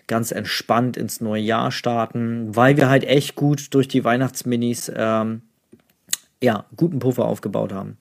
Ganz 0.08 0.32
entspannt 0.32 0.96
ins 0.96 1.20
neue 1.20 1.42
Jahr 1.42 1.70
starten, 1.70 2.56
weil 2.56 2.76
wir 2.78 2.88
halt 2.88 3.04
echt 3.04 3.36
gut 3.36 3.72
durch 3.74 3.86
die 3.86 4.02
Weihnachtsminis 4.02 4.90
ähm, 4.92 5.42
ja, 6.43 6.64
guten 6.76 6.99
Puffer 6.99 7.24
aufgebaut 7.24 7.72
haben. 7.72 7.97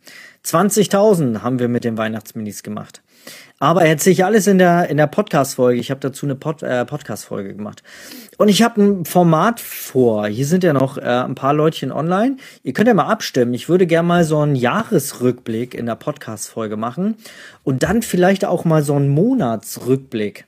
20.000 0.45 1.41
haben 1.41 1.59
wir 1.59 1.67
mit 1.67 1.83
den 1.83 1.97
Weihnachtsminis 1.97 2.63
gemacht. 2.63 3.01
Aber 3.59 3.85
erzähle 3.85 4.13
ich 4.13 4.25
alles 4.25 4.47
in 4.47 4.57
der, 4.57 4.89
in 4.89 4.97
der 4.97 5.05
Podcast-Folge. 5.05 5.79
Ich 5.79 5.91
habe 5.91 5.99
dazu 5.99 6.25
eine 6.25 6.33
Pod, 6.33 6.63
äh, 6.63 6.83
Podcast-Folge 6.83 7.55
gemacht. 7.55 7.83
Und 8.37 8.47
ich 8.47 8.63
habe 8.63 8.81
ein 8.81 9.05
Format 9.05 9.59
vor. 9.59 10.25
Hier 10.25 10.47
sind 10.47 10.63
ja 10.63 10.73
noch 10.73 10.97
äh, 10.97 11.01
ein 11.01 11.35
paar 11.35 11.53
Leutchen 11.53 11.91
online. 11.91 12.37
Ihr 12.63 12.73
könnt 12.73 12.87
ja 12.87 12.95
mal 12.95 13.05
abstimmen. 13.05 13.53
Ich 13.53 13.69
würde 13.69 13.85
gerne 13.85 14.07
mal 14.07 14.23
so 14.23 14.39
einen 14.39 14.55
Jahresrückblick 14.55 15.75
in 15.75 15.85
der 15.85 15.93
Podcast-Folge 15.93 16.75
machen. 16.75 17.17
Und 17.63 17.83
dann 17.83 18.01
vielleicht 18.01 18.45
auch 18.45 18.65
mal 18.65 18.81
so 18.81 18.95
einen 18.95 19.09
Monatsrückblick. 19.09 20.45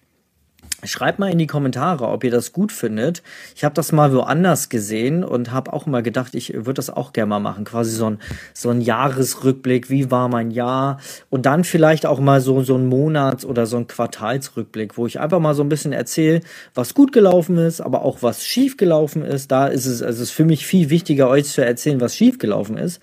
Schreibt 0.85 1.19
mal 1.19 1.31
in 1.31 1.37
die 1.37 1.47
Kommentare, 1.47 2.07
ob 2.07 2.23
ihr 2.23 2.31
das 2.31 2.53
gut 2.53 2.71
findet. 2.71 3.23
Ich 3.55 3.63
habe 3.63 3.73
das 3.75 3.91
mal 3.91 4.13
woanders 4.13 4.69
gesehen 4.69 5.23
und 5.23 5.51
habe 5.51 5.73
auch 5.73 5.87
immer 5.87 6.01
gedacht, 6.01 6.35
ich 6.35 6.53
würde 6.53 6.73
das 6.73 6.89
auch 6.89 7.13
gerne 7.13 7.29
mal 7.29 7.39
machen. 7.39 7.63
Quasi 7.63 7.91
so 7.91 8.09
ein, 8.09 8.19
so 8.53 8.69
ein 8.69 8.81
Jahresrückblick, 8.81 9.89
wie 9.89 10.11
war 10.11 10.29
mein 10.29 10.51
Jahr? 10.51 10.99
Und 11.29 11.45
dann 11.45 11.63
vielleicht 11.63 12.05
auch 12.05 12.19
mal 12.19 12.41
so, 12.41 12.63
so 12.63 12.75
ein 12.75 12.87
Monats- 12.87 13.45
oder 13.45 13.65
so 13.65 13.77
ein 13.77 13.87
Quartalsrückblick, 13.87 14.97
wo 14.97 15.07
ich 15.07 15.19
einfach 15.19 15.39
mal 15.39 15.53
so 15.53 15.63
ein 15.63 15.69
bisschen 15.69 15.93
erzähle, 15.93 16.41
was 16.73 16.93
gut 16.93 17.11
gelaufen 17.11 17.57
ist, 17.57 17.81
aber 17.81 18.03
auch 18.03 18.21
was 18.21 18.43
schief 18.43 18.77
gelaufen 18.77 19.23
ist. 19.23 19.51
Da 19.51 19.67
ist 19.67 19.85
es, 19.85 20.01
also 20.01 20.21
es 20.21 20.29
ist 20.29 20.35
für 20.35 20.45
mich 20.45 20.65
viel 20.65 20.89
wichtiger, 20.89 21.29
euch 21.29 21.45
zu 21.45 21.63
erzählen, 21.65 22.01
was 22.01 22.15
schief 22.15 22.39
gelaufen 22.39 22.77
ist. 22.77 23.01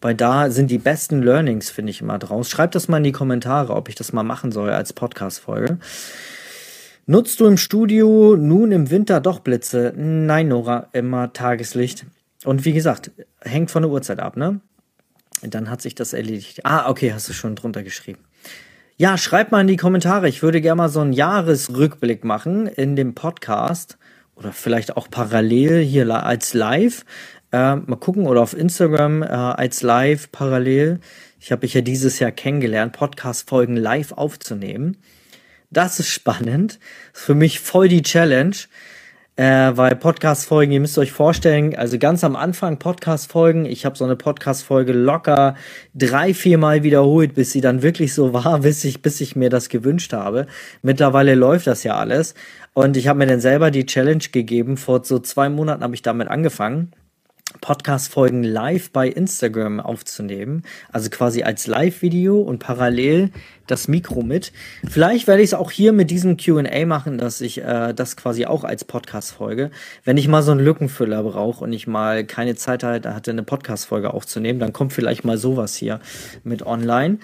Weil 0.00 0.14
da 0.14 0.50
sind 0.50 0.70
die 0.70 0.78
besten 0.78 1.22
Learnings, 1.22 1.70
finde 1.70 1.90
ich 1.90 2.00
immer 2.00 2.18
draus. 2.18 2.48
Schreibt 2.48 2.74
das 2.74 2.88
mal 2.88 2.98
in 2.98 3.04
die 3.04 3.12
Kommentare, 3.12 3.74
ob 3.74 3.88
ich 3.88 3.94
das 3.94 4.12
mal 4.12 4.22
machen 4.22 4.50
soll 4.50 4.70
als 4.70 4.94
Podcast-Folge. 4.94 5.78
Nutzt 7.10 7.40
du 7.40 7.46
im 7.46 7.56
Studio 7.56 8.36
nun 8.36 8.70
im 8.70 8.88
Winter 8.88 9.20
doch 9.20 9.40
Blitze? 9.40 9.92
Nein, 9.96 10.46
Nora, 10.46 10.90
immer 10.92 11.32
Tageslicht. 11.32 12.06
Und 12.44 12.64
wie 12.64 12.72
gesagt, 12.72 13.10
hängt 13.40 13.72
von 13.72 13.82
der 13.82 13.90
Uhrzeit 13.90 14.20
ab, 14.20 14.36
ne? 14.36 14.60
Dann 15.42 15.70
hat 15.70 15.82
sich 15.82 15.96
das 15.96 16.12
erledigt. 16.12 16.60
Ah, 16.62 16.88
okay, 16.88 17.12
hast 17.12 17.28
du 17.28 17.32
schon 17.32 17.56
drunter 17.56 17.82
geschrieben. 17.82 18.20
Ja, 18.96 19.18
schreib 19.18 19.50
mal 19.50 19.62
in 19.62 19.66
die 19.66 19.76
Kommentare. 19.76 20.28
Ich 20.28 20.44
würde 20.44 20.60
gerne 20.60 20.76
mal 20.76 20.88
so 20.88 21.00
einen 21.00 21.12
Jahresrückblick 21.12 22.22
machen 22.22 22.68
in 22.68 22.94
dem 22.94 23.16
Podcast 23.16 23.98
oder 24.36 24.52
vielleicht 24.52 24.96
auch 24.96 25.10
parallel 25.10 25.82
hier 25.82 26.08
als 26.14 26.54
Live. 26.54 27.04
Äh, 27.50 27.74
mal 27.74 27.96
gucken 27.98 28.28
oder 28.28 28.40
auf 28.40 28.56
Instagram 28.56 29.24
äh, 29.24 29.26
als 29.26 29.82
Live 29.82 30.30
parallel. 30.30 31.00
Ich 31.40 31.50
habe 31.50 31.62
mich 31.62 31.74
ja 31.74 31.80
dieses 31.80 32.20
Jahr 32.20 32.30
kennengelernt, 32.30 32.92
Podcast-Folgen 32.92 33.74
live 33.74 34.12
aufzunehmen. 34.12 34.96
Das 35.70 36.00
ist 36.00 36.08
spannend. 36.08 36.78
Das 37.12 37.20
ist 37.20 37.26
für 37.26 37.34
mich 37.34 37.60
voll 37.60 37.88
die 37.88 38.02
Challenge. 38.02 38.56
Äh, 39.36 39.74
weil 39.74 39.96
Podcast-Folgen, 39.96 40.72
ihr 40.72 40.80
müsst 40.80 40.98
euch 40.98 41.12
vorstellen, 41.12 41.74
also 41.74 41.98
ganz 41.98 42.24
am 42.24 42.36
Anfang 42.36 42.78
Podcast-Folgen, 42.78 43.64
ich 43.64 43.86
habe 43.86 43.96
so 43.96 44.04
eine 44.04 44.14
Podcast-Folge 44.16 44.92
locker 44.92 45.54
drei, 45.94 46.34
vier 46.34 46.58
Mal 46.58 46.82
wiederholt, 46.82 47.32
bis 47.34 47.52
sie 47.52 47.62
dann 47.62 47.80
wirklich 47.80 48.12
so 48.12 48.34
war, 48.34 48.58
bis 48.62 48.84
ich, 48.84 49.00
bis 49.00 49.18
ich 49.22 49.36
mir 49.36 49.48
das 49.48 49.70
gewünscht 49.70 50.12
habe. 50.12 50.46
Mittlerweile 50.82 51.34
läuft 51.36 51.68
das 51.68 51.84
ja 51.84 51.96
alles. 51.96 52.34
Und 52.74 52.98
ich 52.98 53.08
habe 53.08 53.20
mir 53.20 53.26
dann 53.26 53.40
selber 53.40 53.70
die 53.70 53.86
Challenge 53.86 54.24
gegeben, 54.30 54.76
vor 54.76 55.04
so 55.04 55.18
zwei 55.20 55.48
Monaten 55.48 55.84
habe 55.84 55.94
ich 55.94 56.02
damit 56.02 56.28
angefangen. 56.28 56.92
Podcast-Folgen 57.60 58.42
live 58.42 58.90
bei 58.90 59.08
Instagram 59.08 59.80
aufzunehmen. 59.80 60.62
Also 60.92 61.10
quasi 61.10 61.42
als 61.42 61.66
Live-Video 61.66 62.40
und 62.40 62.58
parallel 62.58 63.30
das 63.66 63.88
Mikro 63.88 64.22
mit. 64.22 64.52
Vielleicht 64.88 65.26
werde 65.26 65.42
ich 65.42 65.50
es 65.50 65.54
auch 65.54 65.70
hier 65.70 65.92
mit 65.92 66.10
diesem 66.10 66.36
QA 66.36 66.86
machen, 66.86 67.18
dass 67.18 67.40
ich 67.40 67.62
äh, 67.62 67.92
das 67.92 68.16
quasi 68.16 68.46
auch 68.46 68.64
als 68.64 68.84
Podcast-Folge. 68.84 69.70
Wenn 70.04 70.16
ich 70.16 70.28
mal 70.28 70.42
so 70.42 70.52
einen 70.52 70.60
Lückenfüller 70.60 71.22
brauche 71.22 71.64
und 71.64 71.72
ich 71.72 71.86
mal 71.86 72.24
keine 72.24 72.54
Zeit 72.54 72.82
hatte, 72.82 73.30
eine 73.30 73.42
Podcast-Folge 73.42 74.12
aufzunehmen, 74.12 74.60
dann 74.60 74.72
kommt 74.72 74.92
vielleicht 74.92 75.24
mal 75.24 75.38
sowas 75.38 75.74
hier 75.76 76.00
mit 76.42 76.64
online. 76.64 77.18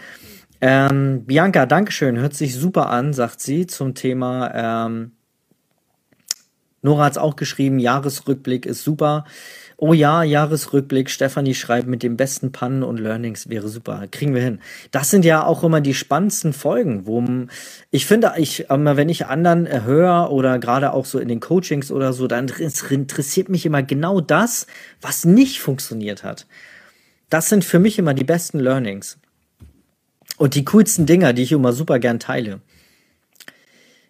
Ähm, 0.61 1.25
Bianca, 1.27 1.67
Dankeschön, 1.67 2.19
hört 2.19 2.35
sich 2.35 2.55
super 2.55 2.89
an, 2.89 3.13
sagt 3.13 3.41
sie 3.41 3.67
zum 3.67 3.95
Thema. 3.95 4.87
Ähm, 4.87 5.16
Nora 6.87 7.07
hat 7.07 7.13
es 7.13 7.19
auch 7.19 7.35
geschrieben, 7.35 7.81
Jahresrückblick 7.81 8.65
ist 8.65 8.85
super. 8.85 9.25
Oh 9.77 9.93
ja, 9.93 10.23
Jahresrückblick. 10.23 11.11
Stefanie 11.11 11.55
schreibt, 11.55 11.89
mit 11.89 12.05
den 12.05 12.17
besten 12.17 12.53
Pannen 12.53 12.85
und 12.85 12.99
Learnings 12.99 13.49
wäre 13.51 13.69
super. 13.69 14.07
Kriegen 14.11 14.35
wir 14.35 14.43
hin. 14.43 14.61
Das 14.93 15.11
sind 15.11 15.25
ja 15.25 15.45
auch 15.45 15.65
immer 15.65 15.81
die 15.81 15.95
spannendsten 15.95 16.53
Folgen, 16.53 17.07
wo 17.07 17.23
ich 17.91 18.07
finde, 18.07 18.35
ich, 18.37 18.67
wenn 18.71 19.09
ich 19.09 19.27
anderen 19.27 19.85
höre 19.85 20.31
oder 20.31 20.61
gerade 20.61 20.93
auch 20.93 21.05
so 21.05 21.19
in 21.19 21.27
den 21.29 21.41
Coachings 21.41 21.91
oder 21.91 22.13
so, 22.13 22.29
dann 22.29 22.47
interessiert 22.89 23.49
mich 23.49 23.67
immer 23.67 23.83
genau 23.83 24.21
das, 24.21 24.69
was 25.01 25.25
nicht 25.25 25.61
funktioniert 25.61 26.23
hat. 26.23 26.47
Das 27.31 27.49
sind 27.49 27.65
für 27.65 27.81
mich 27.81 27.99
immer 27.99 28.15
die 28.15 28.25
besten 28.25 28.61
Learnings. 28.61 29.19
Und 30.39 30.55
die 30.55 30.65
coolsten 30.65 31.05
Dinger, 31.05 31.33
die 31.33 31.43
ich 31.43 31.53
immer 31.53 31.73
super 31.73 31.99
gern 31.99 32.21
teile. 32.21 32.61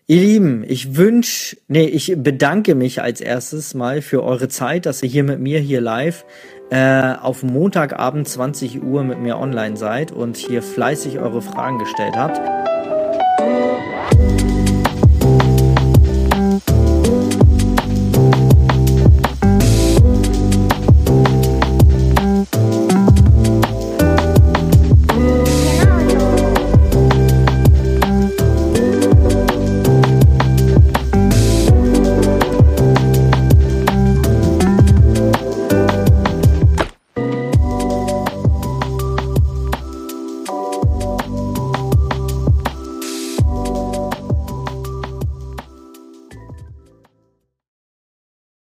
Ihr 0.09 0.21
Lieben, 0.21 0.63
ich 0.65 0.95
wünsche, 0.95 1.57
nee, 1.67 1.87
ich 1.87 2.15
bedanke 2.17 2.77
mich 2.77 3.03
als 3.03 3.21
erstes 3.21 3.75
mal 3.75 4.03
für 4.03 4.23
eure 4.23 4.47
Zeit, 4.47 4.87
dass 4.87 5.03
ihr 5.03 5.09
hier 5.09 5.25
mit 5.25 5.41
mir 5.41 5.59
hier 5.59 5.81
live 5.81 6.25
äh, 6.71 7.15
auf 7.15 7.43
Montagabend 7.43 8.29
20 8.29 8.85
Uhr 8.85 9.03
mit 9.03 9.19
mir 9.19 9.37
online 9.37 9.77
seid 9.77 10.13
und 10.13 10.37
hier 10.37 10.63
fleißig 10.63 11.19
eure 11.19 11.43
Fragen 11.43 11.81
gestellt 11.81 12.15
habt. 12.15 12.41